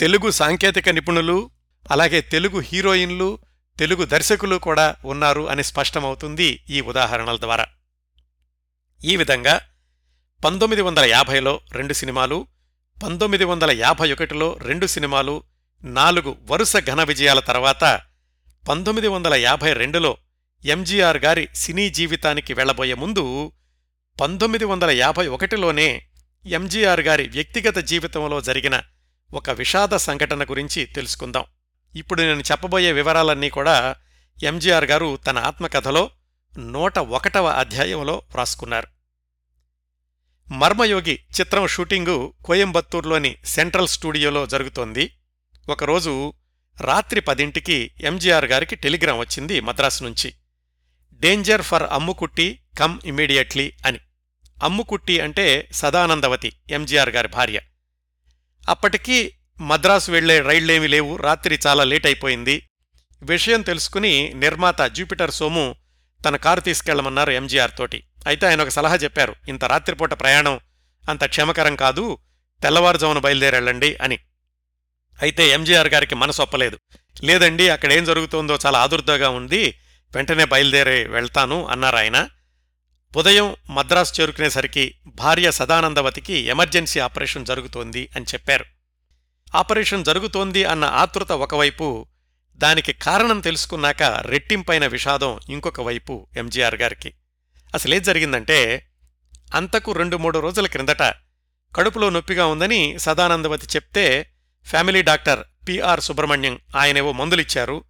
తెలుగు 0.01 0.31
సాంకేతిక 0.31 0.89
నిపుణులు 0.89 1.51
అలాగే 1.91 2.21
తెలుగు 2.21 2.61
హీరోయిన్లు 2.61 3.39
తెలుగు 3.79 4.05
దర్శకులు 4.05 4.57
కూడా 4.57 4.97
ఉన్నారు 5.05 5.49
అని 5.49 5.65
స్పష్టమవుతుంది 5.65 6.65
ఈ 6.71 6.81
ఉదాహరణల 6.81 7.37
ద్వారా. 7.37 7.67
ఈ 9.05 9.17
విధంగా 9.17 9.61
పంతొమ్మిది 10.45 10.83
వందల 10.83 11.05
యాభైలో 11.05 11.61
రెండు 11.73 11.93
సినిమాలు 11.93 12.47
పంతొమ్మిది 13.03 13.45
వందల 13.45 13.71
యాభై 13.71 14.13
ఒకటిలో 14.13 14.59
రెండు 14.61 14.87
సినిమాలు 14.87 15.43
నాలుగు 15.85 16.37
వరుస 16.51 16.77
ఘన 16.77 17.03
విజయాల 17.03 17.41
తర్వాత 17.41 18.01
పంతొమ్మిది 18.69 19.09
వందల 19.09 19.35
యాభై 19.35 19.73
రెండులో 19.73 20.17
ఎంజీఆర్ 20.65 21.17
గారి 21.17 21.49
సినీ 21.55 21.91
జీవితానికి 21.91 22.55
వెళ్ళబోయే 22.55 22.95
ముందు 22.95 23.53
పంతొమ్మిది 24.21 24.65
వందల 24.65 24.91
యాభై 24.91 25.27
ఒకటిలోనే 25.27 26.03
ఎంజీఆర్ 26.47 27.01
గారి 27.01 27.29
వ్యక్తిగత 27.29 27.79
జీవితంలో 27.79 28.41
జరిగిన 28.41 28.83
ఒక 29.35 29.51
విషాద 29.51 29.89
సంఘటన 29.89 30.45
గురించి 30.45 30.85
తెలుసుకుందాం. 30.85 31.45
ఇప్పుడు 31.97 32.23
నేను 32.23 32.41
చెప్పబోయే 32.41 32.93
వివరాలన్నీ 32.93 33.51
కూడా 33.51 33.97
ఎంజీఆర్ 34.43 34.85
గారు 34.85 35.17
తన 35.17 35.39
ఆత్మకథలో 35.39 36.11
నూట 36.59 36.99
ఒకటవ 36.99 37.47
అధ్యాయంలో 37.47 38.15
వ్రాసుకున్నారు. 38.15 38.87
మర్మయోగి 40.53 41.19
చిత్రం 41.41 41.67
షూటింగు 41.67 42.35
కోయంబత్తూర్లోని 42.45 43.37
సెంట్రల్ 43.45 43.89
స్టూడియోలో 43.89 44.47
జరుగుతోంది. 44.47 45.13
ఒకరోజు 45.69 46.33
రాత్రి 46.81 47.21
పదింటికి 47.21 47.91
ఎంజీఆర్ 48.01 48.45
గారికి 48.45 48.77
టెలిగ్రామ్ 48.77 49.21
వచ్చింది 49.21 49.61
మద్రాసు 49.61 50.05
నుంచి. 50.05 50.35
Danger 51.13 51.63
for 51.63 51.83
Ammukutty 51.83 52.61
come 52.79 52.99
immediately 53.05 53.73
అని. 53.87 53.99
అమ్ముకుట్టి 54.63 55.21
అంటే 55.21 55.69
సదానందవతి 55.73 56.53
ఎంజీఆర్ 56.71 57.11
గారి 57.11 57.29
భార్య. 57.29 57.61
అప్పటికీ 58.69 59.33
మద్రాసు 59.61 60.13
వెళ్ళే 60.13 60.41
రైళ్ళేమీ 60.41 60.87
లేవు 60.87 61.17
రాత్రి 61.17 61.59
చాలా 61.67 61.85
లేట్ 61.85 62.07
అయిపోయింది 62.07 62.69
విషయం 63.23 63.63
తెలుసుకుని 63.63 64.33
నిర్మాత 64.35 64.83
జూపిటర్ 64.83 65.31
సోము 65.31 65.75
తన 66.25 66.37
కారు 66.37 66.61
తీసుకెళ్ళమన్నారు 66.61 67.31
ఎంజీఆర్ 67.31 67.71
తోటి. 67.79 68.05
అయితే 68.27 68.47
ఆయన 68.47 68.63
ఒక 68.63 68.69
సలహా 68.69 68.95
చెప్పారు 68.95 69.35
ఇంత 69.49 69.65
రాత్రిపూట 69.65 70.21
ప్రయాణం 70.21 70.61
అంత 71.09 71.25
క్షేమకరం 71.25 71.77
కాదు 71.77 72.19
తెల్లవారుజామున 72.63 73.19
బయలుదేరెళ్ళండి 73.19 73.97
అని. 74.03 74.19
అయితే 75.23 75.49
ఎంజీఆర్ 75.49 75.89
గారికి 75.89 76.15
మనసు 76.15 76.43
ఒప్పలేదు. 76.43 76.79
లేదండి 77.25 77.69
అక్కడేం 77.69 78.05
జరుగుతోందో 78.05 78.59
చాలా 78.67 78.79
ఆదుర్దగా 78.79 79.29
ఉంది. 79.29 79.79
వెంటనే 80.15 80.45
బయలుదేరి 80.45 81.09
వెళ్తాను 81.09 81.67
అన్నారు 81.67 81.97
ఆయన. 81.97 82.29
ఉదయం 83.17 83.57
మద్రాసు 83.71 84.21
చేరుకునేసరికి 84.21 84.95
భార్య 85.07 85.51
సదానందవతికి 85.51 86.35
ఎమర్జెన్సీ 86.35 87.01
ఆపరేషన్ 87.01 87.47
జరుగుతోంది 87.47 88.09
అని 88.17 88.25
చెప్పారు. 88.25 88.65
ఆపరేషన్ 89.55 90.05
జరుగుతోంది 90.05 90.65
అన్న 90.65 90.85
ఆతృత 90.85 91.33
ఒకవైపు 91.33 92.07
దానికి 92.57 92.93
కారణం 92.93 93.41
తెలుసుకున్నాక 93.41 94.03
రెట్టింపైన 94.03 94.87
విషాదం 94.87 95.41
ఇంకొక 95.51 95.81
వైపు 95.81 96.27
ఎంజీఆర్ 96.37 96.75
గారికి. 96.75 97.13
అసలేం 97.75 98.03
జరిగిందంటే 98.03 98.89
అంతకు 99.55 99.93
రెండు 99.93 100.17
మూడు 100.17 100.39
రోజుల 100.39 100.67
క్రిందట 100.67 101.03
కడుపులో 101.77 102.11
నొప్పిగా 102.11 102.47
ఉందని 102.47 102.99
సదానందవతి 102.99 103.67
చెప్తే 103.67 104.31
ఫ్యామిలీ 104.67 105.03
డాక్టర్ 105.03 105.69
పిఆర్ 105.69 106.01
సుబ్రహ్మణ్యం 106.01 106.59
ఆయనేవో 106.77 107.13
మందులిచ్చారు. 107.13 107.85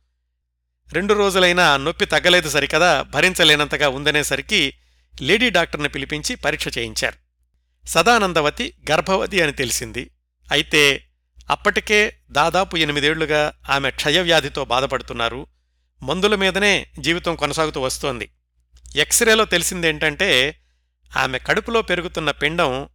రెండు 0.93 1.15
రోజులైనా 1.15 1.77
నొప్పి 1.77 2.07
తగ్గలేదు 2.07 2.51
సరికదా 2.51 3.03
భరించలేనంతగా 3.03 3.89
ఉందనేసరికి 3.89 4.75
లేడీ 5.21 5.51
డాక్టర్ని 5.51 5.89
పిలిపించి 5.89 6.35
పరీక్ష 6.35 6.79
చేయించారు. 6.79 7.17
సదానందవతి 7.87 8.75
గర్భవతి 8.91 9.43
అని 9.43 9.53
తెలిసింది. 9.53 10.11
అయితే 10.53 11.05
అప్పటికే 11.51 12.17
దాదాపు 12.31 12.77
ఎనిమిదేళ్ళుగా 12.77 13.53
ఆమె 13.71 13.91
క్షయవ్యాధితో 13.91 14.65
బాధపడుతున్నారు. 14.65 15.47
మందుల 16.03 16.35
మీదనే 16.35 16.87
జీవితం 16.99 17.37
కొనసాగుతూ 17.37 17.81
వస్తోంది. 17.81 18.31
ఎక్స్రేలో 18.97 19.45
తెలిసిందేంటంటే 19.45 20.61
ఆమె 21.17 21.39
కడుపులో 21.39 21.83
పెరుగుతున్న 21.83 22.31
పిండం 22.31 22.89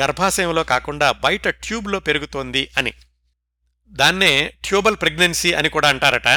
గర్భాశయంలో 0.00 0.64
కాకుండా 0.64 1.12
బయట 1.12 1.48
ట్యూబ్లో 1.48 2.00
పెరుగుతోంది 2.00 2.68
అని. 2.76 2.92
దాన్నే 3.90 4.52
ట్యూబల్ 4.64 4.96
ప్రెగ్నెన్సీ 4.96 5.52
అని 5.52 5.68
కూడా 5.68 5.88
అంటారట. 5.88 6.28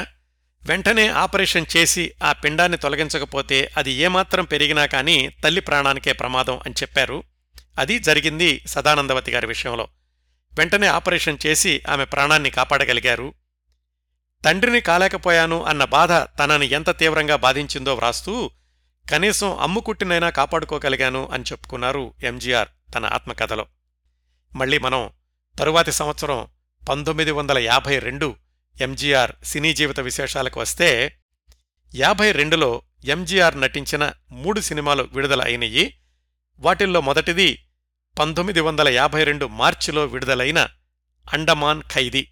వెంటనే 0.64 1.08
ఆపరేషన్ 1.08 1.66
చేసి 1.78 2.12
ఆ 2.24 2.32
పిండాన్ని 2.32 2.78
తొలగించకపోతే 2.78 3.72
అది 3.78 3.92
ఏమాత్రం 3.92 4.46
పెరిగినా 4.46 4.86
కానీ 4.86 5.30
తల్లి 5.44 5.62
ప్రాణానికే 5.62 6.14
ప్రమాదం 6.14 6.60
అని 6.66 6.74
చెప్పారు. 6.82 7.24
అది 7.78 8.00
జరిగింది 8.00 8.62
సదానందవతి 8.68 9.32
గారి 9.32 9.48
విషయంలో. 9.48 9.88
వెంటనే 10.58 10.88
ఆపరేషన్ 10.88 11.38
చేసి 11.46 11.84
ఆమె 11.90 12.06
ప్రాణాన్ని 12.06 12.50
కాపాడగలిగారు. 12.50 13.34
తండ్రిని 14.46 14.82
కాలేకపోయాను 14.82 15.64
అన్న 15.64 15.84
బాధ 15.84 16.12
తనని 16.12 16.72
ఎంత 16.72 16.98
తీవ్రంగా 16.98 17.36
బాధించిందో 17.36 17.96
వ్రాస్తూ 17.96 18.52
కనీసం 19.12 19.60
అమ్ముకుట్టినైనా 19.60 20.30
కాపాడుకోగలిగాను 20.30 21.30
అని 21.34 21.44
చెప్పుకున్నారు 21.52 22.14
ఎంజీఆర్ 22.24 22.68
తన 22.96 23.06
ఆత్మకథలో. 23.06 23.66
మళ్ళీ 24.56 24.78
మనం 24.78 25.10
తరువాతి 25.60 25.92
సంవత్సరం 25.92 26.48
పంతొమ్మిది 26.90 27.32
వందల 27.32 27.58
యాభై 27.58 28.00
రెండు 28.00 28.36
ఎంజీఆర్ 28.82 29.32
సినీ 29.44 29.74
జీవిత 29.74 30.00
విశేషాలకు 30.00 30.60
వస్తే 30.60 31.18
యాభై 31.96 32.32
రెండులో 32.32 32.82
ఎంజీఆర్ 33.06 33.62
నటించిన 33.62 34.14
మూడు 34.32 34.60
సినిమాలు 34.60 35.04
విడుదల 35.04 35.42
అయినయి 35.42 36.02
వాటిల్లో 36.60 37.02
మొదటిది 37.02 37.68
పంతొమ్మిది 38.20 38.60
వందల 38.60 38.90
యాభై 38.90 39.24
రెండు 39.24 39.46
మార్చిలో 39.46 40.06
విడుదలైన 40.06 40.68
అండమాన్ 41.34 41.82
ఖైదీ. 41.92 42.28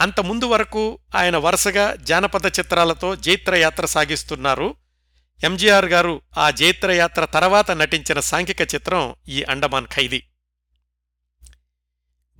అంతముందు 0.00 0.44
వరకు 0.44 0.98
ఆయన 1.14 1.36
వరుసగా 1.36 1.94
జానపద 1.94 2.46
చిత్రాలతో 2.46 3.16
జైత్రయాత్ర 3.16 3.86
సాగిస్తున్నారు. 3.86 4.74
ఎంజీఆర్ 5.44 5.86
గారు 5.86 6.20
ఆ 6.38 6.50
జైత్రయాత్ర 6.50 7.24
తర్వాత 7.24 7.70
నటించిన 7.70 8.20
సాంఘిక 8.20 8.60
చిత్రం 8.60 9.14
ఈ 9.28 9.42
అండమాన్ 9.42 9.86
ఖైదీ. 9.86 10.22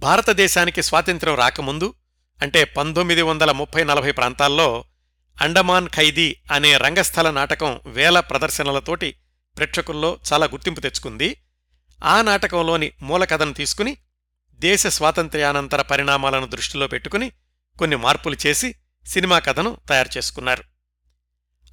భారతదేశానికి 0.01 0.82
స్వాతంత్ర్యం 0.82 1.34
రాకముందు 1.34 1.94
అంటే 2.42 2.64
పంతొమ్మిది 2.64 3.22
వందల 3.22 3.53
ముప్పై 3.53 3.84
నలభై 3.84 4.12
ప్రాంతాల్లో 4.12 4.84
అండమాన్ 5.40 5.88
ఖైదీ 5.88 6.36
అనే 6.53 6.76
రంగస్థల 6.76 7.30
నాటకం 7.30 7.80
వేల 7.86 8.20
ప్రదర్శనలతోటి 8.20 9.14
ప్రేక్షకుల్లో 9.57 10.18
చాలా 10.32 10.46
గుర్తింపు 10.46 10.80
తెచ్చుకుంది. 10.80 11.36
ఆ 12.05 12.22
నాటకంలోని 12.22 12.92
మూలకథను 13.03 13.53
తీసుకుని 13.53 13.96
దేశ 14.53 14.86
స్వాతంత్ర్యానంతర 14.86 15.82
పరిణామాలను 15.82 16.46
దృష్టిలో 16.46 16.86
పెట్టుకుని 16.86 17.32
కొన్ని 17.78 17.96
మార్పులు 17.96 18.36
చేసి 18.46 18.74
సినిమా 19.07 19.38
కథను 19.38 19.76
తయారు 19.88 20.09
చేసుకున్నారు. 20.16 20.64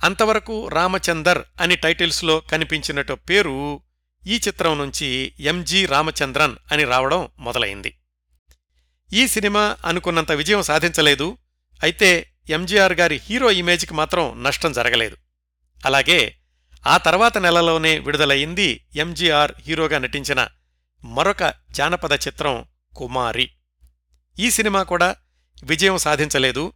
అంతవరకు 0.03 0.67
రామచందర్ 0.67 1.41
అని 1.61 1.75
టైటిల్స్లో 1.75 2.39
కనిపించినట్టు 2.39 3.13
పేరు 3.13 3.81
ఈ 4.27 4.35
చిత్రం 4.47 4.77
నుంచి 4.77 5.33
ఎంజి 5.39 5.85
రామచంద్రన్ 5.85 6.55
అని 6.71 6.83
రావడం 6.83 7.27
మొదలైంది. 7.39 7.93
ఈ 9.13 9.27
సినిమా 9.27 9.77
అనుకున్నంత 9.85 10.31
విజయం 10.31 10.61
సాధించలేదు. 10.61 11.37
అయితే 11.83 12.31
ఎంజీఆర్ 12.49 12.93
గారి 12.93 13.15
హీరో 13.15 13.51
ఇమేజ్కి 13.51 13.93
మాత్రం 13.93 14.43
నష్టం 14.43 14.73
జరగలేదు. 14.73 15.17
అలాగే 15.85 16.37
ఆ 16.87 16.97
తర్వాత 16.97 17.37
నెలలోనే 17.37 17.99
విడుదలయింది 17.99 18.85
ఎంజీఆర్ 18.95 19.51
హీరోగా 19.59 19.97
నటించిన 19.97 20.47
మరొక 21.03 21.53
జానపద 21.71 22.13
చిత్రం 22.13 22.65
కుమారి. 22.95 23.51
ఈ 24.39 24.51
సినిమా 24.51 24.83
కూడా 24.83 25.15
విజయం 25.63 25.97
సాధించలేదు. 25.97 26.73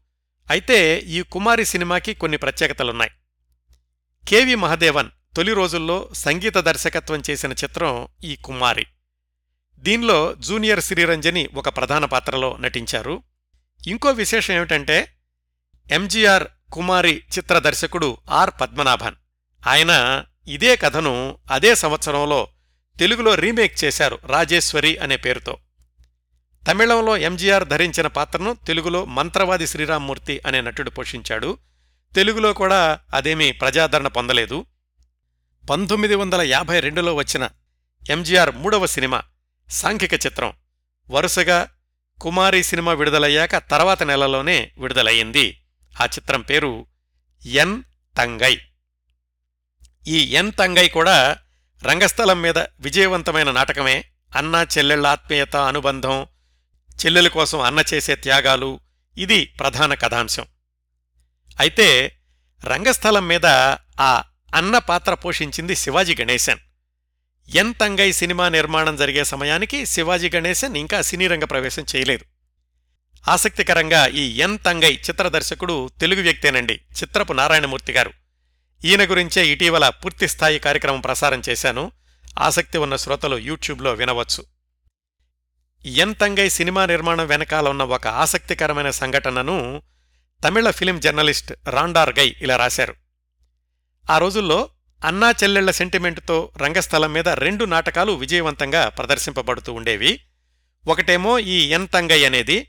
అయితే 0.49 0.97
ఈ 0.97 1.21
కుమారి 1.21 1.65
సినిమాకి 1.65 2.13
కొన్ని 2.13 2.37
ప్రత్యేకతలున్నాయి. 2.37 3.11
కెవి 4.27 4.55
మహదేవన్ 4.55 5.09
తొలి 5.35 5.53
రోజుల్లో 5.53 6.09
సంగీత 6.13 6.57
దర్శకత్వం 6.57 7.21
చేసిన 7.29 7.51
చిత్రం 7.51 8.07
ఈ 8.23 8.35
కుమారి. 8.35 8.85
దీనిలో 9.79 10.35
జూనియర్ 10.35 10.81
శ్రీరంజని 10.81 11.49
ఒక 11.55 11.69
ప్రధాన 11.69 12.05
పాత్రలో 12.05 12.57
నటించారు. 12.59 13.23
ఇంకో 13.87 14.11
విశేషం 14.11 14.53
ఏమిటంటే 14.53 15.13
ఎంజీఆర్ 15.91 16.43
కుమారి 16.71 17.23
చిత్ర 17.37 17.59
దర్శకుడు 17.59 18.17
ఆర్ 18.29 18.51
పద్మనాభన్. 18.61 19.15
ఆయన 19.67 20.23
ఇదే 20.47 20.75
కథను 20.75 21.37
అదే 21.51 21.75
సంవత్సరంలో 21.75 22.47
తెలుగులో 22.99 23.35
రీమేక్ 23.35 23.83
చేశారు 23.83 24.19
రాజేశ్వరి 24.25 24.97
అనే 24.97 25.17
పేరుతో. 25.17 25.57
తమిళంలో 26.67 27.17
ఎంజీఆర్ 27.17 27.67
ధరించిన 27.67 28.07
పాత్రను 28.07 28.57
తెలుగులో 28.67 29.05
మంత్రవాది 29.05 29.67
శ్రీరామ్మూర్తి 29.67 30.41
అనే 30.47 30.61
నటుడు 30.61 30.89
పోషించాడు. 30.89 31.57
తెలుగులో 32.15 32.53
కూడా 32.53 32.99
అదేమీ 33.13 33.51
ప్రజాదరణ 33.51 34.07
పొందలేదు. 34.07 34.65
పంతొమ్మిది 35.69 36.15
వందల 36.15 36.41
యాభై 36.41 36.79
రెండులో 36.79 37.15
వచ్చిన 37.15 37.49
ఎంజీఆర్ 38.09 38.55
మూడవ 38.55 38.85
సినిమా 38.85 39.23
సాంఘిక 39.71 40.13
చిత్రం. 40.13 40.53
వరుసగా 41.09 41.67
కుమారి 42.21 42.63
సినిమా 42.63 42.93
విడుదలయ్యాక 42.93 43.57
తర్వాత 43.57 44.03
నెలలోనే 44.03 44.71
విడుదలయ్యింది. 44.77 45.65
ఆ 46.01 46.05
చిత్రం 46.05 46.41
పేరు 46.41 46.85
ఎన్ 47.45 47.83
తంగై. 48.17 48.61
ఈ 50.07 50.17
ఎన్ 50.17 50.51
తంగై 50.59 50.87
కూడా 50.87 51.37
రంగస్థలం 51.83 52.41
మీద 52.41 52.57
విజయవంతమైన 52.57 53.51
నాటకమే. 53.51 54.05
అన్న 54.35 54.65
చెల్లెళ్ళ 54.77 55.07
ఆత్మీయత 55.07 55.55
అనుబంధం 55.55 56.27
చెల్లెల 57.05 57.27
కోసం 57.27 57.59
అన్న 57.61 57.83
చేసే 57.93 58.15
త్యాగాలు 58.15 58.79
ఇది 59.17 59.45
ప్రధాన 59.45 59.93
కథాంశం. 59.93 60.45
అయితే 61.59 62.17
రంగస్థలం 62.65 63.27
మీద 63.27 63.45
ఆ 63.99 64.23
అన్న 64.55 64.77
పాత్ర 64.77 65.13
పోషించింది 65.13 65.75
శివాజీ 65.75 66.15
గణేశన్. 66.15 66.59
ఎన్ 67.55 67.73
తంగై 67.81 68.11
సినిమా 68.11 68.49
నిర్మాణం 68.49 68.95
జరిగే 68.95 69.23
సమయానికి 69.23 69.85
శివాజీ 69.85 70.29
గణేశన్ 70.35 70.77
ఇంకా 70.77 71.01
సినీ 71.01 71.27
రంగ 71.27 71.43
ప్రవేశం 71.43 71.85
చేయలేదు. 71.95 72.25
ఆసక్తికరంగా 73.27 74.07
ఈ 74.07 74.37
ఎన్ 74.37 74.57
తంగై 74.65 74.93
చిత్ర 75.09 75.27
దర్శకుడు 75.27 75.89
తెలుగు 76.01 76.21
వ్యక్తేనండి 76.21 76.73
చిత్రపు 76.73 77.33
నారాయణమూర్తి 77.33 77.93
గారు. 77.93 78.11
ఈయన 78.85 79.03
గురించే 79.03 79.47
ఇటీవల 79.47 79.89
పూర్తిస్థాయి 79.89 80.59
కార్యక్రమం 80.59 81.01
ప్రసారం 81.01 81.41
చేశాను. 81.49 81.91
ఆసక్తి 82.39 82.77
ఉన్న 82.77 82.95
శ్రోతలు 82.95 83.35
యూట్యూబ్లో 83.35 83.93
వినవచ్చు. 83.93 84.45
ఎన్ 85.85 86.15
తంగై 86.21 86.49
సినిమా 86.49 86.85
నిర్మాణం 86.85 87.27
వెనకాల 87.27 87.69
ఉన్న 87.69 87.83
ఒక 87.83 88.07
ఆసక్తికరమైన 88.07 88.89
సంఘటనను 88.89 89.81
తమిళ 90.43 90.71
ఫిలిం 90.71 90.99
జర్నలిస్ట్ 90.99 91.53
రాండార్ 91.67 92.19
గై 92.19 92.35
ఇలా 92.41 92.57
రాశారు. 92.57 92.95
ఆ 94.11 94.17
రోజుల్లో 94.17 94.69
అన్నా 95.05 95.31
చెల్లెళ్ళ 95.31 95.71
సెంటిమెంటుతో 95.71 96.51
రంగస్థలం 96.57 97.13
మీద 97.13 97.29
రెండు 97.29 97.65
నాటకాలు 97.65 98.11
విజయవంతంగా 98.11 98.89
ప్రదర్శింపబడుతూ 98.89 99.73
ఉండేవి. 99.73 100.19
ఒకటేమో 100.87 101.39
ఈ 101.39 101.71
ఎన్ 101.71 101.87
అనేది 101.95 102.67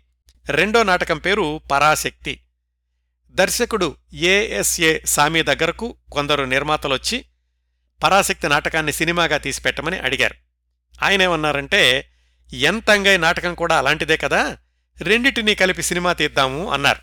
రెండో 0.49 0.83
నాటకం 0.83 1.19
పేరు 1.19 1.61
పరాశక్తి. 1.71 2.41
దర్శకుడు 3.31 3.97
ఏఎస్ఏ 4.13 5.01
సామి 5.05 5.43
దగ్గరకు 5.43 5.97
కొందరు 6.13 6.45
నిర్మాతలొచ్చి 6.45 7.25
పరాశక్తి 8.03 8.49
నాటకాన్ని 8.49 8.93
సినిమాగా 8.93 9.37
తీసిపెట్టమని 9.37 9.99
అడిగారు. 9.99 10.35
ఆయనేమన్నారంటే 11.03 12.11
ఎంతంగై 12.53 13.17
నాటకం 13.17 13.55
కూడా 13.55 13.79
అలాంటిదే 13.79 14.17
కదా 14.17 14.57
రెండిటినీ 14.99 15.55
కలిపి 15.55 15.83
సినిమా 15.83 16.13
తీద్దాము 16.13 16.71
అన్నారు. 16.71 17.01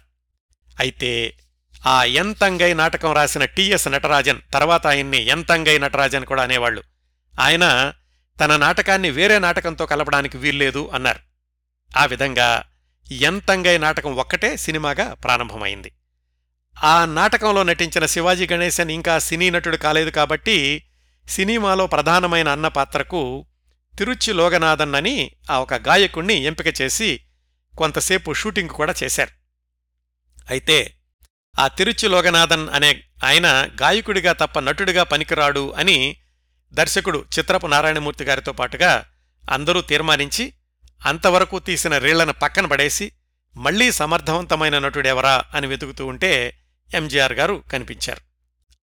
అయితే 0.80 1.38
ఆ 1.86 2.04
ఎంతంగై 2.04 2.74
నాటకం 2.74 3.14
రాసిన 3.14 3.46
టిఎస్ 3.46 3.88
నటరాజన్ 3.88 4.40
తర్వాత 4.54 4.88
ఆయన్ని 4.88 5.26
ఎంతంగై 5.26 5.78
నటరాజన్ 5.78 6.26
కూడా 6.26 6.44
అనేవాళ్ళు 6.44 6.84
ఆయన 7.40 7.94
తన 8.42 8.56
నాటకాన్ని 8.56 9.10
వేరే 9.10 9.40
నాటకంతో 9.40 9.86
కలపడానికి 9.86 10.38
వీల్లేదు 10.38 10.90
అన్నారు. 10.94 11.20
ఆ 11.98 12.06
విధంగా 12.06 12.64
ఎంతంగై 13.12 13.78
నాటకం 13.78 14.16
ఒక్కటే 14.16 14.58
సినిమాగా 14.58 15.14
ప్రారంభమైంది. 15.14 15.92
ఆ 16.84 17.06
నాటకంలో 17.06 17.64
నటించిన 17.64 18.06
శివాజీ 18.06 18.48
గణేశన్ 18.48 18.92
ఇంకా 18.92 19.20
సినీ 19.20 19.50
నటుడు 19.50 19.78
కాలేదు 19.78 20.10
కాబట్టి 20.10 20.84
సినిమాలో 21.30 21.88
ప్రధానమైన 21.88 22.48
అన్న 22.48 22.68
పాత్రకు 22.68 23.46
తిరుచి 23.98 24.34
లోగనాథన్ 24.34 24.96
అని 24.96 25.32
ఆ 25.52 25.60
ఒక 25.60 25.74
గాయకుణ్ణి 25.74 26.44
ఎంపిక 26.44 26.82
చేసి 26.82 27.20
కొంతసేపు 27.78 28.34
షూటింగ్ 28.34 28.70
కూడా 28.70 28.94
చేశారు. 29.04 29.32
అయితే 30.50 30.97
ఆ 31.60 31.68
తిరుచి 31.68 32.08
లోగనాథన్ 32.08 32.70
అనే 32.70 33.04
ఆయన 33.24 33.48
గాయకుడిగా 33.82 34.34
తప్ప 34.34 34.60
నటుడిగా 34.60 35.04
పనికిరాడు 35.04 35.72
అని 35.72 36.18
దర్శకుడు 36.74 37.26
చిత్రపు 37.40 37.68
నారాయణమూర్తి 37.68 38.24
గారితో 38.24 38.52
పాటుగా 38.52 39.06
అందరూ 39.52 39.82
తీర్మానించి 39.82 40.54
అంతవరకు 41.06 41.60
తీసిన 41.60 41.98
రీళ్ళను 41.98 42.34
పక్కన 42.34 42.66
పడేసి 42.66 43.12
మళ్ళీ 43.58 43.92
సమర్థవంతమైన 43.92 44.80
నటుడెవరా 44.80 45.44
అని 45.56 45.68
వెతుకుతూ 45.68 46.06
ఉంటే 46.06 46.58
ఎంజీఆర్ 46.94 47.34
గారు 47.34 47.64
కనిపించారు. 47.72 48.22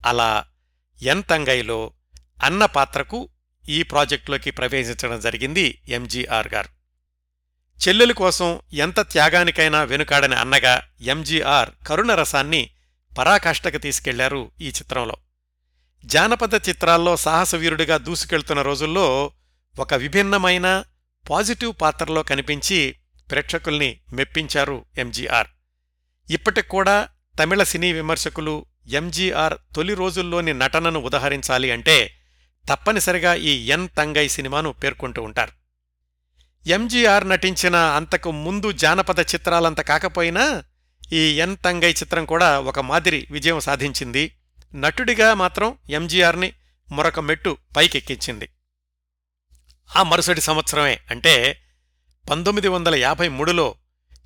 అలా 0.08 0.46
ఎన్ 1.02 1.24
తంగైలో 1.30 1.94
అన్న 2.44 2.66
పాత్రకు 2.66 3.30
ఈ 3.70 3.84
ప్రాజెక్టులోకి 3.84 4.52
ప్రవేశించడం 4.52 5.20
జరిగింది 5.20 5.82
ఎంజీఆర్ 5.88 6.48
గారు. 6.48 6.81
చెల్లెలు 7.88 8.14
కోసం 8.14 8.60
ఎంత 8.74 9.00
త్యాగానికైనా 9.00 9.84
వెనుకాడని 9.84 10.36
అన్నగా 10.36 10.82
ఎంజీఆర్ 11.02 11.70
కరుణ 11.88 12.16
రసాన్ని 12.16 12.70
పరాకాష్ఠకు 13.18 13.78
తీసుకెళ్ళారు 13.78 14.52
ఈ 14.62 14.68
చిత్రంలో. 14.68 15.16
జానపద 16.06 16.70
చిత్రాల్లో 16.70 17.18
సాహసవీరుడిగా 17.18 17.98
దూసుకెళ్తున్న 17.98 18.62
రోజుల్లో 18.62 19.32
ఒక 19.80 19.94
విభిన్నమైన 19.94 20.84
పాజిటివ్ 21.30 21.74
పాత్రలో 21.82 22.24
కనిపించి 22.24 22.96
ప్రేక్షకుల్ని 23.32 24.00
మెప్పించారు 24.14 24.86
ఎంజీఆర్. 24.98 25.48
ఇప్పటికూడా 26.30 27.10
తమిళ 27.40 27.64
సినీ 27.64 27.94
విమర్శకులు 27.94 28.66
ఎంజీఆర్ 28.88 29.54
తొలి 29.76 29.94
రోజుల్లోని 29.94 30.54
నటనను 30.54 31.00
ఉదహరించాలి 31.00 31.72
అంటే 31.72 32.14
తప్పనిసరిగా 32.70 33.34
ఈ 33.34 33.66
ఎన్ 33.66 33.90
తంగై 33.98 34.28
సినిమాను 34.28 34.72
పేర్కొంటూ 34.72 35.22
ఉంటారు. 35.22 35.61
ఎంజీఆర్ 36.68 37.30
నటించిన 37.30 37.76
అంతకు 37.76 38.32
ముందు 38.32 38.72
జానపద 38.72 39.20
చిత్రాలంత 39.20 39.82
కాకపోయినా 39.82 40.64
ఈ 41.14 41.18
ఎన్ 41.18 41.58
తంగై 41.66 41.92
చిత్రం 41.92 42.26
కూడా 42.26 42.60
ఒక 42.60 42.80
మాదిరి 42.80 43.28
విజయం 43.32 43.60
సాధించింది. 43.60 44.38
నటుడిగా 44.76 45.34
మాత్రం 45.34 45.78
ఎంజీఆర్ని 45.90 46.54
మరొక 46.92 47.20
మెట్టు 47.20 47.58
పైకెక్కించింది. 47.78 48.50
ఆ 49.96 50.04
మరుసటి 50.04 50.42
సంవత్సరమే 50.42 51.00
అంటే 51.12 51.62
పంతొమ్మిది 52.30 52.68
వందల 52.68 52.96
యాభై 52.96 53.28
మూడులో 53.28 53.76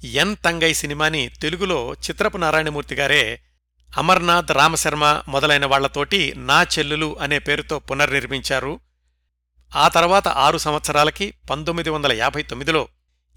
ఎన్ 0.03 0.35
తంగై 0.45 0.73
సినిమాని 0.73 1.29
తెలుగులో 1.29 1.93
చిత్రపు 1.93 2.37
నారాయణమూర్తి 2.37 2.95
గారే 2.95 3.41
అమర్నాథ్ 3.97 4.51
రామశర్మ 4.51 5.21
మొదలైన 5.27 5.65
వాళ్ళతోటి 5.65 6.33
నా 6.37 6.63
చెల్లులు 6.63 7.19
అనే 7.19 7.39
పేరుతో 7.39 7.79
పునర్నిర్మించారు. 7.79 8.79
ఆ 9.75 9.87
తర్వాత 9.87 10.27
ఆరు 10.27 10.57
సంవత్సరాలకి 10.57 11.33
పంతొమ్మిది 11.49 11.89
వందల 11.89 12.13
యాభై 12.13 12.43
తొమ్మిదిలో 12.43 12.87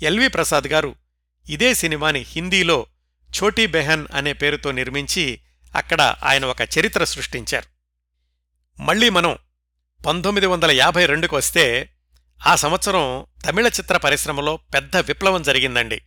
ఎల్వి 0.02 0.28
ప్రసాద్ 0.28 0.66
గారు 0.66 0.94
ఇదే 1.48 1.74
సినిమాని 1.74 2.20
హిందీలో 2.20 2.86
ఛోటీ 3.28 3.66
బెహన్ 3.66 4.06
అనే 4.14 4.32
పేరుతో 4.32 4.72
నిర్మించి 4.72 5.40
అక్కడ 5.76 6.16
ఆయన 6.22 6.44
ఒక 6.44 6.60
చరిత్ర 6.60 7.04
సృష్టించారు. 7.04 7.78
మళ్ళీ 8.82 9.10
మనం 9.10 9.38
పంతొమ్మిది 10.06 10.46
వందల 10.46 10.70
యాభై 10.70 11.06
రెండుకు 11.06 11.36
వస్తే 11.36 11.94
ఆ 12.46 12.56
సంవత్సరం 12.56 13.26
తమిళ 13.46 13.66
చిత్ర 13.66 13.96
పరిశ్రమలో 13.96 14.56
పెద్ద 14.56 14.96
విప్లవం 14.96 15.42
జరిగిందండి. 15.42 16.02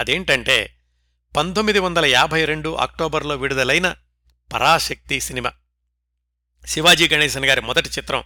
అదేంటంటే 0.00 0.76
పంతొమ్మిది 1.36 1.78
వందల 1.78 2.04
యాభై 2.04 2.44
రెండు 2.44 2.74
అక్టోబర్లో 2.74 3.36
విడుదలైన 3.36 3.96
పరాశక్తి 4.52 5.20
సినిమా. 5.20 5.52
శివాజీ 6.66 7.08
గణేశన్ 7.08 7.44
గారి 7.44 7.60
మొదటి 7.60 7.88
చిత్రం. 7.88 8.24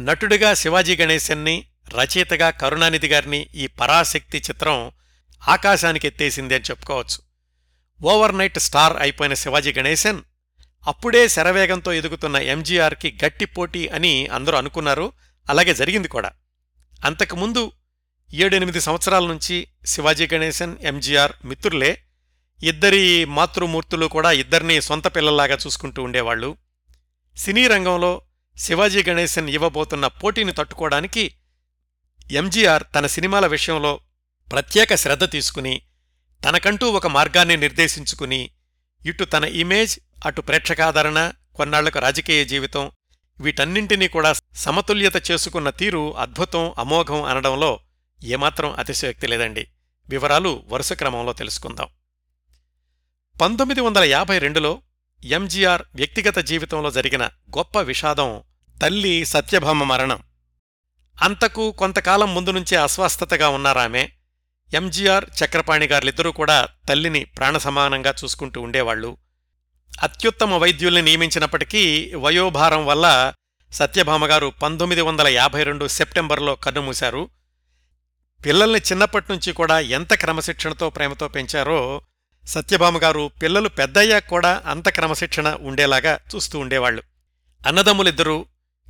నటుడిగా 0.00 0.54
శివాజీ 0.54 0.96
గణేశన్ని 0.96 1.66
రచయితగా 1.94 2.50
కరుణానిధి 2.50 3.08
గారిని 3.08 3.48
ఈ 3.54 3.66
పరాశక్తి 3.66 4.38
చిత్రం 4.38 4.92
ఆకాశానికి 5.48 6.06
ఎత్తేసింది 6.06 6.54
అని 6.54 6.64
చెప్పుకోవచ్చు. 6.64 7.18
ఓవర్ 8.06 8.38
నైట్ 8.38 8.58
స్టార్ 8.58 8.96
అయిపోయిన 9.00 9.34
శివాజీ 9.34 9.72
గణేశన్ 9.72 10.22
అప్పుడే 10.86 11.28
శరవేగంతో 11.28 11.92
ఎదుగుతున్న 11.92 12.36
ఎంజీఆర్కి 12.36 13.18
గట్టి 13.24 13.44
పోటీ 13.44 13.86
అని 13.86 14.26
అందరూ 14.26 14.58
అనుకున్నారు. 14.58 15.12
అలాగే 15.50 15.74
జరిగింది 15.74 16.08
కూడా. 16.08 16.32
అంతకుముందు 17.04 17.72
ఏడెనిమిది 18.34 18.80
సంవత్సరాల 18.80 19.26
నుంచి 19.26 19.68
శివాజీ 19.86 20.28
గణేశన్ 20.34 20.76
ఎంజీఆర్ 20.82 21.32
మిత్రులే. 21.44 21.98
ఇద్దరి 22.62 23.24
మాతృమూర్తులు 23.24 24.06
కూడా 24.06 24.32
ఇద్దరినీ 24.32 24.80
సొంత 24.80 25.16
పిల్లల్లాగా 25.16 25.58
చూసుకుంటూ 25.66 26.02
ఉండేవాళ్ళు 26.02 26.56
సినీ 27.36 27.66
రంగంలో 27.66 28.22
శివాజీ 28.56 29.02
గణేశన్ 29.02 29.48
ఇవ్వబోతున్న 29.48 30.06
పోటీని 30.06 30.52
తట్టుకోవడానికి 30.52 31.34
ఎంజీఆర్ 32.30 32.82
తన 32.94 33.06
సినిమాల 33.06 33.46
విషయంలో 33.46 34.00
ప్రత్యేక 34.52 34.94
శ్రద్ధ 34.94 35.30
తీసుకుని 35.30 35.82
తనకంటూ 36.48 36.90
ఒక 36.90 37.06
మార్గాన్ని 37.06 37.56
నిర్దేశించుకుని 37.56 38.50
ఇటు 39.06 39.24
తన 39.24 39.44
ఇమేజ్ 39.44 39.98
అటు 40.26 40.40
ప్రేక్షకాదరణ 40.40 41.32
కొన్నాళ్ళకు 41.54 41.98
రాజకీయ 41.98 42.44
జీవితం 42.44 42.92
వీటన్నింటినీ 43.40 44.08
కూడా 44.08 44.34
సమతుల్యత 44.54 45.30
చేసుకున్న 45.30 45.70
తీరు 45.70 46.16
అద్భుతం 46.16 46.74
అమోఘం 46.78 47.22
అనడంలో 47.22 47.80
ఏమాత్రం 48.24 48.72
అతిశయోక్తి 48.72 49.26
లేదండి. 49.26 49.68
వివరాలు 50.08 50.64
వరుస 50.68 50.92
క్రమంలో 50.92 51.32
తెలుసుకుందాం. 51.32 51.88
పంతొమ్మిది 53.40 53.80
వందల 53.80 54.04
యాభై 54.04 54.38
రెండులో 54.38 54.82
ఎంజీఆర్ 55.24 55.82
వ్యక్తిగత 55.94 56.38
జీవితంలో 56.38 56.90
జరిగిన 56.90 57.24
గొప్ప 57.24 57.78
విషాదం 57.78 58.42
తల్లి 58.82 59.24
సత్యభామ 59.24 59.84
మరణం. 59.84 60.22
అంతకు 61.22 61.72
కొంతకాలం 61.72 62.34
ముందు 62.34 62.50
నుంచే 62.50 62.76
అస్వస్థతగా 62.76 63.48
ఉన్నారామె. 63.48 64.08
ఎంజీఆర్ 64.74 65.24
చక్రపాణి 65.24 65.86
గారిద్దరూ 65.86 66.32
కూడా 66.32 66.68
తల్లిని 66.88 67.24
ప్రాణసమానంగా 67.24 68.14
చూసుకుంటూ 68.24 68.60
ఉండేవాళ్ళు 68.60 69.16
అత్యుత్తమ 70.02 70.54
వైద్యుల్ని 70.54 71.02
నియమించినప్పటికీ 71.02 72.12
వయోభారం 72.16 72.86
వల్ల 72.86 73.34
సత్యభామగారు 73.72 74.50
పంతొమ్మిది 74.62 75.00
వందల 75.00 75.28
యాభై 75.28 75.62
రెండు 75.62 75.88
సెప్టెంబర్లో 75.88 76.54
కన్నుమూశారు 76.54 77.30
పిల్లల్ని 78.46 78.78
చిన్నప్పటినుంచి 78.78 79.52
కూడా 79.52 79.80
ఎంత 79.80 80.14
క్రమశిక్షణతో 80.14 80.90
ప్రేమతో 80.90 81.28
పెంచారో 81.28 82.02
సత్యభామగారు 82.46 83.30
పిల్లలు 83.42 83.68
పెద్దయ్యాక 83.68 84.28
కూడా 84.28 84.62
అంత 84.66 84.88
క్రమశిక్షణ 84.88 85.58
ఉండేలాగా 85.60 86.18
చూస్తూ 86.34 86.58
ఉండేవాళ్ళు 86.58 87.02
అన్నదమ్ములిద్దరూ 87.66 88.46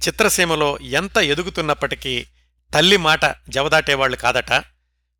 చిత్రసీమలో 0.08 0.78
ఎంత 0.78 1.16
ఎదుగుతున్నప్పటికీ 1.16 2.26
తల్లి 2.74 2.96
మాట 2.96 3.24
జవదాటేవాళ్ళు 3.48 4.16
కాదట. 4.16 4.52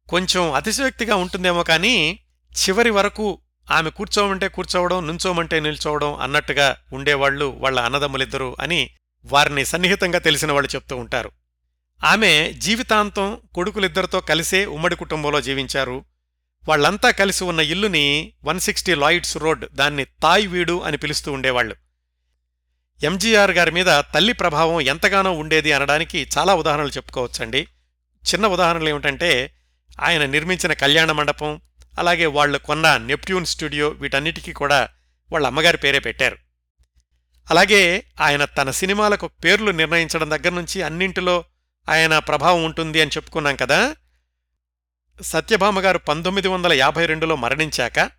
కొంచెం 0.09 0.53
అతిశయోక్తిగా 0.53 1.17
ఉంటుందేమో 1.17 1.63
కానీ 1.63 2.19
చివరి 2.53 2.91
వరకు 2.91 3.39
ఆమె 3.71 3.91
కూర్చోమంటే 3.91 4.49
కూర్చోవడం 4.49 5.07
నుంచోమంటే 5.07 5.61
నిల్చోవడం 5.61 6.15
అన్నట్టుగా 6.15 6.77
ఉండేవాళ్ళు 6.93 7.45
వాళ్ళ 7.45 7.81
అన్నదమ్ములిద్దరూ 7.81 8.57
అని 8.61 8.91
వారిని 9.25 9.65
సన్నిహితంగా 9.65 10.19
తెలిసిన 10.19 10.53
వాళ్ళు 10.53 10.75
చెప్తూ 10.75 10.97
ఉంటారు. 10.97 11.31
ఆమె 12.05 12.53
జీవితాంతం 12.53 13.39
కొడుకులిద్దరితో 13.55 14.21
కలిసే 14.21 14.67
ఉమ్మడి 14.67 14.97
కుటుంబంలో 14.97 15.41
జీవించారు. 15.41 16.05
వాళ్ళంతా 16.69 17.11
కలిసి 17.11 17.45
ఉన్న 17.45 17.61
ఇల్లుని 17.61 18.33
వన్ 18.45 18.61
సిక్స్టీ 18.61 18.95
లాయిడ్స్ 18.95 19.37
రోడ్ 19.37 19.75
దాన్ని 19.75 20.05
తాయ్ 20.05 20.49
వీడు 20.49 20.81
అని 20.81 20.97
పిలుస్తూ 20.97 21.33
ఉండేవాళ్ళు 21.33 21.77
ఎంజీఆర్ 23.05 23.51
గారి 23.51 23.71
మీద 23.71 24.03
తల్లి 24.15 24.33
ప్రభావం 24.33 24.81
ఎంతగానో 24.81 25.33
ఉండేది 25.33 25.73
అనడానికి 25.73 26.29
చాలా 26.39 26.55
ఉదాహరణలు 26.55 26.89
చెప్పుకోవచ్చండి. 26.89 27.69
చిన్న 28.25 28.47
ఉదాహరణలు 28.47 28.89
ఏమిటంటే 28.89 29.55
ఆయన 30.01 30.27
నిర్మించిన 30.27 30.73
కళ్యాణ 30.73 31.13
మండపం 31.13 31.61
అలాగే 31.99 32.27
వాళ్ళు 32.27 32.59
కొన్న 32.59 32.97
నెప్ట్యూన్ 32.97 33.47
స్టూడియో 33.47 33.89
వీటన్నిటికీ 33.89 34.53
కూడా 34.53 34.89
వాళ్ళ 35.33 35.47
అమ్మగారి 35.47 35.77
పేరే 35.77 35.99
పెట్టారు. 35.99 36.39
అలాగే 37.51 38.05
ఆయన 38.21 38.45
తన 38.45 38.71
సినిమాలకు 38.71 39.31
పేర్లు 39.45 39.71
నిర్ణయించడం 39.71 40.31
దగ్గర 40.31 40.49
నుంచి 40.49 40.83
అన్నింటిలో 40.83 41.45
ఆయన 41.89 42.19
ప్రభావం 42.19 42.65
ఉంటుంది 42.65 43.01
అని 43.01 43.11
చెప్పుకున్నాం 43.11 43.57
కదా 43.57 43.97
సత్యభామ 45.23 45.81
గారు 45.81 45.99
పంతొమ్మిది 45.99 46.49
వందల 46.49 46.73
యాభై 46.73 47.07
రెండులో 47.07 47.37
మరణించాక 47.37 48.11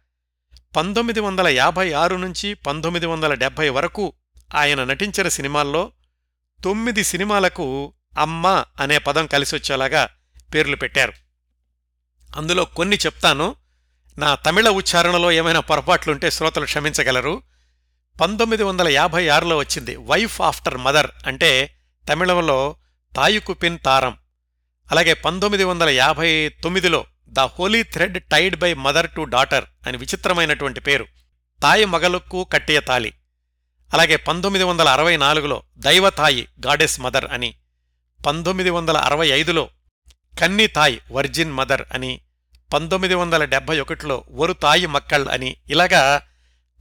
పంతొమ్మిది 0.75 1.19
వందల 1.19 1.47
యాభై 1.47 1.93
ఆరు 1.93 2.15
నుంచి 2.15 2.53
పంతొమ్మిది 2.53 3.05
వందల 3.05 3.33
డెబ్భై 3.33 3.69
వరకు 3.69 4.13
ఆయన 4.55 4.83
నటించిన 4.83 5.27
సినిమాల్లో 5.27 5.91
తొమ్మిది 6.63 7.03
సినిమాలకు 7.03 7.93
అమ్మ 8.19 8.65
అనే 8.79 8.97
పదం 8.97 9.25
కలిసొచ్చేలాగా 9.25 10.09
పేర్లు 10.53 10.75
పెట్టారు. 10.75 11.13
అందులో 12.35 12.65
కొన్ని 12.65 12.95
చెప్తాను. 12.95 13.55
నా 14.17 14.35
తమిళ 14.35 14.69
ఉచ్చారణలో 14.69 15.31
ఏమైనా 15.31 15.59
పొరపాట్లుంటే 15.59 16.31
శ్రోతలు 16.31 16.65
క్షమించగలరు. 16.65 17.41
పంతొమ్మిది 18.21 18.63
వందల 18.63 18.87
యాభై 18.87 19.27
ఆరులో 19.27 19.57
వచ్చింది 19.57 19.95
వైఫ్ 19.95 20.41
ఆఫ్టర్ 20.41 20.77
మదర్ 20.77 21.11
అంటే 21.27 21.75
తమిళంలో 22.09 22.75
తాయుకు 23.15 23.53
పిన్ 23.53 23.79
తారం. 23.85 24.17
అలాగే 24.91 25.13
పంతొమ్మిది 25.13 25.63
వందల 25.63 25.89
యాభై 25.89 26.49
తొమ్మిదిలో 26.49 27.05
the 27.27 27.39
holy 27.39 27.83
thread 27.83 28.23
tied 28.23 28.55
by 28.55 28.73
mother 28.73 29.09
to 29.09 29.21
daughter 29.21 29.63
అని 29.87 29.97
విచిత్రమైనటువంటి 29.97 30.79
పేరు. 30.79 31.05
తాయి 31.61 31.85
మగలుక్కు 31.85 32.43
కట్టియ 32.43 32.79
తాలి 32.79 33.13
అలాగే 33.93 34.15
పంతొమ్మిది 34.15 34.63
వందల 34.63 34.89
అరవై 34.89 35.17
నాలుగులో 35.17 35.63
దైవతాయి 35.77 36.47
గాడెస్ 36.65 36.99
మదర్ 36.99 37.25
అని. 37.25 37.55
పంతొమ్మిది 38.25 38.69
వందల 38.69 38.97
అరవై 38.97 39.27
ఐదులో 39.27 39.69
కన్ని 40.39 40.67
తాయ్ 40.67 40.99
వర్జిన్ 41.11 41.51
మదర్ 41.51 41.81
అని. 41.93 42.21
పంతొమ్మిది 42.73 43.15
వందల 43.15 43.45
డెబ్భై 43.45 43.79
ఒకటిలో 43.79 44.23
ఒరు 44.35 44.53
తాయి 44.53 44.85
మక్కళ్ 44.85 45.27
అని. 45.29 45.57
ఇలాగా 45.69 46.21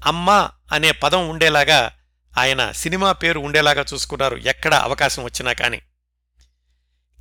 అమ్మా 0.06 0.50
అనే 0.72 0.92
పదం 0.92 1.28
ఉండేలాగా 1.28 1.92
ఆయన 2.38 2.72
సినిమా 2.72 3.12
పేరు 3.12 3.40
ఉండేలాగా 3.40 3.84
చూసుకున్నారు. 3.94 4.36
ఎక్కడ 4.36 4.74
అవకాశం 4.74 5.24
వచ్చినా 5.24 5.52
కానీ. 5.52 5.80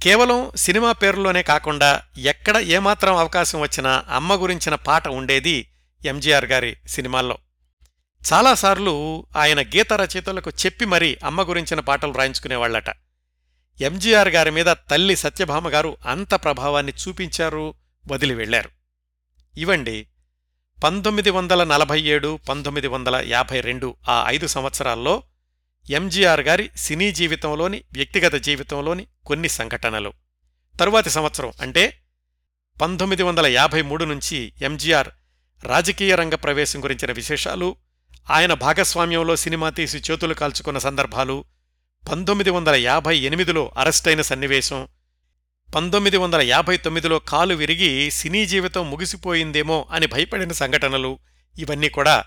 కేవలం 0.04 0.52
సినిమా 0.56 0.92
పేరులోనే 0.92 1.44
కాకుండా 1.44 1.90
ఎక్కడ 2.32 2.58
ఏమాత్రం 2.76 3.16
అవకాశం 3.16 3.62
వచ్చినా 3.62 3.92
అమ్మ 4.10 4.34
గురించిన 4.34 4.76
పాట 4.88 5.08
ఉండేది 5.08 5.56
ఎంజీఆర్ 6.06 6.46
గారి 6.46 6.72
సినిమాల్లో. 6.88 7.38
చాలాసార్లు 8.22 8.94
ఆయన 9.36 9.62
గీత 9.62 9.94
రచయితలకు 9.94 10.50
చెప్పి 10.62 10.86
మరీ 10.86 11.10
అమ్మ 11.24 11.42
గురించిన 11.42 11.80
పాటలు 11.80 12.14
రాయించుకునేవాళ్ళట 12.14 12.90
ఎంజీఆర్ 13.80 14.30
గారి 14.30 14.52
మీద 14.52 14.70
తల్లి 14.90 15.16
సత్యభామ 15.16 15.70
గారు 15.70 15.98
అంత 16.06 16.34
ప్రభావాన్ని 16.44 16.94
చూపించారు 17.02 17.66
వదిలి 18.06 18.34
వెళ్ళారు 18.34 18.72
ఇవండి 19.58 19.98
పంతొమ్మిది 20.84 21.30
వందల 21.30 21.64
నలభై 21.64 22.00
ఏడు 22.14 22.40
పంతొమ్మిది 22.50 22.88
వందల 22.88 23.16
యాభై 23.26 23.60
రెండు 23.60 23.96
ఆ 24.10 24.16
ఐదు 24.28 24.48
సంవత్సరాల్లో 24.48 25.14
ఎంజీఆర్ 25.90 26.42
గారి 26.42 26.70
సినీ 26.78 27.12
జీవితంలోని 27.12 27.84
వ్యక్తిగత 27.94 28.36
జీవితంలోని 28.36 29.08
కొన్ని 29.26 29.50
సంఘటనలు. 29.50 30.14
తరువాతి 30.80 31.10
సంవత్సరం 31.10 31.52
అంటే 31.62 32.00
పంతొమ్మిది 32.82 33.24
వందల 33.24 33.46
యాభై 33.46 33.82
మూడు 33.82 34.06
నుంచి 34.06 34.54
ఎంజీఆర్ 34.62 35.10
రాజకీయ 35.64 36.16
రంగ 36.16 36.36
ప్రవేశం 36.36 36.84
గురించిన 36.84 37.12
విశేషాలు 37.12 37.76
ఆయన 38.30 38.54
భాగస్వామ్యంలో 38.54 39.36
సినిమా 39.36 39.70
తీసి 39.70 39.98
చేతులు 39.98 40.34
కాల్చుకున్న 40.34 40.78
సందర్భాలు 40.78 41.46
పంతొమ్మిది 42.10 42.50
వందల 42.50 42.76
యాభై 42.76 43.18
ఎనిమిదిలో 43.18 43.74
అరెస్టైన 43.78 44.22
సన్నివేశం 44.22 44.88
పంతొమ్మిది 45.76 46.18
వందల 46.18 46.42
యాభై 46.42 46.78
తొమ్మిదిలో 46.78 47.20
కాలు 47.20 47.56
విరిగి 47.56 48.12
సినీ 48.12 48.46
జీవితం 48.46 48.92
ముగిసిపోయిందేమో 48.92 49.88
అని 49.92 50.08
భయపడిన 50.08 50.52
సంఘటనలు 50.52 51.20
ఇవన్నీ 51.58 51.90
కూడా 51.90 52.24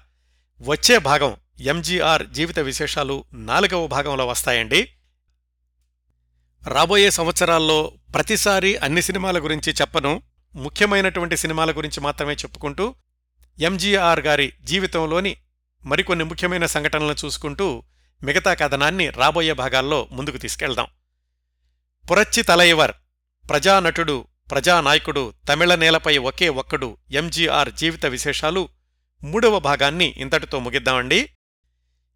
వచ్చే 0.62 0.98
భాగం 0.98 1.36
ఎంజీఆర్ 1.60 2.26
జీవిత 2.26 2.58
విశేషాలు 2.58 3.24
నాలుగవ 3.32 3.86
భాగంలో 3.86 4.26
వస్తాయండి. 4.26 4.92
రాబోయే 6.68 7.10
సంవత్సరాల్లో 7.10 7.92
ప్రతిసారి 8.14 8.76
అన్ని 8.76 9.02
సినిమాల 9.02 9.38
గురించి 9.38 9.72
చెప్పను. 9.72 10.22
ముఖ్యమైనటువంటి 10.54 11.36
సినిమాల 11.36 11.70
గురించి 11.70 12.00
మాత్రమే 12.00 12.34
చెప్పుకుంటూ 12.34 12.94
ఎంజీఆర్ 13.60 14.20
గారి 14.20 14.52
జీవితంలోని 14.62 15.36
మరికొన్ని 15.84 16.24
ముఖ్యమైన 16.24 16.66
సంఘటనలను 16.66 17.16
చూసుకుంటూ 17.24 17.82
మిగతా 18.22 18.54
కథనాన్ని 18.54 19.10
రాబోయే 19.10 19.52
భాగాల్లో 19.52 20.08
ముందుకు 20.10 20.36
తీసుకెళ్దాం. 20.36 20.86
పురచ్చి 22.10 22.42
తలైవర్ 22.42 22.92
ప్రజానటుడు 23.50 24.26
ప్రజానాయకుడు 24.50 25.32
తమిళ 25.48 25.74
నేలపై 25.74 26.18
ఒకే 26.18 26.48
ఒక్కడు 26.48 26.96
ఎంజీఆర్ 27.10 27.72
జీవిత 27.72 28.06
విశేషాలు 28.06 28.68
మూడవ 29.24 29.58
భాగాన్ని 29.58 30.14
ఇంతటితో 30.16 30.58
ముగిద్దామండి. 30.58 31.30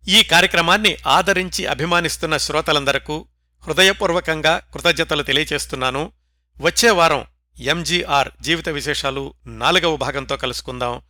ఈ 0.08 0.22
కార్యక్రమాన్ని 0.22 0.96
ఆదరించి 1.06 1.66
అభిమానిస్తున్న 1.66 2.36
శ్రోతలందరకు 2.36 3.28
హృదయపూర్వకంగా 3.66 4.62
కృతజ్ఞతలు 4.74 5.22
తెలియచేస్తున్నాను. 5.22 6.12
వచ్చే 6.60 6.90
వారం 6.90 7.24
ఎంజీఆర్ 7.60 8.28
జీవిత 8.40 8.68
విశేషాలు 8.68 9.34
నాలుగవ 9.46 9.96
భాగంతో 9.96 10.36
కలుసుకుందాం. 10.36 11.00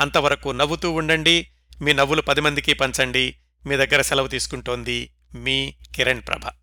అంతవరకు 0.00 0.48
నవ్వుతూ 0.48 0.90
ఉండండి. 0.90 1.50
మీ 1.80 1.92
నవ్వులు 1.92 2.22
పది 2.22 2.40
మందికి 2.40 2.72
పంచండి. 2.72 3.36
మీ 3.66 3.76
దగ్గర 3.76 4.02
సెలవు 4.02 4.28
తీసుకుంటోంది 4.28 5.14
మీ 5.34 5.74
కిరణ్ 5.94 6.22
ప్రభ. 6.26 6.57